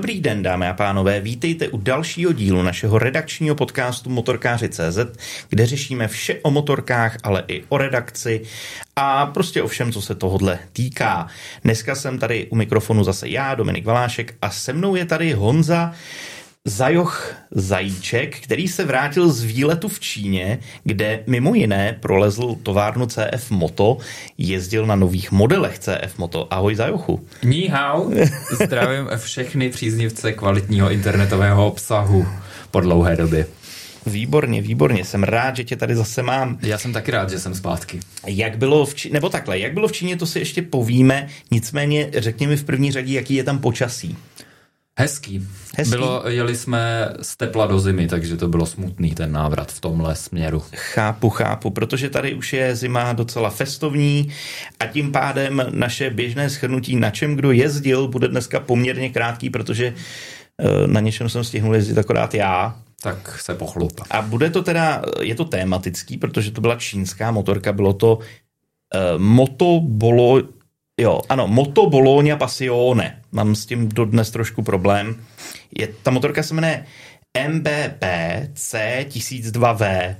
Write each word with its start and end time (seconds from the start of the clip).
Dobrý 0.00 0.20
den, 0.20 0.42
dámy 0.42 0.68
a 0.68 0.72
pánové, 0.74 1.20
vítejte 1.20 1.68
u 1.68 1.78
dalšího 1.78 2.32
dílu 2.32 2.62
našeho 2.62 2.98
redakčního 2.98 3.54
podcastu 3.54 4.10
Motorkáři.cz, 4.10 4.98
kde 5.48 5.66
řešíme 5.66 6.08
vše 6.08 6.34
o 6.42 6.50
motorkách, 6.50 7.16
ale 7.22 7.44
i 7.48 7.64
o 7.68 7.78
redakci 7.78 8.42
a 8.96 9.26
prostě 9.26 9.62
o 9.62 9.68
všem, 9.68 9.92
co 9.92 10.02
se 10.02 10.14
tohodle 10.14 10.58
týká. 10.72 11.26
Dneska 11.64 11.94
jsem 11.94 12.18
tady 12.18 12.46
u 12.50 12.56
mikrofonu 12.56 13.04
zase 13.04 13.28
já, 13.28 13.54
Dominik 13.54 13.84
Valášek, 13.84 14.34
a 14.42 14.50
se 14.50 14.72
mnou 14.72 14.96
je 14.96 15.04
tady 15.04 15.32
Honza, 15.32 15.92
Zajoch 16.64 17.34
Zajíček, 17.50 18.40
který 18.40 18.68
se 18.68 18.84
vrátil 18.84 19.32
z 19.32 19.42
výletu 19.42 19.88
v 19.88 20.00
Číně, 20.00 20.58
kde 20.84 21.24
mimo 21.26 21.54
jiné 21.54 21.96
prolezl 22.00 22.56
továrnu 22.62 23.06
CF 23.06 23.50
Moto, 23.50 23.98
jezdil 24.38 24.86
na 24.86 24.96
nových 24.96 25.32
modelech 25.32 25.78
CF 25.78 26.18
Moto. 26.18 26.54
Ahoj 26.54 26.74
Zajochu. 26.74 27.26
Ní 27.42 27.66
hao, 27.66 28.10
zdravím 28.64 29.08
všechny 29.16 29.68
příznivce 29.68 30.32
kvalitního 30.32 30.90
internetového 30.90 31.66
obsahu 31.66 32.26
po 32.70 32.80
dlouhé 32.80 33.16
době. 33.16 33.46
Výborně, 34.06 34.62
výborně. 34.62 35.04
Jsem 35.04 35.22
rád, 35.22 35.56
že 35.56 35.64
tě 35.64 35.76
tady 35.76 35.96
zase 35.96 36.22
mám. 36.22 36.58
Já 36.62 36.78
jsem 36.78 36.92
taky 36.92 37.10
rád, 37.10 37.30
že 37.30 37.38
jsem 37.38 37.54
zpátky. 37.54 38.00
Jak 38.26 38.58
bylo 38.58 38.86
v 38.86 38.94
Číně, 38.94 39.12
nebo 39.12 39.28
takhle, 39.28 39.58
jak 39.58 39.74
bylo 39.74 39.88
v 39.88 39.92
Číně, 39.92 40.16
to 40.16 40.26
si 40.26 40.38
ještě 40.38 40.62
povíme, 40.62 41.28
nicméně 41.50 42.10
řekni 42.16 42.46
mi 42.46 42.56
v 42.56 42.64
první 42.64 42.92
řadě, 42.92 43.12
jaký 43.12 43.34
je 43.34 43.44
tam 43.44 43.58
počasí. 43.58 44.16
Hezký. 44.98 45.46
Hezký. 45.76 45.90
Bylo, 45.90 46.22
jeli 46.28 46.56
jsme 46.56 47.08
z 47.22 47.36
tepla 47.36 47.66
do 47.66 47.80
zimy, 47.80 48.08
takže 48.08 48.36
to 48.36 48.48
bylo 48.48 48.66
smutný 48.66 49.14
ten 49.14 49.32
návrat 49.32 49.72
v 49.72 49.80
tomhle 49.80 50.16
směru. 50.16 50.62
Chápu, 50.74 51.30
chápu, 51.30 51.70
protože 51.70 52.10
tady 52.10 52.34
už 52.34 52.52
je 52.52 52.76
zima 52.76 53.12
docela 53.12 53.50
festovní 53.50 54.32
a 54.80 54.86
tím 54.86 55.12
pádem 55.12 55.62
naše 55.70 56.10
běžné 56.10 56.50
schrnutí, 56.50 56.96
na 56.96 57.10
čem 57.10 57.36
kdo 57.36 57.52
jezdil, 57.52 58.08
bude 58.08 58.28
dneska 58.28 58.60
poměrně 58.60 59.10
krátký, 59.10 59.50
protože 59.50 59.94
eh, 60.60 60.86
na 60.86 61.00
něčem 61.00 61.28
jsem 61.28 61.44
stihnul 61.44 61.74
jezdit 61.74 61.98
akorát 61.98 62.34
já, 62.34 62.76
tak 63.02 63.40
se 63.40 63.54
pochlup. 63.54 64.00
A 64.10 64.22
bude 64.22 64.50
to 64.50 64.62
teda, 64.62 65.02
je 65.20 65.34
to 65.34 65.44
tematický, 65.44 66.16
protože 66.16 66.50
to 66.50 66.60
byla 66.60 66.76
čínská 66.76 67.30
motorka, 67.30 67.72
bylo 67.72 67.92
to 67.92 68.16
uh, 68.16 68.22
Moto 69.22 69.80
Bolo, 69.80 70.42
Jo, 71.00 71.20
ano, 71.28 71.48
Moto 71.48 71.86
Bologna 71.86 72.36
Passione. 72.36 73.22
Mám 73.32 73.54
s 73.54 73.66
tím 73.66 73.88
dodnes 73.88 74.30
trošku 74.30 74.62
problém. 74.62 75.16
Je, 75.78 75.88
ta 76.02 76.10
motorka 76.10 76.42
se 76.42 76.54
jmenuje 76.54 76.84
MBP 77.48 78.04
C1002V. 78.54 80.16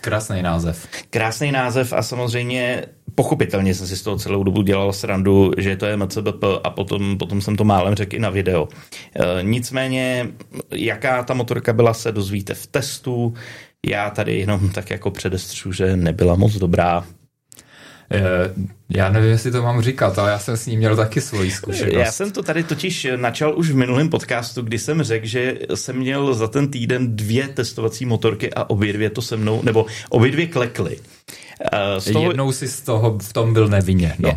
Krásný 0.00 0.42
název. 0.42 0.86
Krásný 1.10 1.52
název 1.52 1.92
a 1.92 2.02
samozřejmě 2.02 2.86
pochopitelně 3.14 3.74
jsem 3.74 3.86
si 3.86 3.96
z 3.96 4.02
toho 4.02 4.18
celou 4.18 4.42
dobu 4.42 4.62
dělal 4.62 4.92
srandu, 4.92 5.50
že 5.58 5.76
to 5.76 5.86
je 5.86 5.96
MCBP 5.96 6.44
a 6.64 6.70
potom, 6.70 7.18
potom 7.18 7.40
jsem 7.40 7.56
to 7.56 7.64
málem 7.64 7.94
řekl 7.94 8.16
i 8.16 8.18
na 8.18 8.30
video. 8.30 8.68
E, 9.14 9.42
nicméně, 9.42 10.28
jaká 10.70 11.22
ta 11.22 11.34
motorka 11.34 11.72
byla, 11.72 11.94
se 11.94 12.12
dozvíte 12.12 12.54
v 12.54 12.66
testu. 12.66 13.34
Já 13.86 14.10
tady 14.10 14.38
jenom 14.38 14.70
tak 14.70 14.90
jako 14.90 15.10
předestřu, 15.10 15.72
že 15.72 15.96
nebyla 15.96 16.34
moc 16.34 16.52
dobrá. 16.52 17.04
Eh, 18.12 18.54
já 18.88 19.10
nevím, 19.10 19.30
jestli 19.30 19.50
to 19.50 19.62
mám 19.62 19.82
říkat, 19.82 20.18
ale 20.18 20.30
já 20.30 20.38
jsem 20.38 20.56
s 20.56 20.66
ním 20.66 20.78
měl 20.78 20.96
taky 20.96 21.20
svoji 21.20 21.50
zkušenost. 21.50 21.94
Já 21.94 22.12
jsem 22.12 22.30
to 22.30 22.42
tady 22.42 22.62
totiž 22.62 23.06
načal 23.16 23.58
už 23.58 23.70
v 23.70 23.76
minulém 23.76 24.08
podcastu, 24.08 24.62
kdy 24.62 24.78
jsem 24.78 25.02
řekl, 25.02 25.26
že 25.26 25.58
jsem 25.74 25.96
měl 25.96 26.34
za 26.34 26.48
ten 26.48 26.70
týden 26.70 27.16
dvě 27.16 27.48
testovací 27.48 28.06
motorky 28.06 28.54
a 28.54 28.70
obě 28.70 28.92
dvě 28.92 29.10
to 29.10 29.22
se 29.22 29.36
mnou, 29.36 29.62
nebo 29.62 29.86
obě 30.08 30.30
dvě 30.30 30.46
klekly. 30.46 30.98
Uh, 31.72 31.98
z 31.98 32.12
toho, 32.12 32.28
Jednou 32.28 32.52
si 32.52 32.68
z 32.68 32.80
toho 32.80 33.18
v 33.22 33.32
tom 33.32 33.52
byl 33.52 33.68
nevinně. 33.68 34.14
No. 34.18 34.36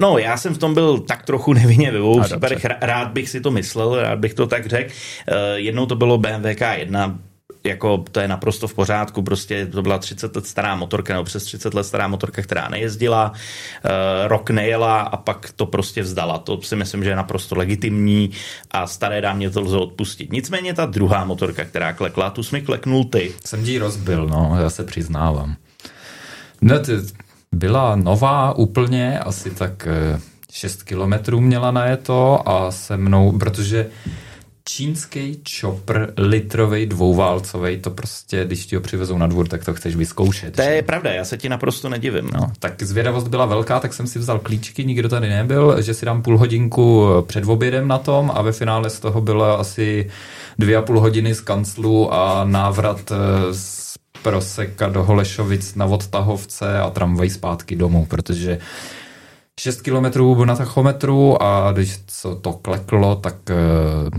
no, 0.00 0.18
já 0.18 0.36
jsem 0.36 0.54
v 0.54 0.58
tom 0.58 0.74
byl 0.74 0.98
tak 0.98 1.22
trochu 1.22 1.52
nevinně 1.52 1.90
ve 1.90 2.00
obou 2.00 2.20
případech. 2.20 2.64
Rád 2.80 3.08
bych 3.08 3.28
si 3.28 3.40
to 3.40 3.50
myslel, 3.50 4.02
rád 4.02 4.18
bych 4.18 4.34
to 4.34 4.46
tak 4.46 4.66
řekl. 4.66 4.90
Uh, 5.28 5.36
jednou 5.54 5.86
to 5.86 5.96
bylo 5.96 6.18
BMW 6.18 6.46
K1, 6.46 7.18
jako 7.64 8.04
to 8.12 8.20
je 8.20 8.28
naprosto 8.28 8.68
v 8.68 8.74
pořádku, 8.74 9.22
prostě 9.22 9.66
to 9.66 9.82
byla 9.82 9.98
30 9.98 10.36
let 10.36 10.46
stará 10.46 10.76
motorka, 10.76 11.12
nebo 11.12 11.24
přes 11.24 11.44
30 11.44 11.74
let 11.74 11.84
stará 11.84 12.08
motorka, 12.08 12.42
která 12.42 12.68
nejezdila, 12.68 13.32
uh, 13.32 13.90
rok 14.28 14.50
nejela 14.50 15.00
a 15.00 15.16
pak 15.16 15.52
to 15.56 15.66
prostě 15.66 16.02
vzdala. 16.02 16.38
To 16.38 16.62
si 16.62 16.76
myslím, 16.76 17.04
že 17.04 17.10
je 17.10 17.16
naprosto 17.16 17.56
legitimní 17.56 18.30
a 18.70 18.86
staré 18.86 19.20
dámě 19.20 19.50
to 19.50 19.60
lze 19.60 19.76
odpustit. 19.76 20.32
Nicméně 20.32 20.74
ta 20.74 20.86
druhá 20.86 21.24
motorka, 21.24 21.64
která 21.64 21.92
klekla, 21.92 22.30
tu 22.30 22.42
jsi 22.42 22.56
mi 22.56 22.62
kleknul 22.62 23.04
ty. 23.04 23.32
Jsem 23.44 23.64
ji 23.64 23.78
rozbil, 23.78 24.26
no, 24.26 24.56
já 24.60 24.70
se 24.70 24.84
přiznávám. 24.84 25.56
No, 26.60 26.78
ty 26.78 26.92
byla 27.52 27.96
nová 27.96 28.52
úplně, 28.52 29.18
asi 29.18 29.50
tak 29.50 29.88
6 30.52 30.80
eh, 30.80 30.84
kilometrů 30.84 31.40
měla 31.40 31.70
na 31.70 31.96
to 31.96 32.48
a 32.48 32.70
se 32.70 32.96
mnou, 32.96 33.38
protože 33.38 33.86
čínský 34.68 35.40
chopper 35.60 36.12
litrový 36.16 36.86
dvouválcový, 36.86 37.78
to 37.78 37.90
prostě, 37.90 38.44
když 38.44 38.66
ti 38.66 38.76
ho 38.76 38.82
přivezou 38.82 39.18
na 39.18 39.26
dvůr, 39.26 39.48
tak 39.48 39.64
to 39.64 39.74
chceš 39.74 39.96
vyzkoušet. 39.96 40.56
To 40.56 40.62
je 40.62 40.76
že? 40.76 40.82
pravda, 40.82 41.12
já 41.12 41.24
se 41.24 41.36
ti 41.36 41.48
naprosto 41.48 41.88
nedivím. 41.88 42.30
No, 42.34 42.52
tak 42.58 42.82
zvědavost 42.82 43.28
byla 43.28 43.46
velká, 43.46 43.80
tak 43.80 43.94
jsem 43.94 44.06
si 44.06 44.18
vzal 44.18 44.38
klíčky, 44.38 44.84
nikdo 44.84 45.08
tady 45.08 45.28
nebyl, 45.28 45.82
že 45.82 45.94
si 45.94 46.06
dám 46.06 46.22
půl 46.22 46.38
hodinku 46.38 47.08
před 47.26 47.44
obědem 47.44 47.88
na 47.88 47.98
tom 47.98 48.32
a 48.34 48.42
ve 48.42 48.52
finále 48.52 48.90
z 48.90 49.00
toho 49.00 49.20
bylo 49.20 49.58
asi 49.58 50.10
dvě 50.58 50.76
a 50.76 50.82
půl 50.82 51.00
hodiny 51.00 51.34
z 51.34 51.40
kanclu 51.40 52.14
a 52.14 52.44
návrat 52.44 53.12
eh, 53.12 53.54
z 53.54 53.84
Proseka 54.22 54.88
do 54.88 55.04
Holešovic 55.04 55.74
na 55.74 55.84
odtahovce 55.84 56.78
a 56.78 56.90
tramvaj 56.90 57.30
zpátky 57.30 57.76
domů, 57.76 58.06
protože 58.06 58.58
6 59.60 59.80
kilometrů 59.82 60.44
na 60.44 60.56
tachometru 60.56 61.42
a 61.42 61.72
když 61.72 61.98
to 62.40 62.52
kleklo, 62.52 63.16
tak 63.16 63.34
eh, 63.50 63.54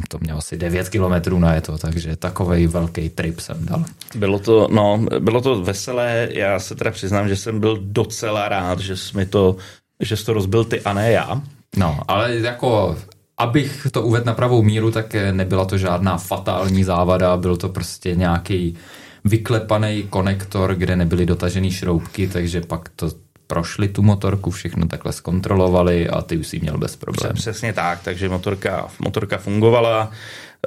to 0.09 0.17
mělo 0.21 0.37
asi 0.39 0.57
9 0.57 0.89
kilometrů 0.89 1.39
na 1.39 1.61
to, 1.61 1.77
takže 1.77 2.15
takový 2.15 2.67
velký 2.67 3.09
trip 3.09 3.39
jsem 3.39 3.65
dal. 3.65 3.83
Bylo 4.15 4.39
to, 4.39 4.67
no, 4.71 5.05
bylo 5.19 5.41
to 5.41 5.61
veselé, 5.61 6.29
já 6.31 6.59
se 6.59 6.75
teda 6.75 6.91
přiznám, 6.91 7.27
že 7.27 7.35
jsem 7.35 7.59
byl 7.59 7.77
docela 7.81 8.49
rád, 8.49 8.79
že 8.79 8.97
jsi 8.97 9.17
mi 9.17 9.25
to, 9.25 9.55
že 9.99 10.17
jsi 10.17 10.25
to 10.25 10.33
rozbil 10.33 10.63
ty 10.65 10.81
a 10.81 10.93
ne 10.93 11.11
já. 11.11 11.41
No, 11.77 11.99
ale 12.07 12.35
jako 12.35 12.97
abych 13.37 13.87
to 13.91 14.01
uvedl 14.01 14.25
na 14.25 14.33
pravou 14.33 14.63
míru, 14.63 14.91
tak 14.91 15.15
nebyla 15.31 15.65
to 15.65 15.77
žádná 15.77 16.17
fatální 16.17 16.83
závada, 16.83 17.37
byl 17.37 17.57
to 17.57 17.69
prostě 17.69 18.15
nějaký 18.15 18.77
vyklepaný 19.25 20.03
konektor, 20.03 20.75
kde 20.75 20.95
nebyly 20.95 21.25
dotažené 21.25 21.71
šroubky, 21.71 22.27
takže 22.27 22.61
pak 22.61 22.89
to 22.95 23.24
prošli 23.47 23.87
tu 23.87 24.03
motorku, 24.03 24.51
všechno 24.51 24.87
takhle 24.87 25.13
zkontrolovali 25.13 26.09
a 26.09 26.21
ty 26.21 26.37
už 26.37 26.47
si 26.47 26.59
měl 26.59 26.77
bez 26.77 26.95
problémů. 26.95 27.35
Přesně 27.35 27.73
tak, 27.73 28.03
takže 28.03 28.29
motorka, 28.29 28.87
motorka 28.99 29.37
fungovala. 29.37 30.11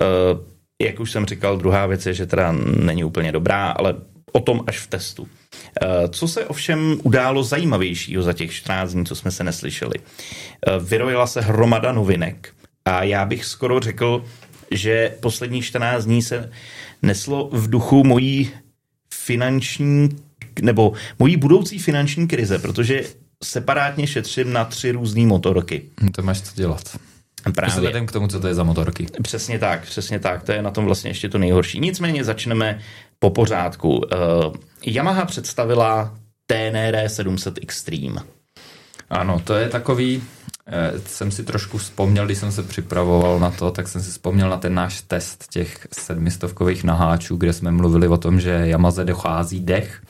Eh, 0.02 0.04
jak 0.82 1.00
už 1.00 1.10
jsem 1.10 1.26
říkal, 1.26 1.56
druhá 1.56 1.86
věc 1.86 2.06
je, 2.06 2.14
že 2.14 2.26
teda 2.26 2.52
není 2.82 3.04
úplně 3.04 3.32
dobrá, 3.32 3.70
ale 3.70 3.94
o 4.32 4.40
tom 4.40 4.64
až 4.66 4.78
v 4.78 4.86
testu. 4.86 5.28
Eh, 5.82 6.08
co 6.08 6.28
se 6.28 6.46
ovšem 6.46 7.00
událo 7.02 7.42
zajímavějšího 7.42 8.22
za 8.22 8.32
těch 8.32 8.52
14 8.52 8.92
dní, 8.92 9.06
co 9.06 9.14
jsme 9.14 9.30
se 9.30 9.44
neslyšeli? 9.44 9.94
Eh, 9.98 10.78
vyrojila 10.78 11.26
se 11.26 11.40
hromada 11.40 11.92
novinek 11.92 12.54
a 12.84 13.02
já 13.02 13.24
bych 13.24 13.44
skoro 13.44 13.80
řekl, 13.80 14.24
že 14.70 15.14
poslední 15.20 15.62
14 15.62 16.04
dní 16.04 16.22
se 16.22 16.50
neslo 17.02 17.48
v 17.52 17.70
duchu 17.70 18.04
mojí 18.04 18.50
finanční 19.14 20.08
nebo 20.62 20.92
mojí 21.18 21.36
budoucí 21.36 21.78
finanční 21.78 22.28
krize, 22.28 22.58
protože 22.58 23.02
separátně 23.44 24.06
šetřím 24.06 24.52
na 24.52 24.64
tři 24.64 24.90
různé 24.90 25.26
motorky. 25.26 25.82
Hm, 26.02 26.08
to 26.08 26.22
máš 26.22 26.40
co 26.40 26.54
dělat. 26.54 26.98
Právě. 27.54 27.74
Vzhledem 27.74 28.06
k 28.06 28.12
tomu, 28.12 28.28
co 28.28 28.40
to 28.40 28.48
je 28.48 28.54
za 28.54 28.62
motorky. 28.62 29.06
Přesně 29.22 29.58
tak, 29.58 29.82
přesně 29.82 30.18
tak. 30.18 30.42
To 30.42 30.52
je 30.52 30.62
na 30.62 30.70
tom 30.70 30.84
vlastně 30.84 31.10
ještě 31.10 31.28
to 31.28 31.38
nejhorší. 31.38 31.80
Nicméně 31.80 32.24
začneme 32.24 32.78
po 33.18 33.30
pořádku. 33.30 33.96
Uh, 33.96 34.02
Yamaha 34.86 35.24
představila 35.24 36.14
TNR 36.46 37.08
700 37.08 37.58
Extreme. 37.62 38.20
Ano, 39.10 39.40
to 39.44 39.54
je 39.54 39.68
takový, 39.68 40.22
eh, 40.66 40.92
jsem 41.06 41.30
si 41.30 41.44
trošku 41.44 41.78
vzpomněl, 41.78 42.26
když 42.26 42.38
jsem 42.38 42.52
se 42.52 42.62
připravoval 42.62 43.38
na 43.38 43.50
to, 43.50 43.70
tak 43.70 43.88
jsem 43.88 44.02
si 44.02 44.10
vzpomněl 44.10 44.50
na 44.50 44.56
ten 44.56 44.74
náš 44.74 45.00
test 45.00 45.44
těch 45.50 45.86
sedmistovkových 45.92 46.84
naháčů, 46.84 47.36
kde 47.36 47.52
jsme 47.52 47.70
mluvili 47.70 48.08
o 48.08 48.16
tom, 48.16 48.40
že 48.40 48.62
Yamaze 48.64 49.04
dochází 49.04 49.60
dech 49.60 50.02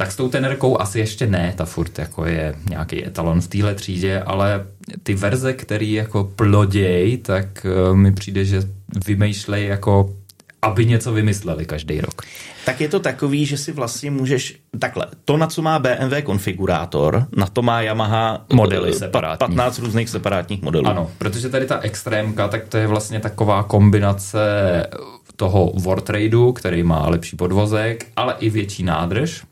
tak 0.00 0.12
s 0.12 0.16
tou 0.16 0.28
tenerkou 0.28 0.80
asi 0.80 0.98
ještě 0.98 1.26
ne, 1.26 1.52
ta 1.56 1.64
furt 1.64 1.98
jako 1.98 2.26
je 2.26 2.54
nějaký 2.70 3.06
etalon 3.06 3.40
v 3.40 3.48
téhle 3.48 3.74
třídě, 3.74 4.20
ale 4.20 4.66
ty 5.02 5.14
verze, 5.14 5.52
který 5.52 5.92
jako 5.92 6.24
ploděj, 6.24 7.16
tak 7.16 7.66
uh, 7.90 7.96
mi 7.96 8.12
přijde, 8.12 8.44
že 8.44 8.62
vymýšlej 9.06 9.66
jako 9.66 10.14
aby 10.62 10.86
něco 10.86 11.12
vymysleli 11.12 11.66
každý 11.66 12.00
rok. 12.00 12.22
Tak 12.66 12.80
je 12.80 12.88
to 12.88 13.00
takový, 13.00 13.46
že 13.46 13.58
si 13.58 13.72
vlastně 13.72 14.10
můžeš 14.10 14.58
takhle, 14.78 15.06
to, 15.24 15.36
na 15.36 15.46
co 15.46 15.62
má 15.62 15.78
BMW 15.78 16.22
konfigurátor, 16.22 17.26
na 17.36 17.46
to 17.46 17.62
má 17.62 17.80
Yamaha 17.80 18.44
modely 18.52 18.92
separátní. 18.92 19.38
15 19.38 19.78
různých 19.78 20.08
separátních 20.08 20.62
modelů. 20.62 20.86
Ano, 20.86 21.10
protože 21.18 21.48
tady 21.48 21.66
ta 21.66 21.80
extrémka, 21.80 22.48
tak 22.48 22.68
to 22.68 22.76
je 22.76 22.86
vlastně 22.86 23.20
taková 23.20 23.62
kombinace 23.62 24.40
toho 25.36 25.72
Wartradu, 25.84 26.52
který 26.52 26.82
má 26.82 27.08
lepší 27.08 27.36
podvozek, 27.36 28.06
ale 28.16 28.34
i 28.38 28.50
větší 28.50 28.82
nádrž, 28.82 29.42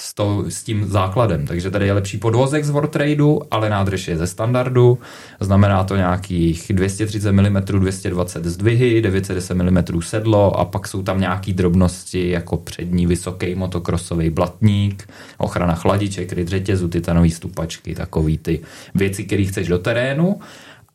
s, 0.00 0.14
to, 0.14 0.44
s 0.48 0.62
tím 0.62 0.84
základem. 0.88 1.46
Takže 1.46 1.70
tady 1.70 1.86
je 1.86 1.92
lepší 1.92 2.18
podvozek 2.18 2.64
z 2.64 2.70
Wartradu, 2.70 3.40
ale 3.50 3.70
nádrž 3.70 4.08
je 4.08 4.16
ze 4.16 4.26
standardu. 4.26 4.98
Znamená 5.40 5.84
to 5.84 5.96
nějakých 5.96 6.72
230 6.74 7.32
mm, 7.32 7.56
220 7.60 8.44
zdvihy, 8.44 9.02
910 9.02 9.54
mm 9.54 9.78
sedlo 10.00 10.60
a 10.60 10.64
pak 10.64 10.88
jsou 10.88 11.02
tam 11.02 11.20
nějaké 11.20 11.52
drobnosti 11.52 12.30
jako 12.30 12.56
přední 12.56 13.06
vysoký 13.06 13.54
motokrosový 13.54 14.30
blatník, 14.30 15.08
ochrana 15.38 15.74
chladiček, 15.74 16.28
kryt 16.28 16.48
řetězu, 16.48 16.88
titanový 16.88 17.30
stupačky, 17.30 17.94
takový 17.94 18.38
ty 18.38 18.60
věci, 18.94 19.24
které 19.24 19.44
chceš 19.44 19.68
do 19.68 19.78
terénu. 19.78 20.40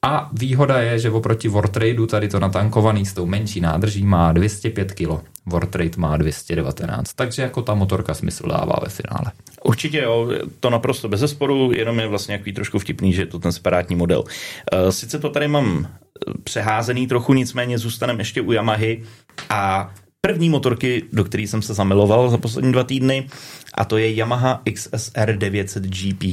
A 0.04 0.30
výhoda 0.34 0.80
je, 0.80 1.00
že 1.00 1.12
oproti 1.12 1.48
Wartradu 1.48 2.08
tady 2.08 2.28
to 2.28 2.40
natankovaný 2.40 3.06
s 3.06 3.14
tou 3.14 3.26
menší 3.26 3.62
nádrží 3.62 4.06
má 4.06 4.32
205 4.32 4.92
kg. 4.92 5.10
Wartrade 5.46 5.98
má 5.98 6.18
219, 6.18 7.14
takže 7.14 7.42
jako 7.42 7.62
ta 7.62 7.74
motorka 7.74 8.14
smysl 8.14 8.48
dává 8.48 8.76
ve 8.84 8.90
finále. 8.90 9.32
Určitě 9.64 10.02
jo, 10.02 10.30
to 10.60 10.70
naprosto 10.70 11.10
bez 11.10 11.20
zesporu, 11.20 11.72
jenom 11.76 12.00
je 12.00 12.08
vlastně 12.08 12.34
jaký 12.34 12.54
trošku 12.54 12.80
vtipný, 12.80 13.14
že 13.14 13.22
je 13.22 13.26
to 13.26 13.40
ten 13.40 13.52
separátní 13.52 13.96
model. 13.96 14.24
Eh, 14.72 14.92
sice 14.92 15.20
to 15.20 15.30
tady 15.30 15.48
mám 15.48 15.88
přeházený 16.44 17.08
trochu, 17.08 17.34
nicméně 17.34 17.78
zůstaneme 17.78 18.22
ještě 18.22 18.42
u 18.42 18.52
Yamahy 18.52 19.04
a 19.50 19.94
první 20.22 20.50
motorky, 20.50 21.04
do 21.14 21.24
které 21.24 21.44
jsem 21.44 21.62
se 21.62 21.74
zamiloval 21.74 22.30
za 22.30 22.38
poslední 22.38 22.72
dva 22.72 22.84
týdny, 22.84 23.28
a 23.74 23.86
to 23.86 23.98
je 23.98 24.14
Yamaha 24.14 24.62
XSR 24.74 25.38
900 25.38 25.84
GP 25.84 26.24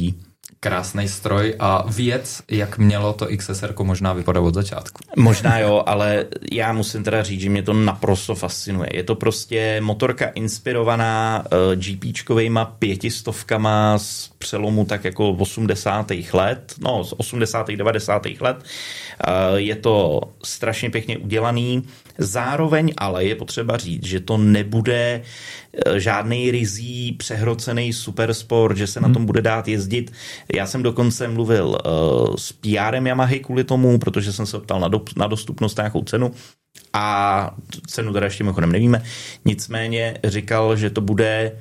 krásný 0.60 1.08
stroj 1.08 1.54
a 1.58 1.84
věc, 1.88 2.42
jak 2.50 2.78
mělo 2.78 3.12
to 3.12 3.26
XSR 3.36 3.74
možná 3.82 4.12
vypadat 4.12 4.40
od 4.40 4.54
začátku. 4.54 5.00
Možná 5.16 5.58
jo, 5.58 5.82
ale 5.86 6.26
já 6.52 6.72
musím 6.72 7.04
teda 7.04 7.22
říct, 7.22 7.40
že 7.40 7.50
mě 7.50 7.62
to 7.62 7.72
naprosto 7.72 8.34
fascinuje. 8.34 8.88
Je 8.92 9.04
to 9.04 9.14
prostě 9.14 9.80
motorka 9.80 10.26
inspirovaná 10.26 11.44
uh, 11.52 11.74
GPčkovejma 11.74 12.64
pětistovkama 12.64 13.98
z 13.98 14.30
přelomu 14.38 14.84
tak 14.84 15.04
jako 15.04 15.30
80. 15.30 16.12
let, 16.32 16.74
no 16.80 17.04
z 17.04 17.14
80. 17.16 17.68
90. 17.68 18.26
let. 18.40 18.56
Uh, 18.56 19.56
je 19.56 19.76
to 19.76 20.20
strašně 20.42 20.90
pěkně 20.90 21.18
udělaný. 21.18 21.82
Zároveň 22.18 22.92
ale 22.96 23.24
je 23.24 23.34
potřeba 23.34 23.76
říct, 23.76 24.06
že 24.06 24.20
to 24.20 24.36
nebude 24.36 25.22
eh, 25.22 25.69
žádný 25.96 26.50
rizí, 26.50 27.12
přehrocený 27.12 27.93
supersport, 27.93 28.76
že 28.76 28.87
se 28.87 29.00
hmm. 29.00 29.08
na 29.08 29.14
tom 29.14 29.26
bude 29.26 29.43
dát 29.43 29.69
jezdit. 29.69 30.12
Já 30.55 30.67
jsem 30.67 30.82
dokonce 30.82 31.28
mluvil 31.28 31.69
uh, 31.69 32.37
s 32.37 32.52
PRem 32.52 33.06
Yamahy 33.06 33.40
kvůli 33.40 33.64
tomu, 33.64 33.99
protože 33.99 34.32
jsem 34.32 34.46
se 34.46 34.58
ptal 34.58 34.81
na, 34.81 34.88
do, 34.88 35.02
na 35.17 35.26
dostupnost 35.26 35.76
nějakou 35.76 36.02
cenu 36.02 36.32
a 36.93 37.56
cenu 37.87 38.12
teda 38.12 38.26
ještě 38.26 38.44
mimochodem 38.44 38.72
nevíme. 38.72 39.02
Nicméně 39.44 40.19
říkal, 40.25 40.76
že 40.76 40.90
to 40.90 41.00
bude 41.00 41.52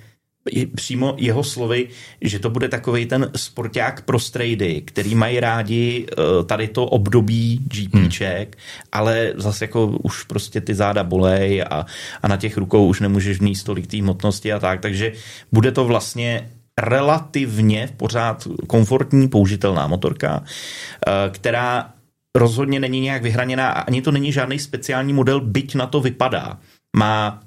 přímo 0.75 1.15
jeho 1.17 1.43
slovy, 1.43 1.87
že 2.21 2.39
to 2.39 2.49
bude 2.49 2.69
takový 2.69 3.05
ten 3.05 3.31
sporták 3.35 4.01
pro 4.01 4.19
strejdy, 4.19 4.81
který 4.81 5.15
mají 5.15 5.39
rádi 5.39 6.05
eh, 6.11 6.43
tady 6.43 6.67
to 6.67 6.85
období 6.85 7.59
GPček, 7.63 8.57
hmm. 8.57 8.87
ale 8.91 9.33
zase 9.35 9.63
jako 9.63 9.87
už 9.87 10.23
prostě 10.23 10.61
ty 10.61 10.75
záda 10.75 11.03
bolej 11.03 11.63
a, 11.69 11.85
a 12.21 12.27
na 12.27 12.37
těch 12.37 12.57
rukou 12.57 12.87
už 12.87 12.99
nemůžeš 12.99 13.39
mít 13.39 13.63
tolik 13.63 13.87
té 13.87 13.97
hmotnosti 13.97 14.53
a 14.53 14.59
tak, 14.59 14.81
takže 14.81 15.11
bude 15.51 15.71
to 15.71 15.85
vlastně 15.85 16.49
relativně 16.79 17.89
pořád 17.97 18.47
komfortní 18.67 19.27
použitelná 19.27 19.87
motorka, 19.87 20.43
eh, 20.43 21.29
která 21.29 21.93
rozhodně 22.35 22.79
není 22.79 22.99
nějak 22.99 23.23
vyhraněná 23.23 23.69
a 23.69 23.81
ani 23.81 24.01
to 24.01 24.11
není 24.11 24.31
žádný 24.31 24.59
speciální 24.59 25.13
model, 25.13 25.41
byť 25.41 25.75
na 25.75 25.87
to 25.87 26.01
vypadá. 26.01 26.57
Má 26.97 27.39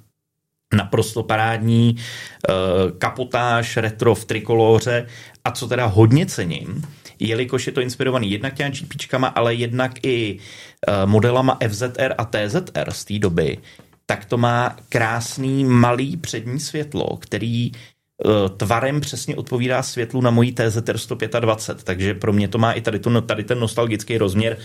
naprosto 0.73 1.23
parádní 1.23 1.97
uh, 1.97 2.99
kapotáž 2.99 3.77
retro 3.77 4.15
v 4.15 4.25
trikoloře 4.25 5.07
a 5.45 5.51
co 5.51 5.69
teda 5.69 5.87
hodně 5.87 6.27
cením, 6.27 6.83
jelikož 7.19 7.67
je 7.67 7.73
to 7.73 7.81
inspirovaný 7.81 8.31
jednak 8.31 8.55
těmi 8.55 8.71
GPčkama, 8.71 9.29
ale 9.29 9.55
jednak 9.55 9.93
i 10.03 10.39
uh, 10.39 11.11
modelama 11.11 11.59
FZR 11.69 12.15
a 12.19 12.25
TZR 12.25 12.91
z 12.93 13.05
té 13.05 13.19
doby, 13.19 13.59
tak 14.07 14.25
to 14.25 14.39
má 14.39 14.77
krásný 14.89 15.65
malý 15.65 16.17
přední 16.17 16.61
světlo, 16.61 17.17
který 17.17 17.71
uh, 17.73 18.33
tvarem 18.57 19.01
přesně 19.01 19.37
odpovídá 19.37 19.83
světlu 19.83 20.21
na 20.21 20.31
mojí 20.31 20.53
TZR 20.53 20.99
125, 20.99 21.85
takže 21.85 22.15
pro 22.15 22.33
mě 22.33 22.49
to 22.49 22.59
má 22.59 22.73
i 22.73 22.81
tady, 22.81 22.99
to, 22.99 23.21
tady 23.21 23.45
ten 23.45 23.59
nostalgický 23.59 24.19
rozměr. 24.19 24.59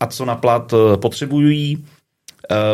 A 0.00 0.06
co 0.06 0.24
na 0.24 0.34
plat 0.34 0.74
potřebují, 0.96 1.84
Eh, 1.84 2.01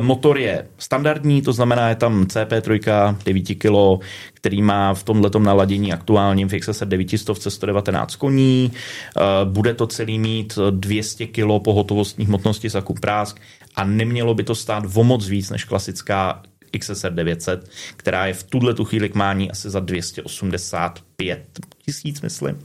motor 0.00 0.38
je 0.38 0.66
standardní, 0.78 1.42
to 1.42 1.52
znamená, 1.52 1.88
je 1.88 1.94
tam 1.94 2.24
CP3 2.24 3.16
9 3.24 3.44
kg, 3.54 4.04
který 4.34 4.62
má 4.62 4.94
v 4.94 5.02
tomhle 5.02 5.30
naladění 5.38 5.92
aktuálním 5.92 6.48
v 6.48 6.60
XSR 6.60 6.88
900 6.88 7.36
119 7.48 8.16
koní. 8.16 8.72
Eh, 8.72 9.20
bude 9.44 9.74
to 9.74 9.86
celý 9.86 10.18
mít 10.18 10.58
200 10.70 11.26
kg 11.26 11.62
pohotovostních 11.64 12.28
hmotnosti 12.28 12.68
za 12.68 12.82
prásk 13.00 13.40
a 13.74 13.84
nemělo 13.84 14.34
by 14.34 14.44
to 14.44 14.54
stát 14.54 14.84
o 14.94 15.04
moc 15.04 15.28
víc 15.28 15.50
než 15.50 15.64
klasická 15.64 16.42
XSR 16.78 17.12
900, 17.12 17.70
která 17.96 18.26
je 18.26 18.34
v 18.34 18.42
tuhle 18.42 18.74
tu 18.74 18.84
chvíli 18.84 19.08
k 19.08 19.14
mání 19.14 19.50
asi 19.50 19.70
za 19.70 19.80
285 19.80 21.42
tisíc, 21.84 22.20
myslím 22.20 22.58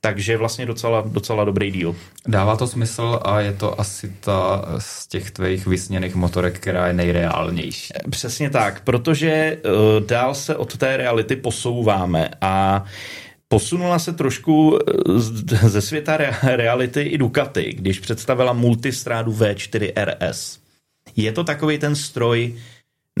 takže 0.00 0.36
vlastně 0.36 0.66
docela, 0.66 1.04
docela 1.06 1.44
dobrý 1.44 1.70
díl. 1.70 1.96
Dává 2.28 2.56
to 2.56 2.66
smysl 2.66 3.20
a 3.24 3.40
je 3.40 3.52
to 3.52 3.80
asi 3.80 4.12
ta 4.20 4.64
z 4.78 5.06
těch 5.06 5.30
tvých 5.30 5.66
vysněných 5.66 6.14
motorek, 6.14 6.60
která 6.60 6.86
je 6.86 6.92
nejreálnější. 6.92 7.92
Přesně 8.10 8.50
tak, 8.50 8.80
protože 8.80 9.58
uh, 9.64 10.06
dál 10.06 10.34
se 10.34 10.56
od 10.56 10.76
té 10.76 10.96
reality 10.96 11.36
posouváme 11.36 12.30
a 12.40 12.84
Posunula 13.52 13.98
se 13.98 14.12
trošku 14.12 14.78
eh, 14.78 15.18
ze 15.68 15.80
světa 15.80 16.16
reality 16.42 17.00
i 17.00 17.18
Ducati, 17.18 17.72
když 17.72 18.00
představila 18.00 18.52
multistrádu 18.52 19.32
V4 19.32 19.92
RS. 20.04 20.60
Je 21.16 21.32
to 21.32 21.44
takový 21.44 21.78
ten 21.78 21.96
stroj, 21.96 22.54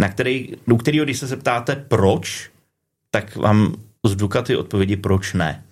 na 0.00 0.08
který, 0.08 0.48
u 0.72 0.76
kterého, 0.76 1.04
když 1.04 1.18
se 1.18 1.26
zeptáte 1.26 1.76
proč, 1.76 2.50
tak 3.10 3.36
vám 3.36 3.74
z 4.06 4.16
Ducati 4.16 4.56
odpovědi 4.56 4.96
proč 4.96 5.32
ne. 5.32 5.64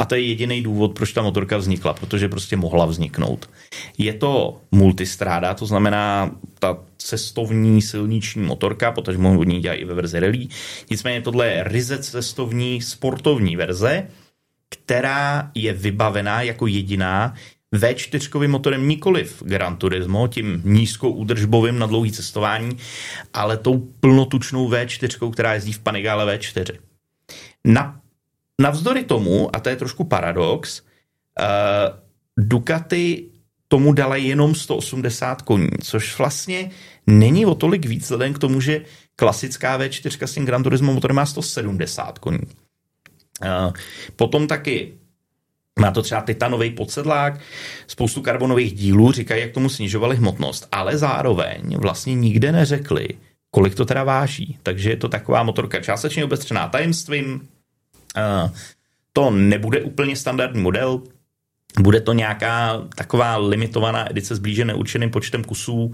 A 0.00 0.04
to 0.04 0.14
je 0.14 0.20
jediný 0.20 0.62
důvod, 0.62 0.94
proč 0.94 1.12
ta 1.12 1.22
motorka 1.22 1.56
vznikla, 1.56 1.94
protože 1.94 2.28
prostě 2.28 2.56
mohla 2.56 2.86
vzniknout. 2.86 3.50
Je 3.98 4.12
to 4.12 4.60
multistráda, 4.72 5.54
to 5.54 5.66
znamená 5.66 6.30
ta 6.58 6.78
cestovní 6.96 7.82
silniční 7.82 8.42
motorka, 8.42 8.92
protože 8.92 9.18
od 9.18 9.44
ní 9.44 9.60
dělají 9.60 9.80
i 9.80 9.84
ve 9.84 9.94
verzi 9.94 10.20
rally. 10.20 10.48
Nicméně 10.90 11.22
tohle 11.22 11.46
je 11.46 11.64
ryze 11.64 11.98
cestovní 11.98 12.82
sportovní 12.82 13.56
verze, 13.56 14.08
která 14.68 15.50
je 15.54 15.72
vybavená 15.72 16.42
jako 16.42 16.66
jediná 16.66 17.34
V4 17.74 18.48
motorem 18.48 18.88
nikoliv 18.88 19.42
Gran 19.46 19.76
Turismo, 19.76 20.28
tím 20.28 20.62
nízkou 20.64 21.10
údržbovým 21.10 21.78
na 21.78 21.86
dlouhý 21.86 22.12
cestování, 22.12 22.76
ale 23.34 23.56
tou 23.56 23.78
plnotučnou 24.00 24.70
V4, 24.70 25.30
která 25.30 25.54
jezdí 25.54 25.72
v 25.72 25.78
Panigale 25.78 26.36
V4. 26.36 26.78
Na 27.64 27.99
Navzdory 28.60 29.04
tomu, 29.04 29.56
a 29.56 29.60
to 29.60 29.68
je 29.68 29.76
trošku 29.76 30.04
paradox, 30.04 30.82
uh, 31.40 31.96
Ducati 32.38 33.30
tomu 33.68 33.92
dala 33.92 34.16
jenom 34.16 34.54
180 34.54 35.42
koní, 35.42 35.68
což 35.82 36.18
vlastně 36.18 36.70
není 37.06 37.46
o 37.46 37.54
tolik 37.54 37.86
víc, 37.86 38.02
vzhledem 38.02 38.34
k 38.34 38.38
tomu, 38.38 38.60
že 38.60 38.84
klasická 39.16 39.78
V4 39.78 40.26
s 40.26 40.34
tím 40.34 40.44
Gran 40.44 40.62
Turismo 40.62 40.92
motorem 40.92 41.16
má 41.16 41.26
170 41.26 42.18
koní. 42.18 42.38
Uh, 42.38 43.72
potom 44.16 44.46
taky 44.46 44.94
má 45.80 45.90
to 45.90 46.02
třeba 46.02 46.20
titanový 46.20 46.70
podsedlák, 46.70 47.40
spoustu 47.86 48.22
karbonových 48.22 48.74
dílů, 48.74 49.12
říkají, 49.12 49.42
jak 49.42 49.52
tomu 49.52 49.68
snižovali 49.68 50.16
hmotnost, 50.16 50.68
ale 50.72 50.98
zároveň 50.98 51.76
vlastně 51.76 52.14
nikde 52.14 52.52
neřekli, 52.52 53.08
kolik 53.50 53.74
to 53.74 53.84
teda 53.84 54.04
váží. 54.04 54.58
Takže 54.62 54.90
je 54.90 54.96
to 54.96 55.08
taková 55.08 55.42
motorka 55.42 55.80
částečně 55.80 56.24
obestřená 56.24 56.68
tajemstvím, 56.68 57.48
to 59.12 59.30
nebude 59.30 59.80
úplně 59.80 60.16
standardní 60.16 60.62
model, 60.62 61.02
bude 61.80 62.00
to 62.00 62.12
nějaká 62.12 62.82
taková 62.94 63.36
limitovaná 63.36 64.10
edice 64.10 64.36
s 64.36 64.40
neurčeným 64.64 65.10
počtem 65.10 65.44
kusů, 65.44 65.92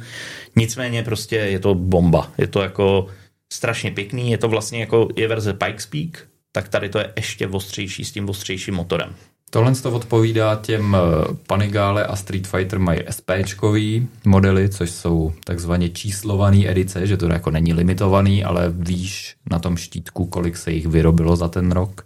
nicméně 0.56 1.02
prostě 1.02 1.37
je 1.37 1.58
to 1.58 1.75
bomba. 1.75 2.32
Je 2.38 2.46
to 2.46 2.62
jako 2.62 3.08
strašně 3.52 3.90
pěkný, 3.90 4.30
je 4.30 4.38
to 4.38 4.49
vlastně 4.49 4.80
jako 4.80 5.08
je 5.16 5.28
verze 5.28 5.52
Pikes 5.52 5.87
Peak, 5.87 6.28
tak 6.52 6.68
tady 6.68 6.88
to 6.88 6.99
je 6.99 7.12
ještě 7.16 7.49
ostřejší 7.49 8.04
s 8.04 8.12
tím 8.12 8.28
ostřejším 8.28 8.75
motorem. 8.75 9.14
Tohle 9.50 9.74
to 9.74 9.92
odpovídá 9.92 10.56
těm 10.56 10.96
eh, 10.96 11.34
Panigale 11.46 12.06
a 12.06 12.16
Street 12.16 12.46
Fighter 12.46 12.78
mají 12.78 13.00
SPčkový 13.10 14.08
modely, 14.24 14.68
což 14.68 14.90
jsou 14.90 15.32
takzvaně 15.44 15.88
číslované 15.88 16.70
edice, 16.70 17.06
že 17.06 17.16
to 17.16 17.26
jako 17.26 17.50
není 17.50 17.72
limitovaný, 17.72 18.44
ale 18.44 18.72
víš 18.76 19.36
na 19.50 19.58
tom 19.58 19.76
štítku, 19.76 20.26
kolik 20.26 20.56
se 20.56 20.72
jich 20.72 20.86
vyrobilo 20.86 21.36
za 21.36 21.48
ten 21.48 21.72
rok 21.72 22.04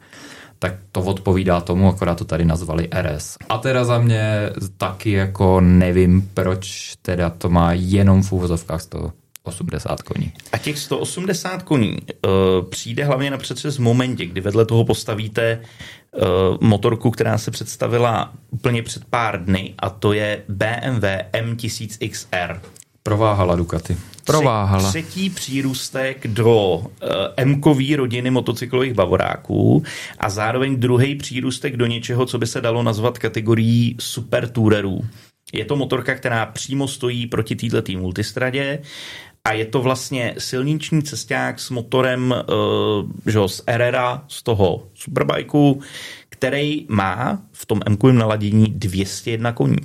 tak 0.62 0.74
to 0.92 1.00
odpovídá 1.00 1.60
tomu, 1.60 1.88
akorát 1.88 2.18
to 2.18 2.24
tady 2.24 2.44
nazvali 2.44 2.88
RS. 3.02 3.36
A 3.48 3.58
teda 3.58 3.84
za 3.84 3.98
mě 3.98 4.50
taky 4.76 5.10
jako 5.10 5.60
nevím, 5.60 6.30
proč 6.34 6.92
teda 7.02 7.30
to 7.30 7.48
má 7.48 7.72
jenom 7.72 8.22
v 8.22 8.32
úvozovkách 8.32 8.80
180 8.80 9.19
180 9.50 10.02
koní. 10.02 10.32
A 10.52 10.58
těch 10.58 10.78
180 10.78 11.62
koní 11.62 11.96
uh, 11.96 12.30
přijde 12.68 13.04
hlavně 13.04 13.30
na 13.30 13.38
přetřes 13.38 13.76
v 13.76 13.80
momentě, 13.80 14.26
kdy 14.26 14.40
vedle 14.40 14.66
toho 14.66 14.84
postavíte 14.84 15.60
uh, 15.60 16.22
motorku, 16.60 17.10
která 17.10 17.38
se 17.38 17.50
představila 17.50 18.32
úplně 18.50 18.82
před 18.82 19.04
pár 19.04 19.44
dny 19.44 19.74
a 19.78 19.90
to 19.90 20.12
je 20.12 20.42
BMW 20.48 21.04
M1000XR. 21.32 22.60
Prováhala 23.02 23.56
Ducati. 23.56 23.96
Prováhala. 24.24 24.88
Třetí 24.88 25.30
přírůstek 25.30 26.26
do 26.26 26.76
uh, 26.76 26.86
M-kový 27.36 27.96
rodiny 27.96 28.30
motocyklových 28.30 28.94
bavoráků 28.94 29.82
a 30.18 30.30
zároveň 30.30 30.76
druhý 30.76 31.14
přírůstek 31.14 31.76
do 31.76 31.86
něčeho, 31.86 32.26
co 32.26 32.38
by 32.38 32.46
se 32.46 32.60
dalo 32.60 32.82
nazvat 32.82 33.18
kategorií 33.18 33.96
super 34.00 34.48
toulerů. 34.48 35.00
Je 35.52 35.64
to 35.64 35.76
motorka, 35.76 36.14
která 36.14 36.46
přímo 36.46 36.88
stojí 36.88 37.26
proti 37.26 37.56
této 37.56 37.92
multistradě 37.92 38.78
a 39.44 39.52
je 39.52 39.64
to 39.64 39.82
vlastně 39.82 40.34
silniční 40.38 41.02
cesták 41.02 41.60
s 41.60 41.70
motorem 41.70 42.34
uh, 42.48 43.10
že, 43.26 43.38
z 43.46 43.62
RRA, 43.66 44.24
z 44.28 44.42
toho 44.42 44.88
superbajku, 44.94 45.82
který 46.28 46.86
má 46.88 47.42
v 47.52 47.66
tom 47.66 47.80
m 47.86 48.16
naladění 48.16 48.66
201 48.66 49.52
koní. 49.52 49.76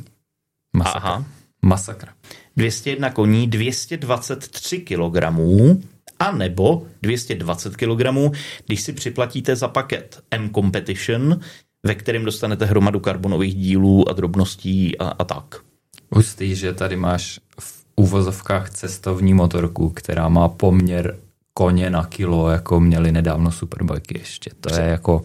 Masakra. 0.75 0.99
Aha. 0.99 1.25
Masakra. 1.61 2.13
201 2.57 3.09
koní, 3.09 3.47
223 3.47 4.79
kg 4.79 5.17
a 6.19 6.31
nebo 6.31 6.87
220 7.01 7.75
kg, 7.75 8.01
když 8.65 8.81
si 8.81 8.93
připlatíte 8.93 9.55
za 9.55 9.67
paket 9.67 10.23
M 10.31 10.49
Competition, 10.49 11.39
ve 11.83 11.95
kterém 11.95 12.25
dostanete 12.25 12.65
hromadu 12.65 12.99
karbonových 12.99 13.55
dílů 13.55 14.09
a 14.09 14.13
drobností 14.13 14.97
a, 14.97 15.07
a 15.07 15.23
tak. 15.23 15.55
Hustý, 16.11 16.55
že 16.55 16.73
tady 16.73 16.95
máš 16.95 17.39
v 17.59 17.84
úvozovkách 17.95 18.69
cestovní 18.69 19.33
motorku, 19.33 19.89
která 19.89 20.29
má 20.29 20.49
poměr 20.49 21.15
koně 21.53 21.89
na 21.89 22.05
kilo, 22.05 22.49
jako 22.49 22.79
měli 22.79 23.11
nedávno 23.11 23.51
superbajky 23.51 24.19
ještě. 24.19 24.51
To 24.61 24.75
je 24.75 24.81
jako 24.81 25.21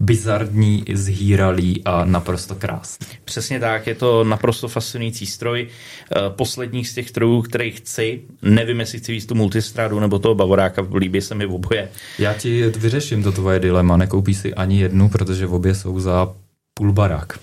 bizarní, 0.00 0.84
zhýralý 0.92 1.84
a 1.84 2.04
naprosto 2.04 2.54
krásný. 2.54 3.06
Přesně 3.24 3.60
tak, 3.60 3.86
je 3.86 3.94
to 3.94 4.24
naprosto 4.24 4.68
fascinující 4.68 5.26
stroj. 5.26 5.68
Eh, 5.68 6.30
posledních 6.30 6.88
z 6.88 6.94
těch 6.94 7.08
strojů, 7.08 7.42
který 7.42 7.70
chci, 7.70 8.20
nevím, 8.42 8.80
jestli 8.80 8.98
chci 8.98 9.12
víc 9.12 9.26
tu 9.26 9.34
multistrádu 9.34 10.00
nebo 10.00 10.18
toho 10.18 10.34
Bavoráka, 10.34 10.86
líbí 10.94 11.20
se 11.20 11.34
mi 11.34 11.46
v 11.46 11.54
oboje. 11.54 11.88
Já 12.18 12.34
ti 12.34 12.68
vyřeším 12.68 13.22
to 13.22 13.32
tvoje 13.32 13.60
dilema, 13.60 13.96
nekoupí 13.96 14.34
si 14.34 14.54
ani 14.54 14.80
jednu, 14.80 15.08
protože 15.08 15.46
v 15.46 15.54
obě 15.54 15.74
jsou 15.74 16.00
za 16.00 16.34
půl 16.74 16.92
barák. 16.92 17.38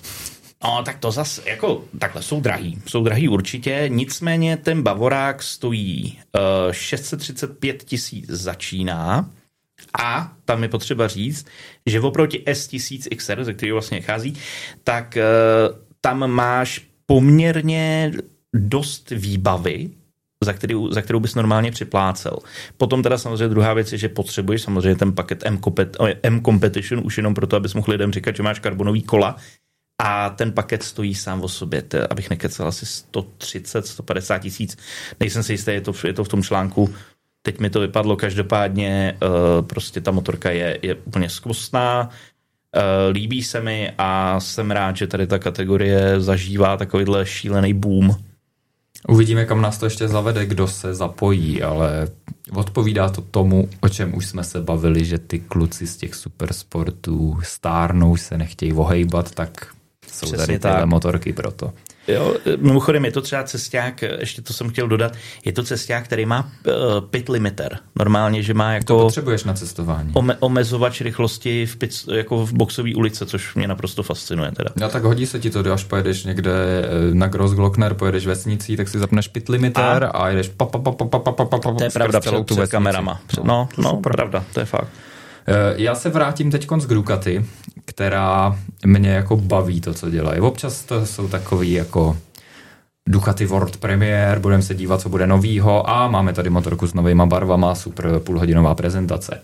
No, 0.64 0.84
tak 0.84 1.00
to 1.00 1.12
zase, 1.12 1.50
jako, 1.50 1.84
takhle, 2.00 2.24
jsou 2.24 2.42
drahý. 2.42 2.82
Jsou 2.86 3.04
drahý 3.04 3.30
určitě, 3.30 3.86
nicméně 3.88 4.58
ten 4.58 4.84
Bavorák 4.84 5.44
stojí 5.44 6.20
uh, 6.66 6.72
635 6.72 7.84
tisíc 7.84 8.30
začíná 8.30 9.30
a 10.04 10.34
tam 10.46 10.64
je 10.64 10.70
potřeba 10.70 11.08
říct, 11.08 11.46
že 11.86 12.02
oproti 12.02 12.44
S1000 12.48 13.16
XR, 13.16 13.44
ze 13.44 13.54
kterého 13.54 13.76
vlastně 13.76 14.02
chází, 14.02 14.38
tak 14.84 15.18
uh, 15.18 15.78
tam 16.02 16.32
máš 16.32 16.82
poměrně 17.06 18.12
dost 18.54 19.10
výbavy, 19.10 19.90
za 20.44 20.54
kterou, 20.54 20.92
za 20.92 21.02
kterou 21.02 21.20
bys 21.20 21.36
normálně 21.36 21.72
připlácel. 21.72 22.38
Potom 22.78 23.04
teda 23.04 23.18
samozřejmě 23.18 23.48
druhá 23.48 23.74
věc 23.74 23.92
je, 23.92 23.98
že 23.98 24.10
potřebuješ 24.10 24.62
samozřejmě 24.62 24.96
ten 24.96 25.14
paket 25.14 25.46
M, 25.46 25.60
M 26.24 26.42
Competition 26.42 27.02
už 27.06 27.18
jenom 27.18 27.34
proto, 27.34 27.56
abys 27.56 27.74
mohl 27.74 27.92
lidem 27.92 28.14
říkat, 28.14 28.36
že 28.36 28.44
máš 28.44 28.60
karbonový 28.60 29.02
kola, 29.02 29.36
a 30.06 30.30
ten 30.30 30.52
paket 30.52 30.84
stojí 30.84 31.16
sám 31.16 31.42
o 31.42 31.48
sobě, 31.48 31.82
to, 31.82 32.12
abych 32.12 32.30
nekecel, 32.30 32.68
asi 32.68 32.86
130, 32.86 33.88
150 33.88 34.38
tisíc. 34.38 34.78
Nejsem 35.20 35.44
si 35.44 35.54
jistý, 35.54 35.72
je 35.72 35.82
to, 35.82 35.94
je 36.08 36.14
to 36.14 36.24
v 36.24 36.28
tom 36.28 36.44
článku. 36.44 36.94
Teď 37.42 37.60
mi 37.60 37.70
to 37.70 37.80
vypadlo, 37.80 38.16
každopádně 38.16 39.18
uh, 39.24 39.66
prostě 39.66 40.02
ta 40.02 40.12
motorka 40.12 40.52
je, 40.52 40.80
je 40.82 40.96
úplně 40.96 41.30
skvostná, 41.30 42.10
uh, 42.10 42.82
líbí 43.12 43.44
se 43.44 43.62
mi 43.62 43.94
a 43.98 44.40
jsem 44.40 44.72
rád, 44.72 44.98
že 44.98 45.08
tady 45.08 45.28
ta 45.28 45.40
kategorie 45.40 46.20
zažívá 46.20 46.78
takovýhle 46.78 47.26
šílený 47.26 47.74
boom. 47.74 48.16
Uvidíme, 49.08 49.46
kam 49.46 49.62
nás 49.62 49.78
to 49.78 49.86
ještě 49.86 50.08
zavede, 50.08 50.46
kdo 50.46 50.68
se 50.68 50.96
zapojí, 50.96 51.64
ale 51.64 52.08
odpovídá 52.52 53.10
to 53.10 53.22
tomu, 53.22 53.70
o 53.82 53.90
čem 53.90 54.16
už 54.16 54.26
jsme 54.26 54.44
se 54.44 54.62
bavili, 54.62 55.06
že 55.06 55.18
ty 55.18 55.40
kluci 55.40 55.88
z 55.88 55.98
těch 55.98 56.16
supersportů 56.16 57.40
stárnou, 57.44 58.18
se 58.18 58.38
nechtějí 58.38 58.74
ohejbat, 58.74 59.32
tak 59.32 59.74
jsou 60.14 60.26
Přesně 60.26 60.60
tady 60.60 60.74
tyhle 60.74 60.86
motorky 60.86 61.34
proto. 61.34 61.74
Jo, 62.08 62.36
mimochodem 62.58 63.06
je 63.06 63.12
to 63.12 63.22
třeba 63.22 63.44
cesták, 63.44 64.02
ještě 64.02 64.42
to 64.42 64.54
jsem 64.54 64.70
chtěl 64.70 64.88
dodat, 64.88 65.14
je 65.46 65.54
to 65.54 65.64
cesták, 65.64 66.04
který 66.04 66.26
má 66.26 66.40
uh, 66.40 66.74
pit 67.10 67.30
limiter. 67.30 67.80
Normálně, 67.96 68.44
že 68.44 68.54
má 68.54 68.74
jako... 68.74 68.86
To 68.86 69.00
potřebuješ 69.00 69.44
na 69.44 69.54
cestování. 69.54 70.12
Ome, 70.14 70.38
omezovač 70.40 71.02
rychlosti 71.02 71.66
v, 71.66 71.76
pit, 71.76 71.92
jako 72.14 72.46
v 72.46 72.54
boxové 72.54 72.96
ulice, 72.96 73.26
což 73.26 73.56
mě 73.56 73.68
naprosto 73.68 74.04
fascinuje 74.04 74.52
teda. 74.52 74.70
No 74.76 74.90
tak 74.90 75.04
hodí 75.04 75.26
se 75.26 75.40
ti 75.40 75.50
to, 75.50 75.74
až 75.74 75.84
pojedeš 75.84 76.24
někde 76.24 76.52
eh, 76.52 77.16
na 77.16 77.28
Grossglockner, 77.28 77.94
pojedeš 77.94 78.28
vesnicí, 78.28 78.78
tak 78.78 78.90
si 78.90 79.00
zapneš 79.00 79.28
pit 79.28 79.50
limiter 79.50 80.04
a, 80.04 80.08
a 80.08 80.30
jedeš 80.30 80.50
pa, 80.50 80.66
pa, 80.66 80.80
pa, 80.80 80.92
pa, 80.92 81.06
pa, 81.06 81.20
pa, 81.20 81.46
pa, 81.46 81.58
pa, 81.58 81.72
To 81.72 81.84
je 81.84 81.90
pravda 81.90 82.20
před, 82.20 82.46
před 82.46 82.70
kamerama. 82.70 83.22
No, 83.44 83.44
no, 83.78 83.84
no 83.84 84.02
pravda, 84.02 84.44
to 84.54 84.60
je 84.60 84.66
fakt. 84.66 84.88
Eh, 85.48 85.74
já 85.76 85.96
se 85.96 86.10
vrátím 86.10 86.52
teď 86.52 86.68
k 86.68 86.94
Ducati, 86.94 87.46
která 87.86 88.60
mě 88.86 89.10
jako 89.10 89.38
baví 89.38 89.82
to, 89.82 89.94
co 89.94 90.10
dělají. 90.10 90.40
Občas 90.40 90.84
to 90.84 91.06
jsou 91.06 91.28
takový 91.28 91.72
jako 91.72 92.18
Ducati 93.10 93.46
World 93.46 93.78
Premiere, 93.78 94.40
budeme 94.40 94.64
se 94.64 94.76
dívat, 94.76 95.02
co 95.02 95.10
bude 95.10 95.28
novýho 95.28 95.90
a 95.90 96.08
máme 96.08 96.34
tady 96.34 96.50
motorku 96.50 96.88
s 96.88 96.94
novýma 96.94 97.26
barvama, 97.26 97.76
super 97.76 98.20
půlhodinová 98.20 98.76
prezentace. 98.76 99.42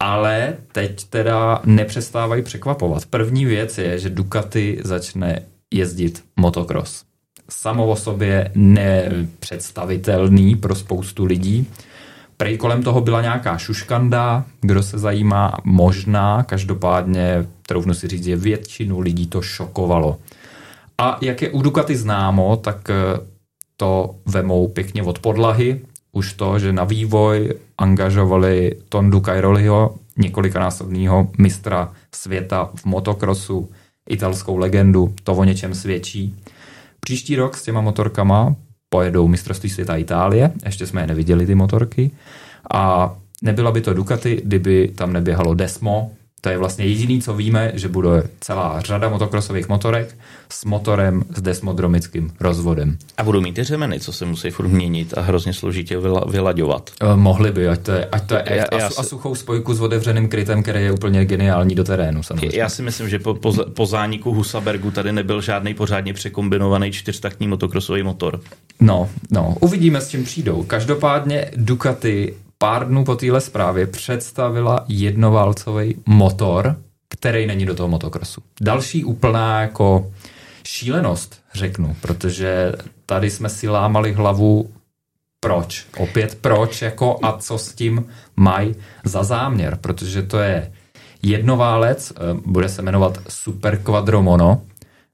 Ale 0.00 0.54
teď 0.72 1.04
teda 1.04 1.60
nepřestávají 1.64 2.42
překvapovat. 2.42 3.06
První 3.06 3.44
věc 3.44 3.78
je, 3.78 3.98
že 3.98 4.10
Ducati 4.10 4.80
začne 4.84 5.42
jezdit 5.74 6.24
motocross. 6.36 7.04
Samo 7.50 7.86
o 7.86 7.96
sobě 7.96 8.50
nepředstavitelný 8.54 10.56
pro 10.56 10.74
spoustu 10.74 11.24
lidí. 11.24 11.66
Prej 12.36 12.56
kolem 12.56 12.82
toho 12.82 13.00
byla 13.00 13.22
nějaká 13.22 13.58
šuškanda, 13.58 14.44
kdo 14.60 14.82
se 14.82 14.98
zajímá, 14.98 15.52
možná, 15.64 16.42
každopádně, 16.42 17.46
troufnu 17.66 17.94
si 17.94 18.08
říct, 18.08 18.24
že 18.24 18.36
většinu 18.36 19.00
lidí 19.00 19.26
to 19.26 19.42
šokovalo. 19.42 20.18
A 20.98 21.18
jak 21.20 21.42
je 21.42 21.50
u 21.50 21.62
Ducati 21.62 21.96
známo, 21.96 22.56
tak 22.56 22.90
eh, 22.90 22.94
to 23.76 24.14
vemou 24.26 24.68
pěkně 24.68 25.02
od 25.02 25.18
podlahy. 25.18 25.80
Už 26.12 26.32
to, 26.32 26.58
že 26.58 26.72
na 26.72 26.84
vývoj 26.84 27.54
angažovali 27.78 28.72
Tondu 28.88 29.20
Cairoliho, 29.20 29.94
několikanásobného 30.16 31.28
mistra 31.38 31.92
světa 32.14 32.70
v 32.74 32.84
motokrosu, 32.84 33.70
italskou 34.08 34.56
legendu, 34.56 35.14
to 35.24 35.32
o 35.34 35.44
něčem 35.44 35.74
svědčí. 35.74 36.36
Příští 37.00 37.36
rok 37.36 37.56
s 37.56 37.62
těma 37.62 37.80
motorkama 37.80 38.54
pojedou 38.88 39.28
mistrovství 39.28 39.70
světa 39.70 39.96
Itálie, 39.96 40.52
ještě 40.64 40.86
jsme 40.86 41.00
je 41.00 41.06
neviděli 41.06 41.46
ty 41.46 41.54
motorky 41.54 42.10
a 42.74 43.14
nebyla 43.42 43.72
by 43.72 43.80
to 43.80 43.94
Ducati, 43.94 44.40
kdyby 44.44 44.92
tam 44.96 45.12
neběhalo 45.12 45.54
Desmo, 45.54 46.12
to 46.46 46.50
je 46.50 46.58
vlastně 46.58 46.84
jediný, 46.84 47.22
co 47.22 47.34
víme, 47.34 47.72
že 47.74 47.88
bude 47.88 48.22
celá 48.40 48.80
řada 48.80 49.08
motokrosových 49.08 49.68
motorek 49.68 50.18
s 50.48 50.64
motorem 50.64 51.24
s 51.36 51.42
desmodromickým 51.42 52.32
rozvodem. 52.40 52.98
A 53.16 53.24
budou 53.24 53.40
mít 53.40 53.54
ty 53.54 53.64
řemeny, 53.64 54.00
co 54.00 54.12
se 54.12 54.24
musí 54.24 54.50
furt 54.50 54.68
měnit 54.68 55.14
a 55.18 55.20
hrozně 55.20 55.52
složitě 55.52 55.98
vylaďovat. 56.28 56.90
Uh, 57.02 57.16
mohli 57.16 57.52
by, 57.52 57.68
ať 57.68 57.80
to 57.80 57.92
je, 57.92 58.04
ať 58.04 58.26
to 58.26 58.34
je 58.34 58.44
já, 58.50 58.64
a, 58.64 58.78
já 58.78 58.86
a 58.86 59.02
suchou 59.02 59.34
spojku 59.34 59.74
s 59.74 59.80
otevřeným 59.80 60.28
krytem, 60.28 60.62
který 60.62 60.84
je 60.84 60.92
úplně 60.92 61.24
geniální 61.24 61.74
do 61.74 61.84
terénu. 61.84 62.22
Samozřejmě. 62.22 62.58
Já 62.58 62.68
si 62.68 62.82
myslím, 62.82 63.08
že 63.08 63.18
po, 63.18 63.34
po, 63.34 63.52
po 63.74 63.86
zániku 63.86 64.32
Husabergu 64.32 64.90
tady 64.90 65.12
nebyl 65.12 65.40
žádný 65.40 65.74
pořádně 65.74 66.14
překombinovaný 66.14 66.92
čtyřtaktní 66.92 67.48
motokrosový 67.48 68.02
motor. 68.02 68.40
No, 68.80 69.08
no, 69.30 69.56
uvidíme, 69.60 70.00
s 70.00 70.08
čím 70.08 70.24
přijdou. 70.24 70.62
Každopádně 70.62 71.50
Ducati 71.56 72.34
pár 72.58 72.88
dnů 72.88 73.04
po 73.04 73.16
téhle 73.16 73.40
zprávě 73.40 73.86
představila 73.86 74.84
jednoválcový 74.88 76.02
motor, 76.06 76.76
který 77.08 77.46
není 77.46 77.66
do 77.66 77.74
toho 77.74 77.88
motokrosu. 77.88 78.42
Další 78.60 79.04
úplná 79.04 79.60
jako 79.60 80.12
šílenost, 80.66 81.40
řeknu, 81.54 81.96
protože 82.00 82.72
tady 83.06 83.30
jsme 83.30 83.48
si 83.48 83.68
lámali 83.68 84.12
hlavu 84.12 84.70
proč. 85.40 85.86
Opět 85.98 86.38
proč, 86.40 86.82
jako 86.82 87.18
a 87.22 87.38
co 87.38 87.58
s 87.58 87.72
tím 87.72 88.06
mají 88.36 88.74
za 89.04 89.22
záměr, 89.22 89.78
protože 89.80 90.22
to 90.22 90.38
je 90.38 90.72
jednoválec, 91.22 92.12
eh, 92.16 92.40
bude 92.46 92.68
se 92.68 92.82
jmenovat 92.82 93.18
Super 93.28 93.78
Quadro 93.82 94.22
Mono, 94.22 94.62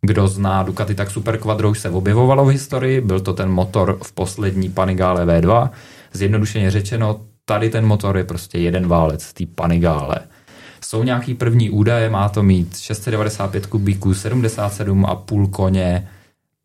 kdo 0.00 0.28
zná 0.28 0.62
Ducati, 0.62 0.94
tak 0.94 1.10
Super 1.10 1.38
Quadro 1.38 1.70
už 1.70 1.78
se 1.78 1.90
objevovalo 1.90 2.44
v 2.44 2.48
historii, 2.48 3.00
byl 3.00 3.20
to 3.20 3.32
ten 3.32 3.50
motor 3.50 3.98
v 4.02 4.12
poslední 4.12 4.70
Panigale 4.70 5.26
V2. 5.26 5.70
Zjednodušeně 6.12 6.70
řečeno, 6.70 7.20
tady 7.52 7.70
ten 7.70 7.86
motor 7.86 8.16
je 8.16 8.24
prostě 8.24 8.58
jeden 8.58 8.88
válec, 8.88 9.32
tý 9.32 9.46
Panigale. 9.46 10.16
Jsou 10.84 11.02
nějaký 11.02 11.34
první 11.34 11.70
údaje, 11.70 12.10
má 12.10 12.28
to 12.28 12.42
mít 12.42 12.76
695 12.76 13.66
kubíků, 13.66 14.12
77,5 14.12 15.50
koně 15.50 16.08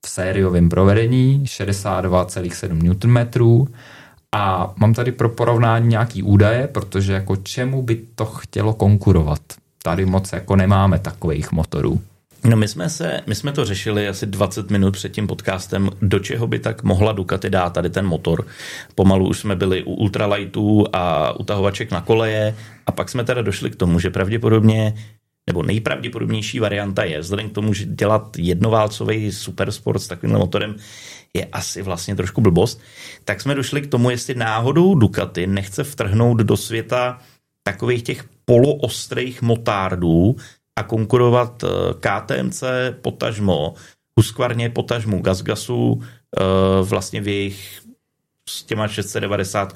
v 0.06 0.10
sériovém 0.10 0.70
provedení, 0.70 1.44
62,7 1.46 3.06
Nm 3.06 3.67
A 4.32 4.74
mám 4.75 4.94
tady 4.94 5.12
pro 5.12 5.29
porovnání 5.29 5.88
nějaký 5.88 6.24
údaje, 6.24 6.67
protože 6.67 7.13
jako 7.13 7.36
čemu 7.36 7.82
by 7.82 7.96
to 8.15 8.25
chtělo 8.25 8.74
konkurovat? 8.74 9.41
Tady 9.84 10.06
moc 10.06 10.34
jako 10.34 10.56
nemáme 10.56 11.00
takových 11.00 11.51
motorů. 11.51 12.01
No 12.47 12.57
my 12.57 12.67
jsme, 12.67 12.89
se, 12.89 13.21
my 13.27 13.35
jsme 13.35 13.51
to 13.51 13.65
řešili 13.65 14.07
asi 14.07 14.25
20 14.25 14.71
minut 14.71 14.91
před 14.91 15.11
tím 15.11 15.27
podcastem, 15.27 15.89
do 16.01 16.19
čeho 16.19 16.47
by 16.47 16.59
tak 16.59 16.83
mohla 16.83 17.11
Ducati 17.11 17.49
dát 17.49 17.73
tady 17.73 17.89
ten 17.89 18.05
motor. 18.05 18.47
Pomalu 18.95 19.27
už 19.27 19.39
jsme 19.39 19.55
byli 19.55 19.83
u 19.83 19.93
ultralightů 19.93 20.85
a 20.93 21.31
utahovaček 21.39 21.91
na 21.91 22.01
koleje 22.01 22.55
a 22.85 22.91
pak 22.91 23.09
jsme 23.09 23.23
teda 23.23 23.41
došli 23.41 23.69
k 23.69 23.75
tomu, 23.75 23.99
že 23.99 24.09
pravděpodobně 24.09 24.93
nebo 25.47 25.63
nejpravděpodobnější 25.63 26.59
varianta 26.59 27.03
je, 27.03 27.19
vzhledem 27.19 27.49
k 27.49 27.53
tomu, 27.53 27.73
že 27.73 27.85
dělat 27.85 28.37
jednoválcový 28.37 29.31
supersport 29.31 30.01
s 30.01 30.07
takovým 30.07 30.35
motorem 30.35 30.75
je 31.33 31.45
asi 31.45 31.81
vlastně 31.81 32.15
trošku 32.15 32.41
blbost, 32.41 32.81
tak 33.23 33.41
jsme 33.41 33.55
došli 33.55 33.81
k 33.81 33.87
tomu, 33.87 34.09
jestli 34.09 34.35
náhodou 34.35 34.95
Ducati 34.95 35.47
nechce 35.47 35.83
vtrhnout 35.83 36.37
do 36.37 36.57
světa 36.57 37.19
takových 37.63 38.03
těch 38.03 38.25
poloostrých 38.45 39.41
motárdů 39.41 40.35
a 40.77 40.84
konkurovat 40.84 41.63
eh, 41.63 41.67
KTMC 42.00 42.63
potažmo, 43.01 43.74
Husqvarně 44.19 44.69
potažmu 44.69 45.22
Gazgasu 45.22 46.01
eh, 46.01 46.43
vlastně 46.84 47.22
v 47.22 47.27
jejich 47.27 47.81
s 48.50 48.63
těma 48.63 48.88
690 48.88 49.74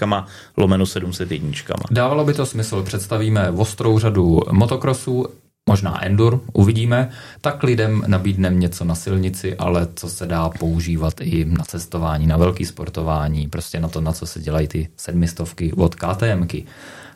lomeno 0.58 0.86
701. 0.86 1.52
Dávalo 1.92 2.26
by 2.26 2.34
to 2.34 2.46
smysl, 2.46 2.84
představíme 2.84 3.52
ostrou 3.52 4.00
řadu 4.00 4.40
motokrosů, 4.52 5.26
možná 5.72 6.06
Endur, 6.06 6.42
uvidíme, 6.54 7.10
tak 7.42 7.64
lidem 7.64 8.04
nabídneme 8.08 8.56
něco 8.56 8.86
na 8.86 8.96
silnici, 8.96 9.56
ale 9.56 9.88
co 9.96 10.10
se 10.10 10.26
dá 10.26 10.50
používat 10.50 11.14
i 11.22 11.46
na 11.46 11.64
cestování, 11.64 12.28
na 12.28 12.38
velký 12.38 12.66
sportování, 12.66 13.48
prostě 13.48 13.80
na 13.80 13.88
to, 13.88 14.02
na 14.02 14.12
co 14.12 14.26
se 14.26 14.40
dělají 14.40 14.68
ty 14.68 14.88
sedmistovky 14.98 15.74
od 15.74 15.96
KTMky. 15.96 16.66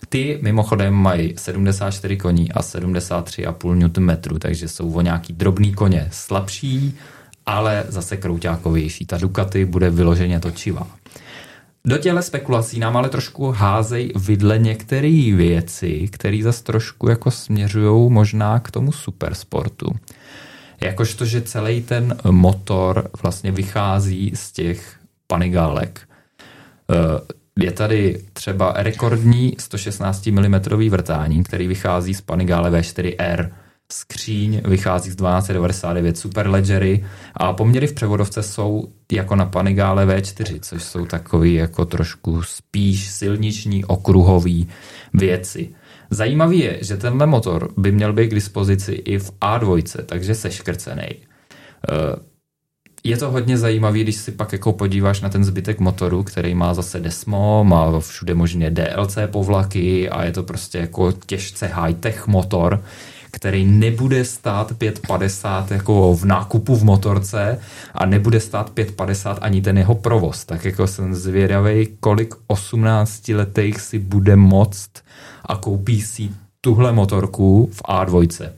Ty 0.10 0.40
mimochodem 0.42 0.94
mají 0.94 1.34
74 1.38 2.18
koní 2.18 2.52
a 2.52 2.62
73,5 2.62 3.76
Nm, 3.76 4.40
takže 4.40 4.68
jsou 4.68 4.94
o 4.94 5.02
nějaký 5.02 5.34
drobný 5.34 5.74
koně 5.74 6.08
slabší, 6.12 6.96
ale 7.46 7.84
zase 7.88 8.18
krouťákovější. 8.18 9.06
Ta 9.06 9.18
Ducati 9.18 9.66
bude 9.66 9.90
vyloženě 9.90 10.40
točivá. 10.40 10.88
Do 11.86 11.98
těle 11.98 12.22
spekulací 12.22 12.80
nám 12.80 12.98
ale 12.98 13.10
trošku 13.10 13.52
házej 13.52 14.12
vidle 14.16 14.60
některé 14.60 15.32
věci, 15.36 16.10
které 16.12 16.40
zase 16.44 16.64
trošku 16.64 17.10
jako 17.10 17.32
směřují 17.32 18.12
možná 18.12 18.60
k 18.60 18.72
tomu 18.72 18.92
supersportu. 18.92 19.92
Jakož 20.82 21.14
to, 21.14 21.26
že 21.26 21.42
celý 21.42 21.82
ten 21.82 22.18
motor 22.30 23.10
vlastně 23.24 23.52
vychází 23.52 24.32
z 24.36 24.52
těch 24.52 24.96
panigálek. 25.28 26.02
Eh, 26.92 26.96
je 27.60 27.72
tady 27.72 28.22
třeba 28.34 28.74
rekordní 28.78 29.56
116 29.60 30.28
mm 30.28 30.60
vrtání, 30.90 31.44
který 31.44 31.68
vychází 31.68 32.14
z 32.14 32.22
Panigale 32.22 32.72
V4R 32.72 33.50
skříň 33.92 34.62
vychází 34.66 35.12
z 35.12 35.16
1299 35.16 36.18
Superledgery 36.18 37.06
a 37.34 37.54
poměry 37.54 37.88
v 37.88 37.94
převodovce 37.94 38.44
jsou 38.44 38.88
jako 39.12 39.36
na 39.36 39.46
Panigale 39.46 40.06
V4, 40.06 40.60
což 40.62 40.84
jsou 40.84 41.06
takový 41.06 41.54
jako 41.54 41.86
trošku 41.86 42.44
spíš 42.44 43.10
silniční 43.10 43.86
okruhový 43.86 44.68
věci. 45.14 45.70
Zajímavý 46.10 46.60
je, 46.60 46.80
že 46.82 46.98
tenhle 46.98 47.26
motor 47.26 47.70
by 47.78 47.92
měl 47.92 48.14
být 48.14 48.28
k 48.28 48.36
dispozici 48.36 48.92
i 48.92 49.18
v 49.18 49.32
A2, 49.32 49.84
takže 50.06 50.36
seškrcený. 50.36 51.08
Eh, 51.90 52.36
je 53.04 53.18
to 53.18 53.32
hodně 53.32 53.58
zajímavý, 53.58 54.04
když 54.04 54.16
si 54.16 54.32
pak 54.32 54.54
jako 54.54 54.74
podíváš 54.74 55.22
na 55.22 55.30
ten 55.30 55.44
zbytek 55.44 55.80
motoru, 55.80 56.24
který 56.24 56.56
má 56.56 56.74
zase 56.74 57.00
Desmo, 57.00 57.64
má 57.64 58.00
všude 58.00 58.34
možně 58.34 58.72
DLC 58.72 59.18
povlaky 59.32 60.10
a 60.10 60.24
je 60.24 60.32
to 60.32 60.44
prostě 60.44 60.78
jako 60.78 61.12
těžce 61.12 61.68
high-tech 61.68 62.28
motor, 62.28 62.84
který 63.36 63.66
nebude 63.66 64.26
stát 64.26 64.72
5,50 64.72 65.66
jako 65.70 66.16
v 66.16 66.26
nákupu 66.26 66.76
v 66.76 66.84
motorce 66.84 67.60
a 67.94 68.06
nebude 68.06 68.40
stát 68.40 68.72
5,50 68.74 69.38
ani 69.42 69.62
ten 69.62 69.78
jeho 69.78 69.96
provoz. 69.96 70.46
Tak 70.46 70.66
jako 70.66 70.88
jsem 70.88 71.16
zvědavý, 71.16 71.88
kolik 72.00 72.36
18 72.48 73.28
letých 73.28 73.82
si 73.82 74.00
bude 74.00 74.36
moct 74.36 74.90
a 75.46 75.56
koupí 75.56 76.02
si 76.02 76.30
tuhle 76.62 76.92
motorku 76.92 77.70
v 77.74 77.82
A2 77.82 78.50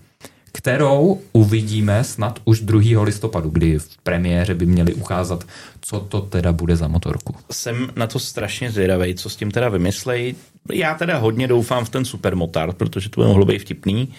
kterou 0.57 1.21
uvidíme 1.33 2.03
snad 2.03 2.39
už 2.45 2.59
2. 2.61 3.03
listopadu, 3.03 3.49
kdy 3.49 3.79
v 3.79 3.97
premiéře 4.03 4.53
by 4.53 4.65
měli 4.65 4.93
ukázat, 4.93 5.43
co 5.81 5.99
to 5.99 6.21
teda 6.21 6.51
bude 6.51 6.75
za 6.75 6.87
motorku. 6.87 7.35
Jsem 7.51 7.89
na 7.95 8.07
to 8.07 8.19
strašně 8.19 8.71
zvědavý, 8.71 9.15
co 9.15 9.29
s 9.29 9.35
tím 9.35 9.51
teda 9.51 9.69
vymyslej. 9.69 10.35
Já 10.73 10.93
teda 10.93 11.17
hodně 11.17 11.47
doufám 11.47 11.85
v 11.85 11.89
ten 11.89 12.05
supermotard, 12.05 12.77
protože 12.77 13.09
to 13.09 13.21
by 13.21 13.27
mohlo 13.27 13.45
být 13.45 13.59
vtipný. 13.59 14.13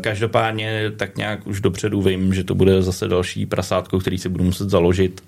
Každopádně 0.00 0.92
tak 0.96 1.16
nějak 1.16 1.46
už 1.46 1.60
dopředu 1.60 2.02
vím, 2.02 2.34
že 2.34 2.44
to 2.44 2.54
bude 2.54 2.82
zase 2.82 3.08
další 3.08 3.46
prasátko, 3.46 3.98
který 3.98 4.18
si 4.18 4.28
budu 4.28 4.44
muset 4.44 4.70
založit 4.70 5.22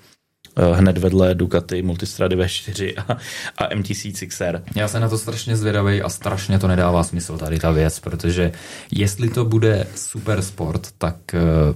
eh, 0.57 0.75
hned 0.75 0.97
vedle 0.97 1.35
Ducati 1.35 1.81
Multistrady 1.81 2.35
V4 2.35 2.93
a, 2.97 3.17
a 3.57 3.69
MT-6XR. 3.69 4.61
Já 4.75 4.87
se 4.87 4.99
na 4.99 5.09
to 5.09 5.17
strašně 5.17 5.55
zvědavý 5.55 6.01
a 6.01 6.09
strašně 6.09 6.59
to 6.59 6.67
nedává 6.67 7.03
smysl 7.03 7.37
tady 7.37 7.59
ta 7.59 7.71
věc, 7.71 7.99
protože 7.99 8.51
jestli 8.91 9.29
to 9.29 9.45
bude 9.45 9.87
super 9.95 10.41
sport, 10.41 10.87
tak 10.97 11.15
uh, 11.33 11.75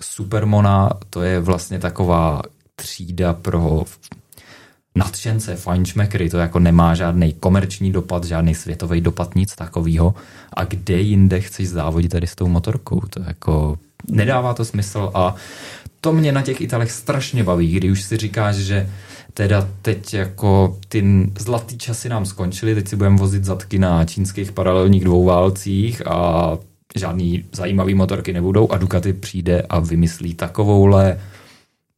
Supermona 0.00 0.90
to 1.10 1.22
je 1.22 1.40
vlastně 1.40 1.78
taková 1.78 2.42
třída 2.76 3.34
pro 3.34 3.84
nadšence, 4.96 5.56
fajnšmekry, 5.56 6.30
to 6.30 6.38
jako 6.38 6.58
nemá 6.58 6.94
žádný 6.94 7.32
komerční 7.32 7.92
dopad, 7.92 8.24
žádný 8.24 8.54
světový 8.54 9.00
dopad, 9.00 9.34
nic 9.34 9.54
takového. 9.54 10.14
A 10.52 10.64
kde 10.64 11.00
jinde 11.00 11.40
chceš 11.40 11.68
závodit 11.68 12.10
tady 12.10 12.26
s 12.26 12.34
tou 12.34 12.48
motorkou? 12.48 13.00
To 13.00 13.22
jako 13.26 13.78
nedává 14.10 14.54
to 14.54 14.64
smysl 14.64 15.10
a 15.14 15.34
to 16.00 16.12
mě 16.12 16.32
na 16.32 16.42
těch 16.42 16.60
Italech 16.60 16.90
strašně 16.92 17.44
baví, 17.44 17.72
kdy 17.72 17.90
už 17.90 18.02
si 18.02 18.16
říkáš, 18.16 18.56
že 18.56 18.90
teda 19.34 19.68
teď 19.82 20.14
jako 20.14 20.78
ty 20.88 21.30
zlatý 21.38 21.78
časy 21.78 22.08
nám 22.08 22.26
skončily, 22.26 22.74
teď 22.74 22.88
si 22.88 22.96
budeme 22.96 23.16
vozit 23.16 23.44
zadky 23.44 23.78
na 23.78 24.04
čínských 24.04 24.52
paralelních 24.52 25.04
dvouválcích 25.04 26.06
a 26.06 26.58
žádný 26.96 27.44
zajímavý 27.52 27.94
motorky 27.94 28.32
nebudou 28.32 28.72
a 28.72 28.78
Ducati 28.78 29.12
přijde 29.12 29.62
a 29.62 29.78
vymyslí 29.80 30.34
takovouhle 30.34 31.20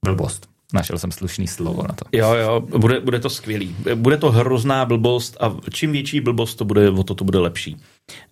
blbost. 0.05 0.50
Našel 0.73 0.99
jsem 0.99 1.13
slušný 1.13 1.47
slovo 1.47 1.83
na 1.83 1.95
to. 1.95 2.05
Jo, 2.13 2.35
jo, 2.35 2.61
bude, 2.61 3.01
bude 3.01 3.19
to 3.21 3.31
skvělý. 3.31 3.77
Bude 3.95 4.17
to 4.17 4.31
hrozná 4.31 4.85
blbost 4.85 5.37
a 5.41 5.57
čím 5.71 5.93
větší 5.93 6.21
blbost 6.21 6.55
to 6.55 6.65
bude, 6.65 6.91
o 6.91 7.03
to 7.05 7.15
to 7.15 7.25
bude 7.25 7.39
lepší. 7.39 7.77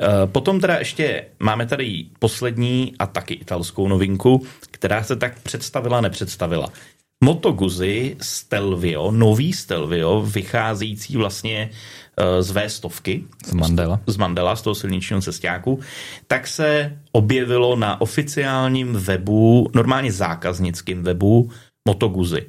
Eh, 0.00 0.26
potom 0.26 0.60
teda 0.60 0.78
ještě 0.78 1.24
máme 1.40 1.66
tady 1.66 2.06
poslední 2.18 2.94
a 2.98 3.06
taky 3.06 3.34
italskou 3.34 3.88
novinku, 3.88 4.46
která 4.70 5.02
se 5.02 5.16
tak 5.16 5.42
představila, 5.42 6.00
nepředstavila. 6.00 6.68
Moto 7.24 7.52
Guzzi 7.52 8.16
Stelvio, 8.20 9.10
nový 9.10 9.52
Stelvio, 9.52 10.22
vycházející 10.22 11.16
vlastně 11.16 11.70
eh, 12.16 12.42
z 12.42 12.54
V100, 12.54 13.24
z 13.46 13.52
Mandela. 13.52 14.00
Z 14.06 14.16
Mandela, 14.16 14.56
z 14.56 14.62
toho 14.62 14.74
silničního 14.74 15.20
cestáku, 15.20 15.80
tak 16.26 16.46
se 16.46 16.98
objevilo 17.12 17.76
na 17.76 18.00
oficiálním 18.00 18.92
webu, 18.92 19.70
normálně 19.74 20.12
zákaznickým 20.12 21.02
webu 21.02 21.50
Motoguzy. 21.88 22.46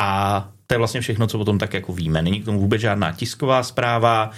A 0.00 0.48
to 0.66 0.74
je 0.74 0.78
vlastně 0.78 1.00
všechno, 1.00 1.26
co 1.26 1.38
o 1.38 1.44
tom 1.44 1.58
tak 1.58 1.74
jako 1.74 1.92
víme. 1.92 2.22
Není 2.22 2.40
k 2.40 2.44
tomu 2.44 2.60
vůbec 2.60 2.80
žádná 2.80 3.12
tisková 3.12 3.62
zpráva. 3.62 4.30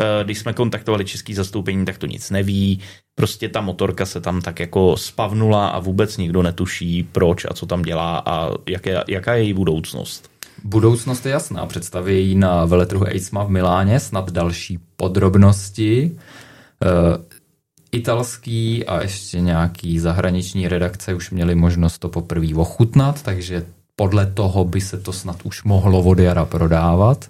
Eh, 0.00 0.24
když 0.24 0.38
jsme 0.38 0.52
kontaktovali 0.52 1.04
český 1.04 1.34
zastoupení, 1.34 1.84
tak 1.84 1.98
to 1.98 2.06
nic 2.06 2.30
neví. 2.30 2.80
Prostě 3.14 3.48
ta 3.48 3.60
motorka 3.60 4.06
se 4.06 4.20
tam 4.20 4.40
tak 4.40 4.60
jako 4.60 4.96
spavnula 4.96 5.68
a 5.68 5.78
vůbec 5.78 6.16
nikdo 6.16 6.42
netuší, 6.42 7.02
proč 7.02 7.44
a 7.44 7.54
co 7.54 7.66
tam 7.66 7.82
dělá 7.82 8.22
a 8.26 8.50
jaké, 8.68 9.04
jaká 9.08 9.34
je 9.34 9.42
její 9.42 9.52
budoucnost. 9.54 10.30
Budoucnost 10.64 11.26
je 11.26 11.32
jasná. 11.32 11.66
Představí 11.66 12.34
na 12.34 12.64
veletrhu 12.64 13.04
EICMA 13.04 13.44
v 13.44 13.50
Miláně 13.50 14.00
snad 14.00 14.30
další 14.30 14.78
podrobnosti. 14.96 16.18
Eh, 16.84 17.40
italský 17.92 18.86
a 18.86 19.02
ještě 19.02 19.40
nějaký 19.40 19.98
zahraniční 19.98 20.68
redakce 20.68 21.14
už 21.14 21.30
měli 21.30 21.54
možnost 21.54 21.98
to 21.98 22.08
poprvé 22.08 22.54
ochutnat, 22.54 23.22
takže 23.22 23.66
podle 23.96 24.26
toho 24.26 24.64
by 24.64 24.80
se 24.80 24.98
to 24.98 25.12
snad 25.12 25.36
už 25.44 25.64
mohlo 25.64 26.00
od 26.00 26.18
jara 26.18 26.44
prodávat. 26.44 27.28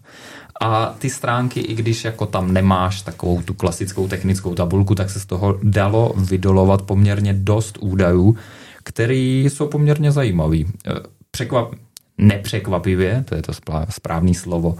A 0.60 0.94
ty 0.98 1.10
stránky, 1.10 1.60
i 1.60 1.74
když 1.74 2.04
jako 2.04 2.26
tam 2.26 2.52
nemáš 2.52 3.02
takovou 3.02 3.42
tu 3.42 3.54
klasickou 3.54 4.08
technickou 4.08 4.54
tabulku, 4.54 4.94
tak 4.94 5.10
se 5.10 5.20
z 5.20 5.26
toho 5.26 5.58
dalo 5.62 6.14
vydolovat 6.16 6.82
poměrně 6.82 7.32
dost 7.32 7.78
údajů, 7.80 8.36
které 8.84 9.14
jsou 9.14 9.68
poměrně 9.68 10.12
zajímavý. 10.12 10.66
E, 10.86 10.92
překvap, 11.30 11.74
nepřekvapivě, 12.18 13.24
to 13.28 13.34
je 13.34 13.42
to 13.42 13.52
správné 13.90 14.34
slovo, 14.34 14.76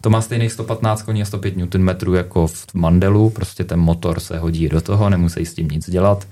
To 0.00 0.10
má 0.10 0.20
stejných 0.20 0.52
115 0.52 1.02
koní 1.02 1.22
a 1.22 1.24
105 1.24 1.56
Nm 1.56 2.14
jako 2.14 2.46
v 2.46 2.74
Mandelu, 2.74 3.30
prostě 3.30 3.64
ten 3.64 3.80
motor 3.80 4.20
se 4.20 4.38
hodí 4.38 4.68
do 4.68 4.80
toho, 4.80 5.10
nemusí 5.10 5.46
s 5.46 5.54
tím 5.54 5.68
nic 5.68 5.90
dělat. 5.90 6.26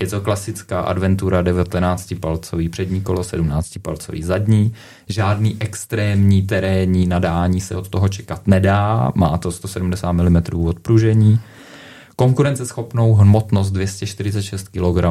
Je 0.00 0.06
to 0.06 0.20
klasická 0.20 0.80
adventura 0.80 1.42
19-palcový 1.42 2.68
přední 2.68 3.00
kolo, 3.00 3.22
17-palcový 3.22 4.22
zadní. 4.22 4.74
Žádný 5.08 5.56
extrémní 5.60 6.42
terénní 6.42 7.06
nadání 7.06 7.60
se 7.60 7.76
od 7.76 7.88
toho 7.88 8.08
čekat 8.08 8.46
nedá. 8.46 9.12
Má 9.14 9.38
to 9.38 9.52
170 9.52 10.12
mm 10.12 10.36
odpružení. 10.66 11.40
Konkurenceschopnou 12.16 13.14
hmotnost 13.14 13.70
246 13.70 14.68
kg. 14.68 15.04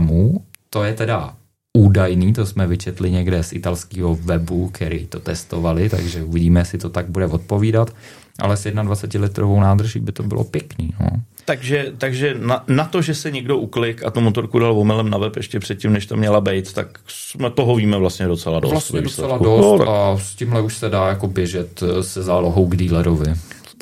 To 0.69 0.83
je 0.83 0.93
teda 0.93 1.35
údajný, 1.77 2.33
to 2.33 2.45
jsme 2.45 2.67
vyčetli 2.67 3.11
někde 3.11 3.43
z 3.43 3.53
italského 3.53 4.15
webu, 4.15 4.69
který 4.69 5.07
to 5.07 5.19
testovali, 5.19 5.89
takže 5.89 6.23
uvidíme, 6.23 6.59
jestli 6.59 6.77
to 6.77 6.89
tak 6.89 7.09
bude 7.09 7.27
odpovídat. 7.27 7.93
Ale 8.39 8.57
s 8.57 8.65
21-litrovou 8.65 9.59
nádrží 9.59 9.99
by 9.99 10.11
to 10.11 10.23
bylo 10.23 10.43
pěkný. 10.43 10.93
No. 10.99 11.07
Takže, 11.45 11.93
takže 11.97 12.35
na, 12.39 12.63
na, 12.67 12.85
to, 12.85 13.01
že 13.01 13.15
se 13.15 13.31
někdo 13.31 13.57
uklik 13.57 14.03
a 14.03 14.11
tu 14.11 14.21
motorku 14.21 14.59
dal 14.59 14.79
omylem 14.79 15.09
na 15.09 15.17
web 15.17 15.35
ještě 15.35 15.59
předtím, 15.59 15.93
než 15.93 16.05
to 16.05 16.17
měla 16.17 16.41
být, 16.41 16.73
tak 16.73 16.99
jsme 17.07 17.49
toho 17.49 17.75
víme 17.75 17.97
vlastně 17.97 18.27
docela 18.27 18.59
dost. 18.59 18.71
Vlastně 18.71 19.01
docela 19.01 19.37
dost 19.37 19.79
no, 19.79 19.89
a 19.89 20.17
s 20.17 20.35
tímhle 20.35 20.61
už 20.61 20.77
se 20.77 20.89
dá 20.89 21.07
jako 21.07 21.27
běžet 21.27 21.83
se 22.01 22.23
zálohou 22.23 22.67
k 22.67 22.77
dílerovi. 22.77 23.33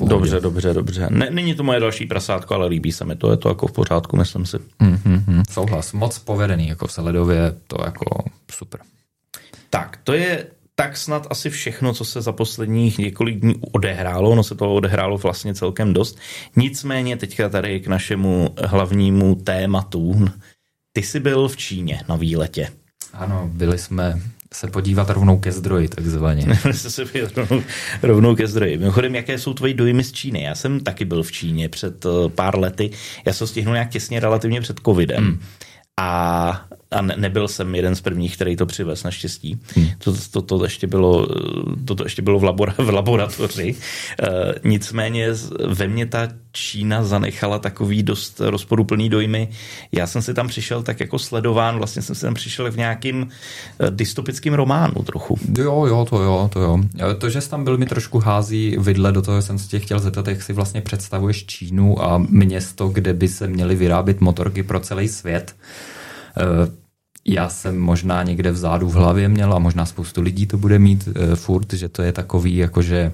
Dobře, 0.04 0.40
dobře, 0.40 0.74
dobře. 0.74 1.06
Ne, 1.10 1.30
není 1.30 1.54
to 1.54 1.62
moje 1.62 1.80
další 1.80 2.06
prasátko, 2.06 2.54
ale 2.54 2.66
líbí 2.66 2.92
se 2.92 3.04
mi 3.04 3.16
to, 3.16 3.30
je 3.30 3.36
to 3.36 3.48
jako 3.48 3.66
v 3.66 3.72
pořádku, 3.72 4.16
myslím 4.16 4.46
si. 4.46 4.56
Mm-hmm, 4.58 5.42
souhlas, 5.50 5.92
moc 5.92 6.18
povedený, 6.18 6.68
jako 6.68 6.86
v 6.86 6.92
Seledově, 6.92 7.54
to 7.66 7.76
jako 7.84 8.24
super. 8.50 8.80
Tak, 9.70 9.98
to 10.04 10.12
je 10.12 10.46
tak 10.82 10.96
snad 10.96 11.26
asi 11.30 11.50
všechno, 11.50 11.94
co 11.94 12.04
se 12.04 12.22
za 12.22 12.32
posledních 12.32 12.98
několik 12.98 13.40
dní 13.40 13.54
odehrálo. 13.72 14.34
No 14.34 14.42
se 14.42 14.54
to 14.54 14.74
odehrálo 14.74 15.18
vlastně 15.18 15.54
celkem 15.54 15.92
dost. 15.92 16.18
Nicméně 16.56 17.16
teďka 17.16 17.48
tady 17.48 17.80
k 17.80 17.86
našemu 17.86 18.54
hlavnímu 18.64 19.34
tématu. 19.34 20.28
Ty 20.92 21.02
jsi 21.02 21.20
byl 21.20 21.48
v 21.48 21.56
Číně 21.56 22.02
na 22.08 22.16
výletě. 22.16 22.68
Ano, 23.12 23.50
byli 23.52 23.78
jsme 23.78 24.20
se 24.54 24.66
podívat 24.66 25.10
rovnou 25.10 25.38
ke 25.38 25.52
zdroji, 25.52 25.88
takzvaně. 25.88 26.46
se 26.72 27.04
rovnou, 27.36 27.62
rovnou 28.02 28.36
ke 28.36 28.46
zdroji. 28.46 28.78
Mimochodem, 28.78 29.14
jaké 29.14 29.38
jsou 29.38 29.54
tvoje 29.54 29.74
dojmy 29.74 30.04
z 30.04 30.12
Číny? 30.12 30.42
Já 30.42 30.54
jsem 30.54 30.80
taky 30.80 31.04
byl 31.04 31.22
v 31.22 31.32
Číně 31.32 31.68
před 31.68 32.06
eh, 32.06 32.28
pár 32.28 32.58
lety. 32.58 32.90
Já 33.26 33.32
jsem 33.32 33.46
stihnul 33.46 33.74
nějak 33.74 33.90
těsně 33.90 34.20
relativně 34.20 34.60
před 34.60 34.80
covidem. 34.84 35.24
Hmm. 35.24 35.40
A 36.00 36.66
a 36.92 37.02
ne, 37.02 37.14
nebyl 37.16 37.48
jsem 37.48 37.74
jeden 37.74 37.94
z 37.94 38.00
prvních, 38.00 38.34
který 38.34 38.56
to 38.56 38.66
přivez, 38.66 39.04
naštěstí. 39.04 39.60
Hmm. 39.74 39.86
To, 39.98 40.14
to, 40.30 40.42
to, 40.42 40.64
ještě 40.64 40.86
bylo, 40.86 41.26
to, 41.84 41.94
to 41.94 42.04
ještě 42.04 42.22
bylo 42.22 42.38
v, 42.38 42.44
labora, 42.44 42.74
v 42.78 42.90
laboratoři. 42.90 43.74
E, 44.22 44.54
nicméně 44.68 45.28
ve 45.68 45.88
mně 45.88 46.06
ta 46.06 46.28
Čína 46.52 47.04
zanechala 47.04 47.58
takový 47.58 48.02
dost 48.02 48.40
rozporuplný 48.40 49.08
dojmy. 49.08 49.48
Já 49.92 50.06
jsem 50.06 50.22
si 50.22 50.34
tam 50.34 50.48
přišel 50.48 50.82
tak 50.82 51.00
jako 51.00 51.18
sledován, 51.18 51.78
vlastně 51.78 52.02
jsem 52.02 52.14
si 52.14 52.22
tam 52.22 52.34
přišel 52.34 52.70
v 52.70 52.76
nějakým 52.76 53.28
eh, 53.80 53.90
dystopickým 53.90 54.54
románu 54.54 55.02
trochu. 55.02 55.38
Jo, 55.58 55.86
jo, 55.86 56.06
to 56.10 56.22
jo, 56.22 56.50
to 56.52 56.60
jo. 56.60 56.78
To, 57.18 57.30
že 57.30 57.40
jsi 57.40 57.50
tam 57.50 57.64
byl, 57.64 57.78
mi 57.78 57.86
trošku 57.86 58.18
hází 58.18 58.76
vidle 58.78 59.12
do 59.12 59.22
toho, 59.22 59.42
jsem 59.42 59.58
se 59.58 59.68
tě 59.68 59.78
chtěl 59.78 59.98
zeptat, 59.98 60.28
jak 60.28 60.42
si 60.42 60.52
vlastně 60.52 60.80
představuješ 60.80 61.46
Čínu 61.46 62.04
a 62.04 62.18
město, 62.18 62.88
kde 62.88 63.14
by 63.14 63.28
se 63.28 63.46
měly 63.46 63.74
vyrábět 63.74 64.20
motorky 64.20 64.62
pro 64.62 64.80
celý 64.80 65.08
svět. 65.08 65.56
Eh, 66.36 66.81
já 67.24 67.48
jsem 67.48 67.78
možná 67.78 68.22
někde 68.22 68.50
vzadu 68.50 68.88
v 68.88 68.94
hlavě 68.94 69.28
měl 69.28 69.54
a 69.54 69.58
možná 69.58 69.86
spoustu 69.86 70.22
lidí 70.22 70.46
to 70.46 70.56
bude 70.56 70.78
mít 70.78 71.08
e, 71.08 71.36
furt, 71.36 71.72
že 71.72 71.88
to 71.88 72.02
je 72.02 72.12
takový, 72.12 72.56
jakože 72.56 73.12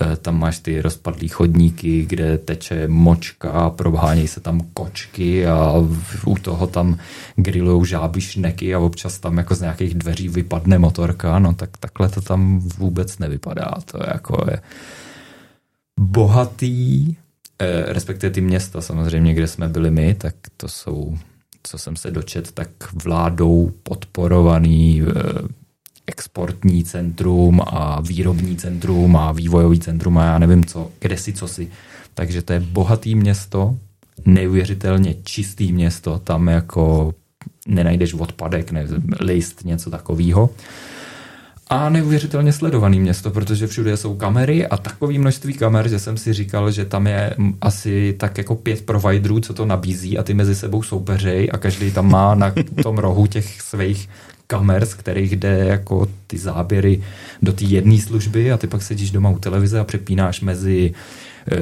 e, 0.00 0.16
tam 0.16 0.38
máš 0.38 0.58
ty 0.58 0.82
rozpadlý 0.82 1.28
chodníky, 1.28 2.04
kde 2.04 2.38
teče 2.38 2.88
močka, 2.88 3.70
probhánějí 3.70 4.28
se 4.28 4.40
tam 4.40 4.60
kočky 4.74 5.46
a 5.46 5.74
v, 5.88 6.26
u 6.26 6.36
toho 6.36 6.66
tam 6.66 6.98
grillujou 7.36 7.84
žáby 7.84 8.20
šneky 8.20 8.74
a 8.74 8.78
občas 8.78 9.18
tam 9.18 9.38
jako 9.38 9.54
z 9.54 9.60
nějakých 9.60 9.94
dveří 9.94 10.28
vypadne 10.28 10.78
motorka, 10.78 11.38
no 11.38 11.54
tak 11.54 11.76
takhle 11.76 12.08
to 12.08 12.20
tam 12.20 12.58
vůbec 12.58 13.18
nevypadá. 13.18 13.74
To 13.84 13.98
je 13.98 14.06
jako 14.12 14.44
je 14.50 14.60
bohatý, 16.00 17.16
e, 17.58 17.92
respektive 17.92 18.30
ty 18.30 18.40
města 18.40 18.80
samozřejmě, 18.80 19.34
kde 19.34 19.46
jsme 19.46 19.68
byli 19.68 19.90
my, 19.90 20.14
tak 20.14 20.34
to 20.56 20.68
jsou 20.68 21.18
co 21.62 21.78
jsem 21.78 21.96
se 21.96 22.10
dočet, 22.10 22.52
tak 22.52 22.68
vládou 23.04 23.72
podporovaný 23.82 25.02
eh, 25.02 25.12
exportní 26.06 26.84
centrum 26.84 27.60
a 27.66 28.00
výrobní 28.00 28.56
centrum 28.56 29.16
a 29.16 29.32
vývojový 29.32 29.80
centrum 29.80 30.18
a 30.18 30.24
já 30.24 30.38
nevím 30.38 30.64
co, 30.64 30.90
kde 31.00 31.16
si 31.16 31.32
co 31.32 31.48
si. 31.48 31.70
Takže 32.14 32.42
to 32.42 32.52
je 32.52 32.60
bohatý 32.60 33.14
město, 33.14 33.78
neuvěřitelně 34.26 35.14
čistý 35.24 35.72
město, 35.72 36.18
tam 36.18 36.48
jako 36.48 37.14
nenajdeš 37.68 38.14
odpadek, 38.14 38.70
ne, 38.70 38.86
list, 39.20 39.64
něco 39.64 39.90
takového 39.90 40.50
a 41.72 41.88
neuvěřitelně 41.88 42.52
sledovaný 42.52 43.00
město, 43.00 43.30
protože 43.30 43.66
všude 43.66 43.96
jsou 43.96 44.16
kamery 44.16 44.66
a 44.66 44.76
takové 44.76 45.18
množství 45.18 45.54
kamer, 45.54 45.88
že 45.88 45.98
jsem 45.98 46.16
si 46.16 46.32
říkal, 46.32 46.70
že 46.70 46.84
tam 46.84 47.06
je 47.06 47.34
asi 47.60 48.14
tak 48.18 48.38
jako 48.38 48.54
pět 48.54 48.86
providerů, 48.86 49.40
co 49.40 49.54
to 49.54 49.66
nabízí 49.66 50.18
a 50.18 50.22
ty 50.22 50.34
mezi 50.34 50.54
sebou 50.54 50.82
soupeřej 50.82 51.48
a 51.52 51.58
každý 51.58 51.90
tam 51.90 52.10
má 52.10 52.34
na 52.34 52.54
tom 52.82 52.98
rohu 52.98 53.26
těch 53.26 53.60
svých 53.60 54.08
kamer, 54.46 54.86
z 54.86 54.94
kterých 54.94 55.36
jde 55.36 55.64
jako 55.68 56.08
ty 56.26 56.38
záběry 56.38 57.02
do 57.42 57.52
té 57.52 57.64
jedné 57.64 57.98
služby 57.98 58.52
a 58.52 58.56
ty 58.56 58.66
pak 58.66 58.82
sedíš 58.82 59.10
doma 59.10 59.30
u 59.30 59.38
televize 59.38 59.80
a 59.80 59.84
přepínáš 59.84 60.40
mezi 60.40 60.94
Eh, 60.94 60.96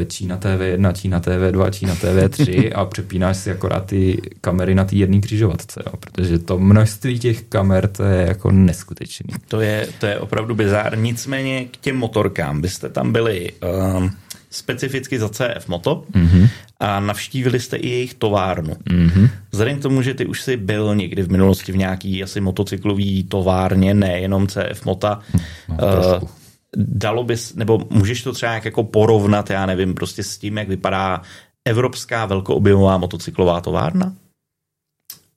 Čína 0.06 0.38
TV1, 0.38 0.92
Čína 0.92 1.20
TV2, 1.20 1.70
Čína 1.70 1.94
TV3 1.94 2.72
a 2.74 2.84
přepínáš 2.84 3.36
si 3.36 3.50
akorát 3.50 3.86
ty 3.86 4.22
kamery 4.40 4.74
na 4.74 4.84
té 4.84 4.96
jedné 4.96 5.20
křižovatce, 5.20 5.82
jo, 5.86 5.92
protože 6.00 6.38
to 6.38 6.58
množství 6.58 7.18
těch 7.18 7.42
kamer 7.42 7.88
to 7.88 8.04
je 8.04 8.26
jako 8.26 8.50
neskutečný. 8.50 9.34
To 9.48 9.60
je, 9.60 9.88
to 9.98 10.06
je 10.06 10.18
opravdu 10.18 10.54
bizár. 10.54 10.98
Nicméně 10.98 11.64
k 11.64 11.76
těm 11.76 11.96
motorkám 11.96 12.60
byste 12.60 12.88
tam 12.88 13.12
byli 13.12 13.52
um, 13.96 14.10
specificky 14.50 15.18
za 15.18 15.28
CF 15.28 15.68
Moto 15.68 16.04
mm-hmm. 16.12 16.48
a 16.80 17.00
navštívili 17.00 17.60
jste 17.60 17.76
i 17.76 17.88
jejich 17.88 18.14
továrnu. 18.14 18.74
Mm-hmm. 18.74 19.28
Vzhledem 19.50 19.78
k 19.78 19.82
tomu, 19.82 20.02
že 20.02 20.14
ty 20.14 20.26
už 20.26 20.42
si 20.42 20.56
byl 20.56 20.94
někdy 20.94 21.22
v 21.22 21.30
minulosti 21.30 21.72
v 21.72 21.76
nějaký 21.76 22.22
asi 22.22 22.40
motocyklový 22.40 23.24
továrně, 23.24 23.94
nejenom 23.94 24.46
CF 24.46 24.84
Mota, 24.84 25.20
no, 25.68 25.76
uh, 26.22 26.28
dalo 26.76 27.24
bys, 27.24 27.54
nebo 27.54 27.86
můžeš 27.90 28.22
to 28.22 28.32
třeba 28.32 28.52
jako 28.52 28.84
porovnat, 28.84 29.50
já 29.50 29.66
nevím, 29.66 29.94
prostě 29.94 30.22
s 30.22 30.38
tím, 30.38 30.58
jak 30.58 30.68
vypadá 30.68 31.22
evropská 31.64 32.26
velkoobjemová 32.26 32.98
motocyklová 32.98 33.60
továrna? 33.60 34.14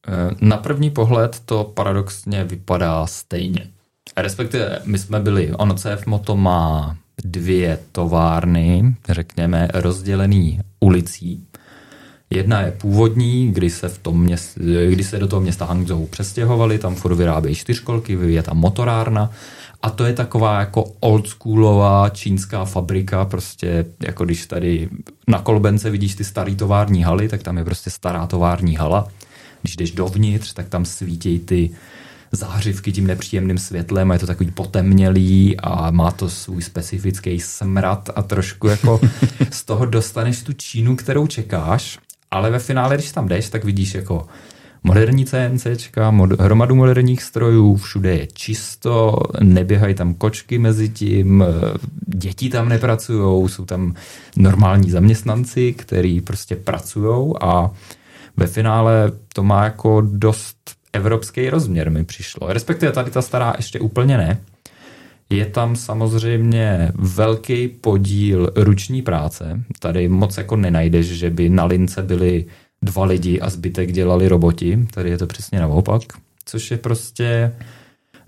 Eh, 0.07 0.35
na 0.41 0.57
první 0.57 0.89
pohled 0.89 1.41
to 1.45 1.63
paradoxně 1.63 2.43
vypadá 2.43 3.07
stejně. 3.07 3.67
Respektive 4.17 4.79
my 4.85 4.99
jsme 4.99 5.19
byli, 5.19 5.53
ono 5.53 5.73
CF 5.73 6.05
Moto 6.05 6.37
má 6.37 6.97
dvě 7.23 7.79
továrny, 7.91 8.95
řekněme, 9.09 9.67
rozdělený 9.73 10.59
ulicí. 10.79 11.47
Jedna 12.29 12.61
je 12.61 12.71
původní, 12.71 13.51
kdy 13.51 13.69
se, 13.69 13.89
v 13.89 13.97
tom 13.97 14.21
měst, 14.21 14.57
kdy 14.89 15.03
se 15.03 15.19
do 15.19 15.27
toho 15.27 15.41
města 15.41 15.65
Hangzhou 15.65 16.07
přestěhovali, 16.07 16.79
tam 16.79 16.95
furt 16.95 17.15
vyrábějí 17.15 17.55
čtyřkolky, 17.55 18.17
je 18.25 18.43
tam 18.43 18.57
motorárna 18.57 19.31
a 19.83 19.89
to 19.89 20.05
je 20.05 20.13
taková 20.13 20.59
jako 20.59 20.83
oldschoolová 20.99 22.09
čínská 22.09 22.65
fabrika, 22.65 23.25
prostě 23.25 23.85
jako 24.03 24.25
když 24.25 24.45
tady 24.45 24.89
na 25.27 25.39
Kolbence 25.39 25.89
vidíš 25.89 26.15
ty 26.15 26.23
starý 26.23 26.55
tovární 26.55 27.03
haly, 27.03 27.29
tak 27.29 27.43
tam 27.43 27.57
je 27.57 27.63
prostě 27.63 27.89
stará 27.89 28.27
tovární 28.27 28.75
hala. 28.75 29.07
Když 29.61 29.75
jdeš 29.75 29.91
dovnitř, 29.91 30.53
tak 30.53 30.69
tam 30.69 30.85
svítí 30.85 31.39
ty 31.39 31.69
zářivky 32.31 32.91
tím 32.91 33.07
nepříjemným 33.07 33.57
světlem 33.57 34.11
a 34.11 34.13
je 34.13 34.19
to 34.19 34.27
takový 34.27 34.51
potemnělý 34.51 35.59
a 35.59 35.91
má 35.91 36.11
to 36.11 36.29
svůj 36.29 36.61
specifický 36.61 37.39
smrad 37.39 38.09
a 38.15 38.23
trošku 38.23 38.67
jako 38.67 39.01
z 39.51 39.63
toho 39.63 39.85
dostaneš 39.85 40.43
tu 40.43 40.53
Čínu, 40.53 40.95
kterou 40.95 41.27
čekáš, 41.27 41.99
ale 42.31 42.51
ve 42.51 42.59
finále, 42.59 42.95
když 42.95 43.11
tam 43.11 43.27
jdeš, 43.27 43.49
tak 43.49 43.63
vidíš 43.63 43.93
jako 43.93 44.27
moderní 44.83 45.25
CNC, 45.25 45.67
mod, 46.09 46.41
hromadu 46.41 46.75
moderních 46.75 47.23
strojů, 47.23 47.75
všude 47.75 48.15
je 48.15 48.27
čisto, 48.33 49.17
neběhají 49.41 49.95
tam 49.95 50.13
kočky 50.13 50.57
mezi 50.57 50.89
tím, 50.89 51.43
děti 52.07 52.49
tam 52.49 52.69
nepracují, 52.69 53.49
jsou 53.49 53.65
tam 53.65 53.93
normální 54.37 54.91
zaměstnanci, 54.91 55.73
kteří 55.73 56.21
prostě 56.21 56.55
pracují 56.55 57.33
a 57.41 57.71
ve 58.37 58.47
finále 58.47 59.11
to 59.33 59.43
má 59.43 59.63
jako 59.63 60.01
dost 60.01 60.57
evropský 60.93 61.49
rozměr 61.49 61.91
mi 61.91 62.03
přišlo. 62.03 62.53
Respektive 62.53 62.91
tady 62.91 63.11
ta 63.11 63.21
stará 63.21 63.53
ještě 63.57 63.79
úplně 63.79 64.17
ne. 64.17 64.37
Je 65.29 65.45
tam 65.45 65.75
samozřejmě 65.75 66.91
velký 66.95 67.67
podíl 67.67 68.51
ruční 68.55 69.01
práce. 69.01 69.63
Tady 69.79 70.09
moc 70.09 70.37
jako 70.37 70.55
nenajdeš, 70.55 71.05
že 71.05 71.29
by 71.29 71.49
na 71.49 71.65
lince 71.65 72.01
byly 72.01 72.45
dva 72.83 73.05
lidi 73.05 73.39
a 73.39 73.49
zbytek 73.49 73.91
dělali 73.91 74.27
roboti. 74.27 74.87
Tady 74.93 75.09
je 75.09 75.17
to 75.17 75.27
přesně 75.27 75.59
naopak, 75.59 76.01
což 76.45 76.71
je 76.71 76.77
prostě 76.77 77.51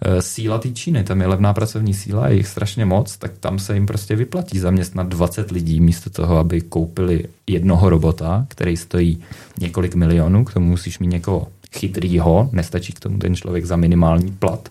Eh, 0.01 0.21
síla 0.21 0.57
té 0.57 0.69
Číny, 0.69 1.03
tam 1.03 1.21
je 1.21 1.27
levná 1.27 1.53
pracovní 1.53 1.93
síla, 1.93 2.27
je 2.27 2.35
jich 2.35 2.47
strašně 2.47 2.85
moc, 2.85 3.17
tak 3.17 3.31
tam 3.39 3.59
se 3.59 3.73
jim 3.73 3.85
prostě 3.85 4.15
vyplatí 4.15 4.59
zaměstnat 4.59 5.07
20 5.07 5.51
lidí 5.51 5.81
místo 5.81 6.09
toho, 6.09 6.37
aby 6.37 6.61
koupili 6.61 7.23
jednoho 7.47 7.89
robota, 7.89 8.45
který 8.49 8.77
stojí 8.77 9.23
několik 9.59 9.95
milionů, 9.95 10.45
k 10.45 10.53
tomu 10.53 10.67
musíš 10.67 10.99
mít 10.99 11.07
někoho 11.07 11.47
chytrýho, 11.73 12.49
nestačí 12.51 12.93
k 12.93 12.99
tomu 12.99 13.17
ten 13.17 13.35
člověk 13.35 13.65
za 13.65 13.75
minimální 13.75 14.31
plat, 14.31 14.69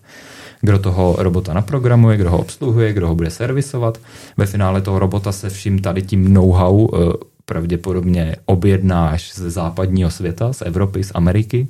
kdo 0.60 0.78
toho 0.78 1.16
robota 1.18 1.52
naprogramuje, 1.52 2.16
kdo 2.16 2.30
ho 2.30 2.38
obsluhuje, 2.38 2.92
kdo 2.92 3.08
ho 3.08 3.14
bude 3.14 3.30
servisovat. 3.30 3.98
Ve 4.36 4.46
finále 4.46 4.80
toho 4.80 4.98
robota 4.98 5.32
se 5.32 5.50
vším 5.50 5.78
tady 5.78 6.02
tím 6.02 6.34
know-how 6.34 6.88
eh, 6.94 7.33
pravděpodobně 7.44 8.36
objednáš 8.44 9.34
ze 9.34 9.50
západního 9.50 10.10
světa, 10.10 10.52
z 10.52 10.62
Evropy, 10.62 11.04
z 11.04 11.12
Ameriky 11.14 11.68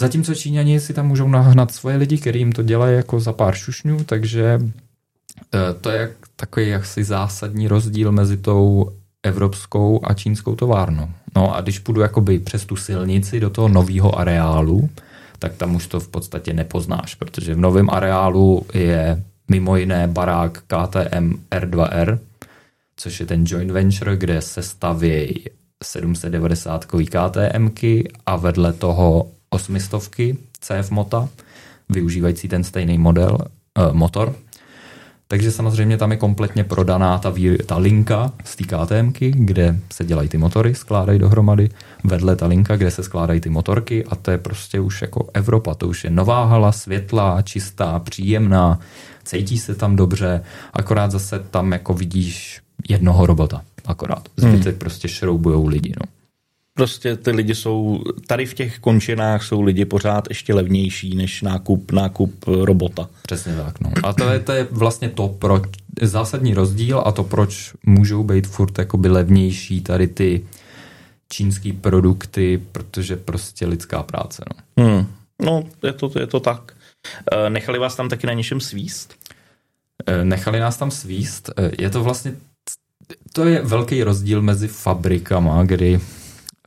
Zatímco 0.00 0.34
Číňani 0.34 0.80
si 0.80 0.94
tam 0.94 1.06
můžou 1.06 1.28
nahnat 1.28 1.70
svoje 1.70 1.96
lidi, 1.96 2.18
který 2.18 2.38
jim 2.38 2.52
to 2.52 2.62
dělají 2.62 2.96
jako 2.96 3.20
za 3.20 3.32
pár 3.32 3.54
šušňů, 3.54 4.04
takže 4.04 4.60
eh, 5.54 5.74
to 5.80 5.90
je 5.90 6.12
takový 6.36 6.68
jaksi 6.68 7.04
zásadní 7.04 7.68
rozdíl 7.68 8.12
mezi 8.12 8.36
tou 8.36 8.92
evropskou 9.22 10.00
a 10.04 10.14
čínskou 10.14 10.54
továrnou. 10.54 11.08
No 11.36 11.56
a 11.56 11.60
když 11.60 11.78
půjdu 11.78 12.00
jakoby 12.00 12.38
přes 12.38 12.64
tu 12.64 12.76
silnici 12.76 13.40
do 13.40 13.50
toho 13.50 13.68
nového 13.68 14.18
areálu, 14.18 14.88
tak 15.38 15.54
tam 15.54 15.74
už 15.74 15.86
to 15.86 16.00
v 16.00 16.08
podstatě 16.08 16.52
nepoznáš, 16.52 17.14
protože 17.14 17.54
v 17.54 17.58
novém 17.58 17.90
areálu 17.90 18.66
je 18.74 19.22
mimo 19.50 19.76
jiné 19.76 20.08
barák 20.08 20.62
KTM 20.66 21.34
R2R, 21.50 22.18
což 22.98 23.20
je 23.20 23.26
ten 23.26 23.44
joint 23.46 23.70
venture, 23.70 24.16
kde 24.16 24.42
se 24.42 24.62
stavějí 24.62 25.44
790 25.84 26.84
KTMky 26.84 28.08
a 28.26 28.36
vedle 28.36 28.72
toho 28.72 29.30
osmistovky 29.50 30.36
CF 30.60 30.90
Mota, 30.90 31.28
využívající 31.88 32.48
ten 32.48 32.64
stejný 32.64 32.98
model, 32.98 33.38
uh, 33.78 33.92
motor. 33.92 34.34
Takže 35.28 35.52
samozřejmě 35.52 35.96
tam 35.96 36.10
je 36.10 36.16
kompletně 36.16 36.64
prodaná 36.64 37.18
ta, 37.18 37.30
vý, 37.30 37.56
ta 37.66 37.76
linka 37.76 38.32
z 38.44 38.56
té 38.56 38.64
KTMky, 38.64 39.30
kde 39.30 39.78
se 39.92 40.04
dělají 40.04 40.28
ty 40.28 40.38
motory, 40.38 40.74
skládají 40.74 41.18
dohromady, 41.18 41.70
vedle 42.04 42.36
ta 42.36 42.46
linka, 42.46 42.76
kde 42.76 42.90
se 42.90 43.02
skládají 43.02 43.40
ty 43.40 43.50
motorky 43.50 44.04
a 44.04 44.14
to 44.14 44.30
je 44.30 44.38
prostě 44.38 44.80
už 44.80 45.02
jako 45.02 45.28
Evropa, 45.34 45.74
to 45.74 45.88
už 45.88 46.04
je 46.04 46.10
nová 46.10 46.44
hala, 46.44 46.72
světlá, 46.72 47.42
čistá, 47.42 47.98
příjemná, 47.98 48.78
cítí 49.24 49.58
se 49.58 49.74
tam 49.74 49.96
dobře, 49.96 50.42
akorát 50.72 51.10
zase 51.10 51.38
tam 51.38 51.72
jako 51.72 51.94
vidíš 51.94 52.60
jednoho 52.88 53.26
robota, 53.26 53.62
akorát. 53.86 54.28
Zbytek 54.36 54.66
hmm. 54.66 54.78
prostě 54.78 55.08
šroubujou 55.08 55.66
lidi, 55.66 55.92
no 56.00 56.18
prostě 56.78 57.16
ty 57.16 57.30
lidi 57.30 57.54
jsou, 57.54 58.02
tady 58.26 58.46
v 58.46 58.54
těch 58.54 58.78
končinách 58.78 59.42
jsou 59.42 59.62
lidi 59.62 59.84
pořád 59.84 60.24
ještě 60.28 60.54
levnější 60.54 61.16
než 61.16 61.42
nákup, 61.42 61.92
nákup 61.92 62.44
robota. 62.46 63.08
Přesně 63.22 63.56
tak. 63.56 63.80
No. 63.80 63.90
A 64.04 64.12
to 64.12 64.28
je, 64.28 64.38
to 64.38 64.52
je 64.52 64.66
vlastně 64.70 65.08
to, 65.08 65.28
proč, 65.28 65.62
zásadní 66.02 66.54
rozdíl 66.54 67.02
a 67.04 67.12
to, 67.12 67.24
proč 67.24 67.74
můžou 67.86 68.24
být 68.24 68.46
furt 68.46 68.78
jakoby 68.78 69.08
levnější 69.08 69.80
tady 69.80 70.08
ty 70.08 70.44
čínský 71.28 71.72
produkty, 71.72 72.62
protože 72.72 73.16
prostě 73.16 73.66
lidská 73.66 74.02
práce. 74.02 74.44
No, 74.78 74.84
hmm. 74.84 75.06
no 75.44 75.64
je, 75.82 75.92
to, 75.92 76.10
je 76.18 76.26
to 76.26 76.40
tak. 76.40 76.72
Eh, 77.32 77.50
nechali 77.50 77.78
vás 77.78 77.96
tam 77.96 78.08
taky 78.08 78.26
na 78.26 78.32
něčem 78.32 78.60
svíst? 78.60 79.14
Eh, 80.06 80.24
nechali 80.24 80.60
nás 80.60 80.76
tam 80.76 80.90
svíst. 80.90 81.50
Eh, 81.56 81.70
je 81.78 81.90
to 81.90 82.02
vlastně 82.02 82.32
to 83.32 83.44
je 83.44 83.62
velký 83.62 84.02
rozdíl 84.02 84.42
mezi 84.42 84.68
fabrikama, 84.68 85.64
kdy 85.64 86.00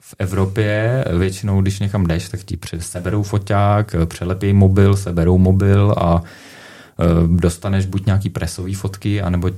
v 0.02 0.16
Evropě 0.20 1.06
většinou, 1.18 1.62
když 1.62 1.80
někam 1.80 2.06
jdeš, 2.06 2.30
tak 2.30 2.44
ti 2.44 2.58
seberou 2.80 3.24
foťák, 3.24 3.96
přelepí 4.06 4.54
mobil, 4.54 4.96
seberou 4.96 5.38
mobil 5.38 5.96
a 5.98 6.24
e, 6.24 7.38
dostaneš 7.38 7.86
buď 7.86 8.06
nějaký 8.06 8.30
presový 8.30 8.74
fotky, 8.74 9.22
anebo 9.22 9.50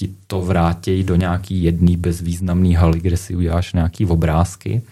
ti 0.00 0.14
to 0.26 0.40
vrátí 0.40 1.04
do 1.04 1.16
nějaký 1.16 1.62
jedný 1.62 1.96
bezvýznamný 1.96 2.74
haly, 2.74 3.00
kde 3.00 3.16
si 3.16 3.36
uděláš 3.36 3.72
nějaký 3.72 4.06
obrázky. 4.06 4.82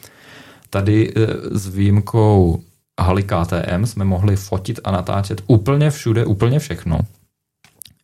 Tady 0.70 1.12
e, 1.16 1.26
s 1.58 1.68
výjimkou 1.68 2.62
haly 3.00 3.22
KTM 3.22 3.86
jsme 3.86 4.04
mohli 4.04 4.36
fotit 4.36 4.80
a 4.84 4.90
natáčet 4.90 5.42
úplně 5.46 5.90
všude, 5.90 6.24
úplně 6.24 6.58
všechno. 6.58 6.98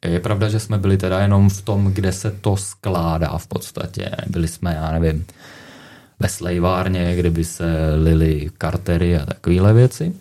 Je 0.04 0.20
pravda, 0.20 0.48
že 0.48 0.60
jsme 0.60 0.78
byli 0.78 0.96
teda 0.96 1.20
jenom 1.20 1.50
v 1.50 1.62
tom, 1.62 1.92
kde 1.92 2.12
se 2.12 2.30
to 2.30 2.56
skládá 2.56 3.38
v 3.38 3.46
podstatě. 3.46 4.10
Byli 4.26 4.48
jsme, 4.48 4.74
já 4.74 4.92
nevím, 4.98 5.24
ve 6.20 6.28
slejvárně, 6.28 7.16
kde 7.16 7.30
by 7.30 7.44
se 7.44 7.94
lily 8.02 8.50
kartery 8.58 9.16
a 9.16 9.26
takovéhle 9.26 9.72
věci. 9.72 10.12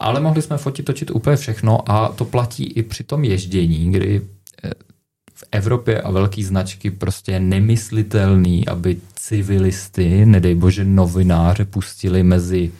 Ale 0.00 0.20
mohli 0.20 0.42
jsme 0.42 0.58
fotit, 0.58 0.84
točit 0.84 1.10
úplně 1.10 1.36
všechno 1.36 1.90
a 1.90 2.08
to 2.08 2.24
platí 2.24 2.64
i 2.64 2.82
při 2.82 3.04
tom 3.04 3.24
ježdění, 3.24 3.92
kdy 3.92 4.22
eh, 4.64 4.70
v 5.34 5.44
Evropě 5.52 6.02
a 6.02 6.10
velké 6.10 6.44
značky 6.44 6.90
prostě 6.90 7.32
je 7.32 7.40
nemyslitelný, 7.40 8.68
aby 8.68 8.96
civilisty, 9.14 10.26
nedej 10.26 10.54
bože 10.54 10.84
novináře, 10.84 11.64
pustili 11.64 12.22
mezi 12.22 12.72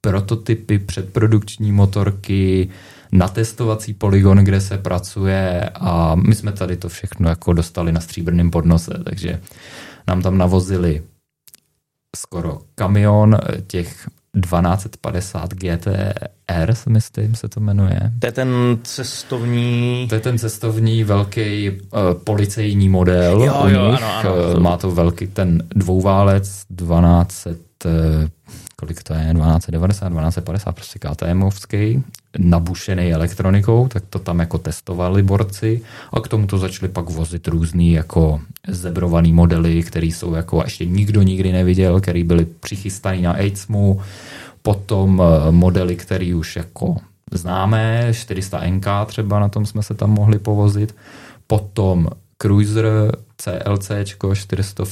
prototypy, 0.00 0.78
předprodukční 0.78 1.72
motorky, 1.72 2.68
na 3.14 3.28
testovací 3.28 3.94
poligon, 3.94 4.38
kde 4.38 4.60
se 4.60 4.78
pracuje 4.78 5.70
a 5.74 6.14
my 6.14 6.34
jsme 6.34 6.52
tady 6.52 6.76
to 6.76 6.88
všechno 6.88 7.28
jako 7.28 7.52
dostali 7.52 7.92
na 7.92 8.00
stříbrném 8.00 8.50
podnose, 8.50 8.94
takže 9.04 9.40
nám 10.06 10.22
tam 10.22 10.38
navozili 10.38 11.02
skoro 12.16 12.58
kamion 12.74 13.34
eh, 13.34 13.60
těch 13.66 14.08
1250 14.40 15.54
GTR, 15.54 16.74
myslím, 16.88 17.34
se 17.34 17.48
to 17.48 17.60
jmenuje. 17.60 18.12
To 18.18 18.26
je 18.26 18.32
ten 18.32 18.78
cestovní... 18.82 20.06
To 20.08 20.14
je 20.14 20.20
ten 20.20 20.38
cestovní 20.38 21.04
velký 21.04 21.70
uh, 21.70 21.78
policejní 22.24 22.88
model 22.88 23.42
jo, 23.42 23.62
u 23.64 23.68
jo, 23.68 23.90
nich. 23.90 24.02
Ano, 24.02 24.14
ano. 24.14 24.54
Uh, 24.54 24.60
má 24.60 24.76
to 24.76 24.90
velký 24.90 25.26
ten 25.26 25.62
dvouválec 25.74 26.62
1200 26.78 27.50
uh, 27.84 27.92
kolik 28.76 29.02
to 29.02 29.14
je, 29.14 29.20
1290, 29.20 30.08
1250, 30.08 30.72
prostě 30.72 30.98
KTMovský, 30.98 32.04
nabušený 32.38 33.12
elektronikou, 33.12 33.88
tak 33.88 34.02
to 34.10 34.18
tam 34.18 34.38
jako 34.38 34.58
testovali 34.58 35.22
borci 35.22 35.80
a 36.12 36.20
k 36.20 36.28
tomu 36.28 36.46
to 36.46 36.58
začali 36.58 36.92
pak 36.92 37.10
vozit 37.10 37.48
různý 37.48 37.92
jako 37.92 38.40
zebrovaný 38.68 39.32
modely, 39.32 39.82
které 39.82 40.06
jsou 40.06 40.34
jako 40.34 40.62
ještě 40.64 40.84
nikdo 40.84 41.22
nikdy 41.22 41.52
neviděl, 41.52 42.00
který 42.00 42.24
byly 42.24 42.44
přichystaný 42.44 43.22
na 43.22 43.32
AIDSMu, 43.32 44.00
potom 44.62 45.22
eh, 45.22 45.52
modely, 45.52 45.96
které 45.96 46.34
už 46.34 46.56
jako 46.56 46.96
známe, 47.32 48.08
400 48.12 48.60
NK 48.66 48.86
třeba, 49.06 49.40
na 49.40 49.48
tom 49.48 49.66
jsme 49.66 49.82
se 49.82 49.94
tam 49.94 50.10
mohli 50.10 50.38
povozit, 50.38 50.96
potom 51.46 52.08
Cruiser 52.38 52.86
CLC 53.36 53.90
400, 54.34 54.84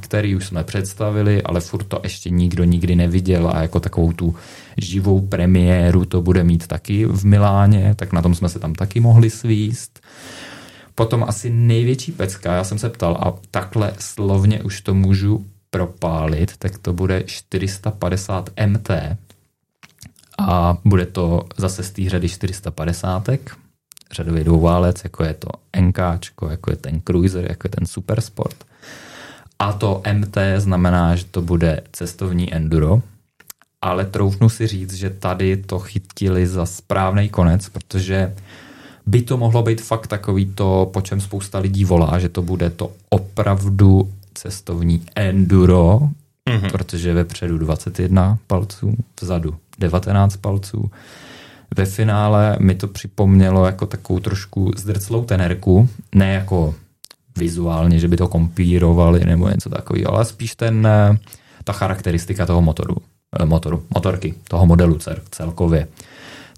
který 0.00 0.36
už 0.36 0.46
jsme 0.46 0.64
představili, 0.64 1.42
ale 1.42 1.60
furt 1.60 1.84
to 1.84 2.00
ještě 2.02 2.30
nikdo 2.30 2.64
nikdy 2.64 2.96
neviděl 2.96 3.50
a 3.54 3.62
jako 3.62 3.80
takovou 3.80 4.12
tu 4.12 4.34
živou 4.76 5.26
premiéru 5.26 6.04
to 6.04 6.22
bude 6.22 6.44
mít 6.44 6.66
taky 6.66 7.06
v 7.06 7.24
Miláně, 7.24 7.94
tak 7.94 8.12
na 8.12 8.22
tom 8.22 8.34
jsme 8.34 8.48
se 8.48 8.58
tam 8.58 8.74
taky 8.74 9.00
mohli 9.00 9.30
svíst. 9.30 10.00
Potom 10.94 11.24
asi 11.28 11.50
největší 11.50 12.12
pecka, 12.12 12.54
já 12.54 12.64
jsem 12.64 12.78
se 12.78 12.88
ptal 12.88 13.18
a 13.20 13.34
takhle 13.50 13.92
slovně 13.98 14.62
už 14.62 14.80
to 14.80 14.94
můžu 14.94 15.46
propálit, 15.70 16.56
tak 16.56 16.78
to 16.78 16.92
bude 16.92 17.22
450 17.26 18.50
MT 18.66 18.90
a 20.38 20.78
bude 20.84 21.06
to 21.06 21.42
zase 21.56 21.82
z 21.82 21.90
té 21.90 22.08
řady 22.08 22.28
450 22.28 23.28
řadový 24.12 24.44
dvouválec, 24.44 25.04
jako 25.04 25.24
je 25.24 25.34
to 25.34 25.48
NK, 25.80 25.98
jako 26.50 26.70
je 26.70 26.76
ten 26.76 27.00
Cruiser, 27.00 27.46
jako 27.48 27.66
je 27.66 27.70
ten 27.70 27.86
Supersport. 27.86 28.64
A 29.58 29.72
to 29.72 30.02
MT 30.12 30.36
znamená, 30.56 31.16
že 31.16 31.24
to 31.24 31.42
bude 31.42 31.80
cestovní 31.92 32.54
enduro, 32.54 33.02
ale 33.82 34.04
troufnu 34.04 34.48
si 34.48 34.66
říct, 34.66 34.94
že 34.94 35.10
tady 35.10 35.56
to 35.56 35.78
chytili 35.78 36.46
za 36.46 36.66
správný 36.66 37.28
konec, 37.28 37.68
protože 37.68 38.34
by 39.06 39.22
to 39.22 39.36
mohlo 39.36 39.62
být 39.62 39.80
fakt 39.80 40.06
takový 40.06 40.46
to, 40.46 40.90
po 40.92 41.00
čem 41.00 41.20
spousta 41.20 41.58
lidí 41.58 41.84
volá, 41.84 42.18
že 42.18 42.28
to 42.28 42.42
bude 42.42 42.70
to 42.70 42.92
opravdu 43.08 44.12
cestovní 44.34 45.02
enduro, 45.14 46.00
mm-hmm. 46.46 46.70
protože 46.70 47.14
vepředu 47.14 47.58
21 47.58 48.38
palců, 48.46 48.96
vzadu 49.20 49.56
19 49.78 50.36
palců 50.36 50.90
ve 51.76 51.84
finále 51.84 52.56
mi 52.60 52.74
to 52.74 52.88
připomnělo 52.88 53.66
jako 53.66 53.86
takovou 53.86 54.20
trošku 54.20 54.72
zdrclou 54.76 55.24
tenerku, 55.24 55.88
ne 56.14 56.32
jako 56.32 56.74
vizuálně, 57.36 57.98
že 57.98 58.08
by 58.08 58.16
to 58.16 58.28
kompírovali 58.28 59.24
nebo 59.24 59.48
něco 59.48 59.70
takového, 59.70 60.14
ale 60.14 60.24
spíš 60.24 60.54
ten, 60.54 60.86
eh, 60.86 61.18
ta 61.64 61.72
charakteristika 61.72 62.46
toho 62.46 62.62
motoru, 62.62 62.96
eh, 63.40 63.44
motoru, 63.44 63.82
motorky, 63.94 64.34
toho 64.48 64.66
modelu 64.66 64.98
celkově. 65.30 65.88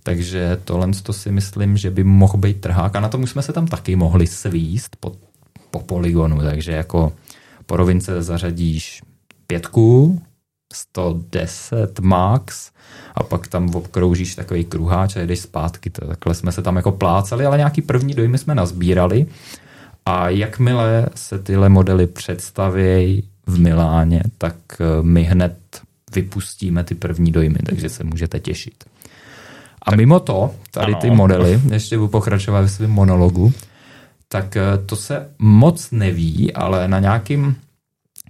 Takže 0.03 0.61
tohle 0.64 0.88
to 1.03 1.12
si 1.12 1.33
myslím, 1.33 1.77
že 1.77 1.90
by 1.90 2.05
mohl 2.05 2.38
být 2.38 2.61
trhák 2.61 2.97
a 2.97 3.01
na 3.01 3.09
tom 3.09 3.23
už 3.23 3.31
jsme 3.31 3.42
se 3.42 3.53
tam 3.53 3.66
taky 3.66 3.97
mohli 3.97 4.27
svíst 4.27 4.97
po, 5.01 5.12
po 5.71 5.81
poligonu, 5.81 6.40
takže 6.42 6.73
jako 6.73 7.12
po 7.66 7.77
rovince 7.77 8.23
zařadíš 8.23 9.03
pětku, 9.47 10.21
110 10.72 12.00
max 12.00 12.70
a 13.14 13.22
pak 13.22 13.48
tam 13.48 13.74
obkroužíš 13.74 14.35
takový 14.35 14.64
kruháč 14.64 15.16
a 15.16 15.20
jdeš 15.20 15.40
zpátky. 15.40 15.90
Takhle 15.90 16.35
jsme 16.35 16.52
se 16.52 16.62
tam 16.62 16.76
jako 16.76 16.92
plácali, 16.92 17.46
ale 17.46 17.57
nějaký 17.57 17.83
první 17.83 18.14
dojmy 18.14 18.38
jsme 18.38 18.54
nazbírali 18.54 19.26
a 20.07 20.28
jakmile 20.28 21.09
se 21.14 21.38
tyhle 21.38 21.68
modely 21.68 22.07
představějí 22.07 23.22
v 23.46 23.59
Miláně, 23.59 24.22
tak 24.38 24.54
eh, 24.81 25.02
my 25.02 25.22
hned 25.22 25.59
vypustíme 26.14 26.85
ty 26.85 26.94
první 26.94 27.33
dojmy, 27.33 27.59
takže 27.66 27.88
se 27.88 28.04
můžete 28.04 28.40
těšit. 28.40 28.85
A 29.83 29.96
mimo 29.96 30.20
to, 30.20 30.54
tady 30.70 30.94
ty 30.94 31.11
modely, 31.11 31.61
ještě 31.70 31.98
budu 31.98 32.09
pokračovat 32.09 32.61
ve 32.61 32.68
svém 32.68 32.90
monologu, 32.90 33.52
tak 34.28 34.57
eh, 34.57 34.62
to 34.87 34.96
se 34.96 35.28
moc 35.38 35.90
neví, 35.90 36.52
ale 36.52 36.88
na 36.88 37.00
nějakým 37.00 37.57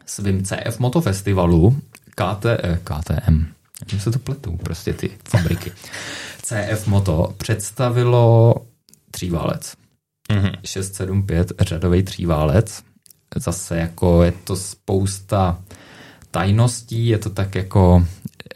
svým 0.07 0.45
CF 0.45 0.79
Moto 0.79 1.01
Festivalu 1.01 1.77
KT, 2.19 2.47
eh, 2.47 2.79
KTM, 2.85 3.45
jak 3.93 4.03
se 4.03 4.11
to 4.11 4.19
pletou 4.19 4.57
prostě 4.57 4.93
ty 4.93 5.11
fabriky. 5.29 5.73
CF 6.43 6.87
Moto 6.87 7.35
představilo 7.37 8.55
tříválec. 9.11 9.75
Mm-hmm. 10.31 10.53
675 10.65 11.53
řadový 11.61 12.03
tříválec. 12.03 12.83
Zase 13.37 13.79
jako 13.79 14.23
je 14.23 14.33
to 14.45 14.57
spousta 14.57 15.59
tajností, 16.31 17.07
je 17.07 17.19
to 17.19 17.31
tak 17.31 17.55
jako 17.55 18.05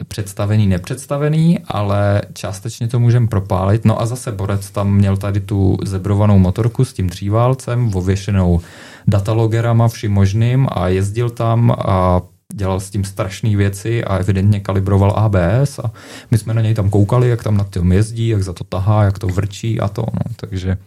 představený, 0.07 0.67
nepředstavený, 0.67 1.59
ale 1.67 2.21
částečně 2.33 2.87
to 2.87 2.99
můžeme 2.99 3.27
propálit. 3.27 3.85
No 3.85 4.01
a 4.01 4.05
zase 4.05 4.31
Borec 4.31 4.69
tam 4.69 4.93
měl 4.93 5.17
tady 5.17 5.39
tu 5.39 5.77
zebrovanou 5.83 6.39
motorku 6.39 6.85
s 6.85 6.93
tím 6.93 7.09
tříválcem, 7.09 7.95
ověšenou 7.95 8.61
datalogerama 9.07 9.87
vším 9.87 10.11
možným 10.11 10.67
a 10.71 10.87
jezdil 10.87 11.29
tam 11.29 11.71
a 11.71 12.21
dělal 12.55 12.79
s 12.79 12.89
tím 12.89 13.03
strašné 13.03 13.57
věci 13.57 14.03
a 14.03 14.17
evidentně 14.17 14.59
kalibroval 14.59 15.13
ABS 15.17 15.79
a 15.79 15.91
my 16.31 16.37
jsme 16.37 16.53
na 16.53 16.61
něj 16.61 16.73
tam 16.73 16.89
koukali, 16.89 17.29
jak 17.29 17.43
tam 17.43 17.57
na 17.57 17.63
tom 17.63 17.91
jezdí, 17.91 18.27
jak 18.27 18.43
za 18.43 18.53
to 18.53 18.63
tahá, 18.63 19.03
jak 19.03 19.19
to 19.19 19.27
vrčí 19.27 19.79
a 19.79 19.87
to. 19.87 20.01
No. 20.01 20.35
Takže 20.35 20.77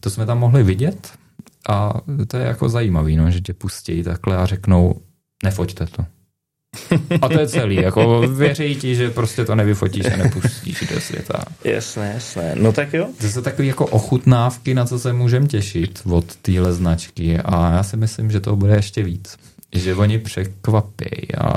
to 0.00 0.10
jsme 0.10 0.26
tam 0.26 0.38
mohli 0.38 0.62
vidět 0.62 1.12
a 1.68 1.92
to 2.28 2.36
je 2.36 2.46
jako 2.46 2.68
zajímavý, 2.68 3.16
no, 3.16 3.30
že 3.30 3.40
tě 3.40 3.54
pustí 3.54 4.02
takhle 4.02 4.36
a 4.36 4.46
řeknou, 4.46 5.00
nefoťte 5.44 5.86
to. 5.86 6.04
A 7.22 7.28
to 7.28 7.40
je 7.40 7.48
celý, 7.48 7.76
jako 7.76 8.20
věří 8.20 8.76
ti, 8.76 8.94
že 8.94 9.10
prostě 9.10 9.44
to 9.44 9.54
nevyfotíš 9.54 10.06
a 10.06 10.16
nepustíš 10.16 10.84
do 10.94 11.00
světa. 11.00 11.44
Jasné, 11.64 12.12
jasné. 12.14 12.54
No 12.60 12.72
tak 12.72 12.94
jo. 12.94 13.08
To 13.20 13.28
jsou 13.28 13.42
takové 13.42 13.68
jako 13.68 13.86
ochutnávky, 13.86 14.74
na 14.74 14.84
co 14.84 14.98
se 14.98 15.12
můžeme 15.12 15.46
těšit 15.46 16.02
od 16.04 16.36
téhle 16.36 16.72
značky 16.72 17.38
a 17.38 17.72
já 17.72 17.82
si 17.82 17.96
myslím, 17.96 18.30
že 18.30 18.40
to 18.40 18.56
bude 18.56 18.74
ještě 18.74 19.02
víc. 19.02 19.36
Že 19.80 19.94
oni 19.94 20.18
překvapí 20.18 21.34
a 21.38 21.52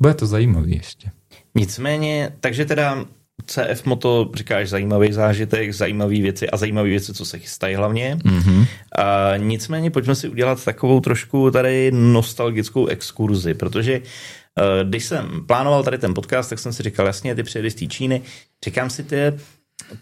bude 0.00 0.14
to 0.14 0.26
zajímavý 0.26 0.76
ještě. 0.76 1.10
Nicméně, 1.54 2.32
takže 2.40 2.64
teda 2.64 3.04
CF 3.46 3.84
Moto, 3.84 4.30
říkáš, 4.34 4.68
zajímavý 4.68 5.12
zážitek, 5.12 5.74
zajímavé 5.74 6.20
věci 6.20 6.50
a 6.50 6.56
zajímavé 6.56 6.88
věci, 6.88 7.14
co 7.14 7.24
se 7.24 7.38
chystají 7.38 7.74
hlavně. 7.74 8.16
Mm-hmm. 8.16 8.66
A 8.98 9.36
nicméně 9.36 9.90
pojďme 9.90 10.14
si 10.14 10.28
udělat 10.28 10.64
takovou 10.64 11.00
trošku 11.00 11.50
tady 11.50 11.90
nostalgickou 11.94 12.86
exkurzi, 12.86 13.54
protože 13.54 13.98
uh, 13.98 14.88
když 14.88 15.04
jsem 15.04 15.46
plánoval 15.46 15.82
tady 15.82 15.98
ten 15.98 16.14
podcast, 16.14 16.50
tak 16.50 16.58
jsem 16.58 16.72
si 16.72 16.82
říkal, 16.82 17.06
jasně, 17.06 17.34
ty 17.34 17.42
přijeli 17.42 17.70
z 17.70 17.74
té 17.74 17.86
Číny, 17.86 18.22
říkám 18.64 18.90
si, 18.90 19.04
ty, 19.04 19.16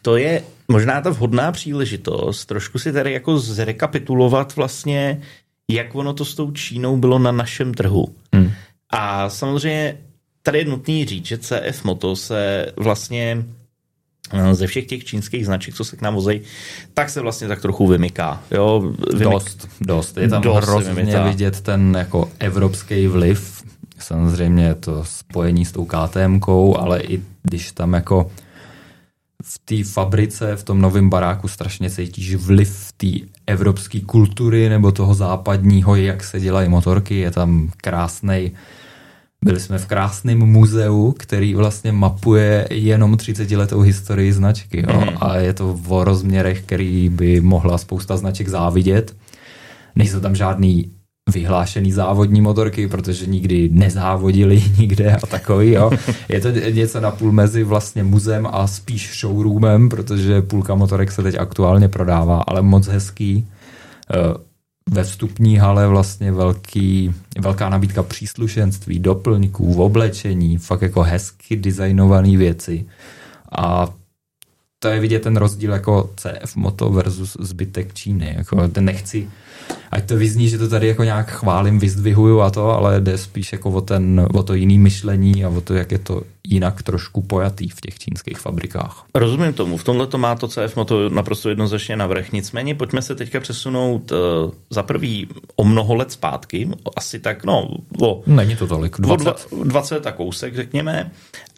to 0.02 0.16
je 0.16 0.42
možná 0.68 1.00
ta 1.00 1.11
vhodná 1.11 1.52
příležitost 1.52 2.46
trošku 2.46 2.78
si 2.78 2.92
tady 2.92 3.12
jako 3.12 3.38
zrekapitulovat 3.38 4.57
vlastně, 4.57 5.22
jak 5.70 5.94
ono 5.94 6.12
to 6.12 6.25
s 6.25 6.35
tou 6.35 6.51
Čínou 6.51 6.96
bylo 6.96 7.18
na 7.18 7.33
našem 7.33 7.75
trhu. 7.75 8.09
Mm. 8.35 8.51
A 8.90 9.29
samozřejmě 9.29 9.98
tady 10.42 10.59
je 10.59 10.64
nutný 10.64 11.05
říct, 11.05 11.27
že 11.27 11.38
CF 11.38 11.85
Moto 11.85 12.16
se 12.16 12.66
vlastně 12.77 13.44
eh, 14.33 14.55
ze 14.55 14.66
všech 14.66 14.87
těch 14.87 15.05
čínských 15.05 15.46
značek, 15.46 15.75
co 15.75 15.85
se 15.85 15.96
k 15.96 16.03
nám 16.03 16.14
vozejí, 16.14 16.40
tak 16.94 17.11
se 17.11 17.20
vlastně 17.20 17.48
tak 17.48 17.61
trochu 17.61 17.87
vymyká. 17.87 18.42
Jo? 18.51 18.92
Vymyk... 19.14 19.33
Dost, 19.33 19.68
dost. 19.81 20.16
Je 20.16 20.29
tam 20.29 20.42
dost 20.42 20.64
hrozně 20.64 21.20
vidět 21.25 21.61
ten 21.61 21.96
jako 21.98 22.31
evropský 22.38 23.07
vliv. 23.07 23.62
Samozřejmě 23.98 24.75
to 24.75 25.05
spojení 25.05 25.64
s 25.64 25.72
tou 25.72 25.85
ktm 25.85 26.40
ale 26.77 27.01
i 27.01 27.22
když 27.42 27.72
tam 27.72 27.92
jako 27.92 28.31
v 29.42 29.59
té 29.64 29.85
fabrice, 29.85 30.57
v 30.57 30.64
tom 30.64 30.81
novém 30.81 31.11
baráku 31.11 31.48
strašně 31.48 31.90
cítíš 31.90 32.35
vliv 32.35 32.92
té 32.96 33.07
evropské 33.46 34.00
kultury 34.00 34.68
nebo 34.68 34.92
toho 34.92 35.14
západního, 35.14 35.96
jak 35.96 36.24
se 36.24 36.40
dělají 36.40 36.68
motorky. 36.68 37.14
Je 37.14 37.31
tam 37.31 37.70
krásný 37.76 38.52
byli 39.44 39.61
jsme 39.61 39.78
v 39.78 39.87
krásném 39.87 40.38
muzeu, 40.38 41.14
který 41.18 41.55
vlastně 41.55 41.92
mapuje 41.92 42.66
jenom 42.70 43.16
30 43.16 43.50
letou 43.50 43.81
historii 43.81 44.33
značky. 44.33 44.85
Jo? 44.88 45.00
Mm. 45.00 45.09
A 45.20 45.37
je 45.37 45.52
to 45.52 45.74
v 45.74 46.05
rozměrech, 46.05 46.62
který 46.62 47.09
by 47.09 47.40
mohla 47.40 47.78
spousta 47.78 48.16
značek 48.16 48.48
závidět. 48.48 49.16
Nejsou 49.96 50.20
tam 50.20 50.35
žádný 50.35 50.90
vyhlášený 51.30 51.92
závodní 51.92 52.40
motorky, 52.40 52.88
protože 52.88 53.26
nikdy 53.26 53.68
nezávodili 53.72 54.62
nikde 54.78 55.16
a 55.22 55.26
takový, 55.26 55.70
jo. 55.70 55.90
Je 56.28 56.40
to 56.40 56.50
něco 56.50 57.00
na 57.00 57.11
půl 57.11 57.32
mezi 57.32 57.64
vlastně 57.64 58.02
muzeem 58.02 58.48
a 58.52 58.66
spíš 58.66 59.20
showroomem, 59.20 59.88
protože 59.88 60.42
půlka 60.42 60.74
motorek 60.74 61.12
se 61.12 61.22
teď 61.22 61.35
aktuálně 61.38 61.88
prodává, 61.88 62.42
ale 62.46 62.62
moc 62.62 62.87
hezký. 62.87 63.46
Eh, 64.11 64.52
ve 64.90 65.04
vstupní 65.04 65.56
hale 65.56 65.88
vlastně 65.88 66.32
velký, 66.32 67.14
velká 67.40 67.68
nabídka 67.68 68.02
příslušenství, 68.02 68.98
doplňků, 68.98 69.82
oblečení, 69.82 70.58
fakt 70.58 70.82
jako 70.82 71.02
hezky 71.02 71.56
designované 71.56 72.37
věci. 72.37 72.87
A 73.58 73.88
to 74.78 74.88
je 74.88 75.00
vidět 75.00 75.22
ten 75.22 75.37
rozdíl 75.37 75.72
jako 75.72 76.11
CF 76.16 76.56
Moto 76.56 76.90
versus 76.90 77.37
zbytek 77.40 77.94
Číny. 77.94 78.35
Jako 78.37 78.70
nechci 78.80 79.28
ať 79.90 80.08
to 80.08 80.16
vyzní, 80.16 80.48
že 80.48 80.58
to 80.58 80.68
tady 80.68 80.88
jako 80.88 81.04
nějak 81.04 81.30
chválím, 81.30 81.78
vyzdvihuju 81.78 82.40
a 82.40 82.50
to, 82.50 82.70
ale 82.70 83.00
jde 83.00 83.18
spíš 83.18 83.52
jako 83.52 83.70
o, 83.70 83.80
ten, 83.80 84.26
o 84.35 84.42
to 84.42 84.54
jiný 84.54 84.78
myšlení 84.78 85.44
a 85.44 85.48
o 85.48 85.61
to, 85.61 85.74
jak 85.74 85.92
je 85.92 85.98
to 85.98 86.22
jinak 86.48 86.82
trošku 86.82 87.22
pojatý 87.22 87.68
v 87.68 87.80
těch 87.80 87.98
čínských 87.98 88.38
fabrikách. 88.38 89.04
Rozumím 89.14 89.52
tomu, 89.52 89.76
v 89.76 89.85
tomhle 89.85 90.06
to 90.06 90.18
má 90.18 90.35
to 90.35 90.48
CF 90.48 90.76
Moto 90.76 91.08
naprosto 91.08 91.48
jednoznačně 91.48 91.96
navrh. 91.96 92.32
Nicméně 92.32 92.74
pojďme 92.74 93.02
se 93.02 93.14
teďka 93.14 93.40
přesunout 93.40 94.12
uh, 94.12 94.18
za 94.70 94.82
prvý 94.82 95.28
o 95.56 95.64
mnoho 95.64 95.94
let 95.94 96.12
zpátky, 96.12 96.68
asi 96.96 97.18
tak, 97.18 97.44
no, 97.44 97.68
o, 98.02 98.22
Není 98.26 98.56
to 98.56 98.66
tolik, 98.66 98.96
20. 98.98 99.46
O 99.50 99.64
20 99.64 100.06
a 100.06 100.12
kousek, 100.12 100.54
řekněme. 100.54 101.11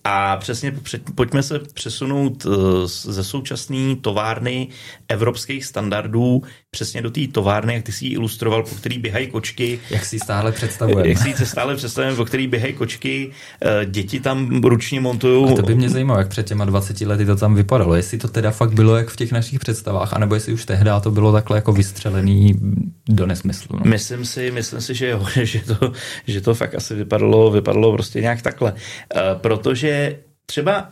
A 0.04 0.36
přesně 0.36 0.74
pojďme 1.14 1.42
se 1.42 1.58
přesunout 1.58 2.46
eh, 2.46 2.50
ze 2.86 3.24
současné 3.24 3.96
továrny 4.00 4.68
evropských 5.08 5.64
standardů 5.64 6.42
přesně 6.70 7.02
do 7.02 7.10
té 7.10 7.20
továrny, 7.32 7.74
jak 7.74 7.84
ty 7.84 7.92
si 7.92 8.04
ji 8.04 8.12
ilustroval, 8.12 8.62
po 8.62 8.74
který 8.74 8.98
běhají 8.98 9.26
kočky. 9.26 9.80
Jak 9.90 10.04
si 10.04 10.18
stále 10.18 10.52
představujeme. 10.52 11.08
Jak 11.08 11.18
si 11.18 11.28
ji 11.28 11.46
stále 11.46 11.76
představujeme, 11.76 12.16
po 12.16 12.24
který 12.24 12.46
běhají 12.46 12.72
kočky, 12.72 13.30
eh, 13.62 13.86
děti 13.86 14.20
tam 14.20 14.60
ručně 14.64 15.00
montují. 15.00 15.52
A 15.52 15.56
to 15.56 15.62
by 15.62 15.74
mě 15.74 15.90
zajímalo, 15.90 16.18
jak 16.18 16.28
před 16.28 16.46
těma 16.46 16.64
20 16.64 17.06
lety 17.06 17.26
to 17.26 17.36
tam 17.36 17.54
vypadalo. 17.54 17.94
Jestli 17.94 18.18
to 18.18 18.28
teda 18.28 18.50
fakt 18.50 18.72
bylo 18.72 18.96
jak 18.96 19.08
v 19.08 19.16
těch 19.16 19.32
našich 19.32 19.58
představách, 19.58 20.12
anebo 20.12 20.34
jestli 20.34 20.52
už 20.52 20.64
tehdy 20.64 20.90
to 21.02 21.10
bylo 21.10 21.32
takhle 21.32 21.58
jako 21.58 21.72
vystřelený 21.72 22.54
do 23.08 23.26
nesmyslu. 23.26 23.78
No. 23.78 23.90
Myslím 23.90 24.24
si, 24.24 24.50
myslím 24.50 24.80
si, 24.80 24.94
že 24.94 25.08
jo, 25.08 25.26
že 25.42 25.60
to, 25.60 25.92
že 26.26 26.40
to 26.40 26.54
fakt 26.54 26.74
asi 26.74 26.94
vypadalo, 26.94 27.50
vypadalo 27.50 27.92
prostě 27.92 28.20
nějak 28.20 28.42
takhle. 28.42 28.72
Uh, 28.72 29.40
třeba 30.46 30.90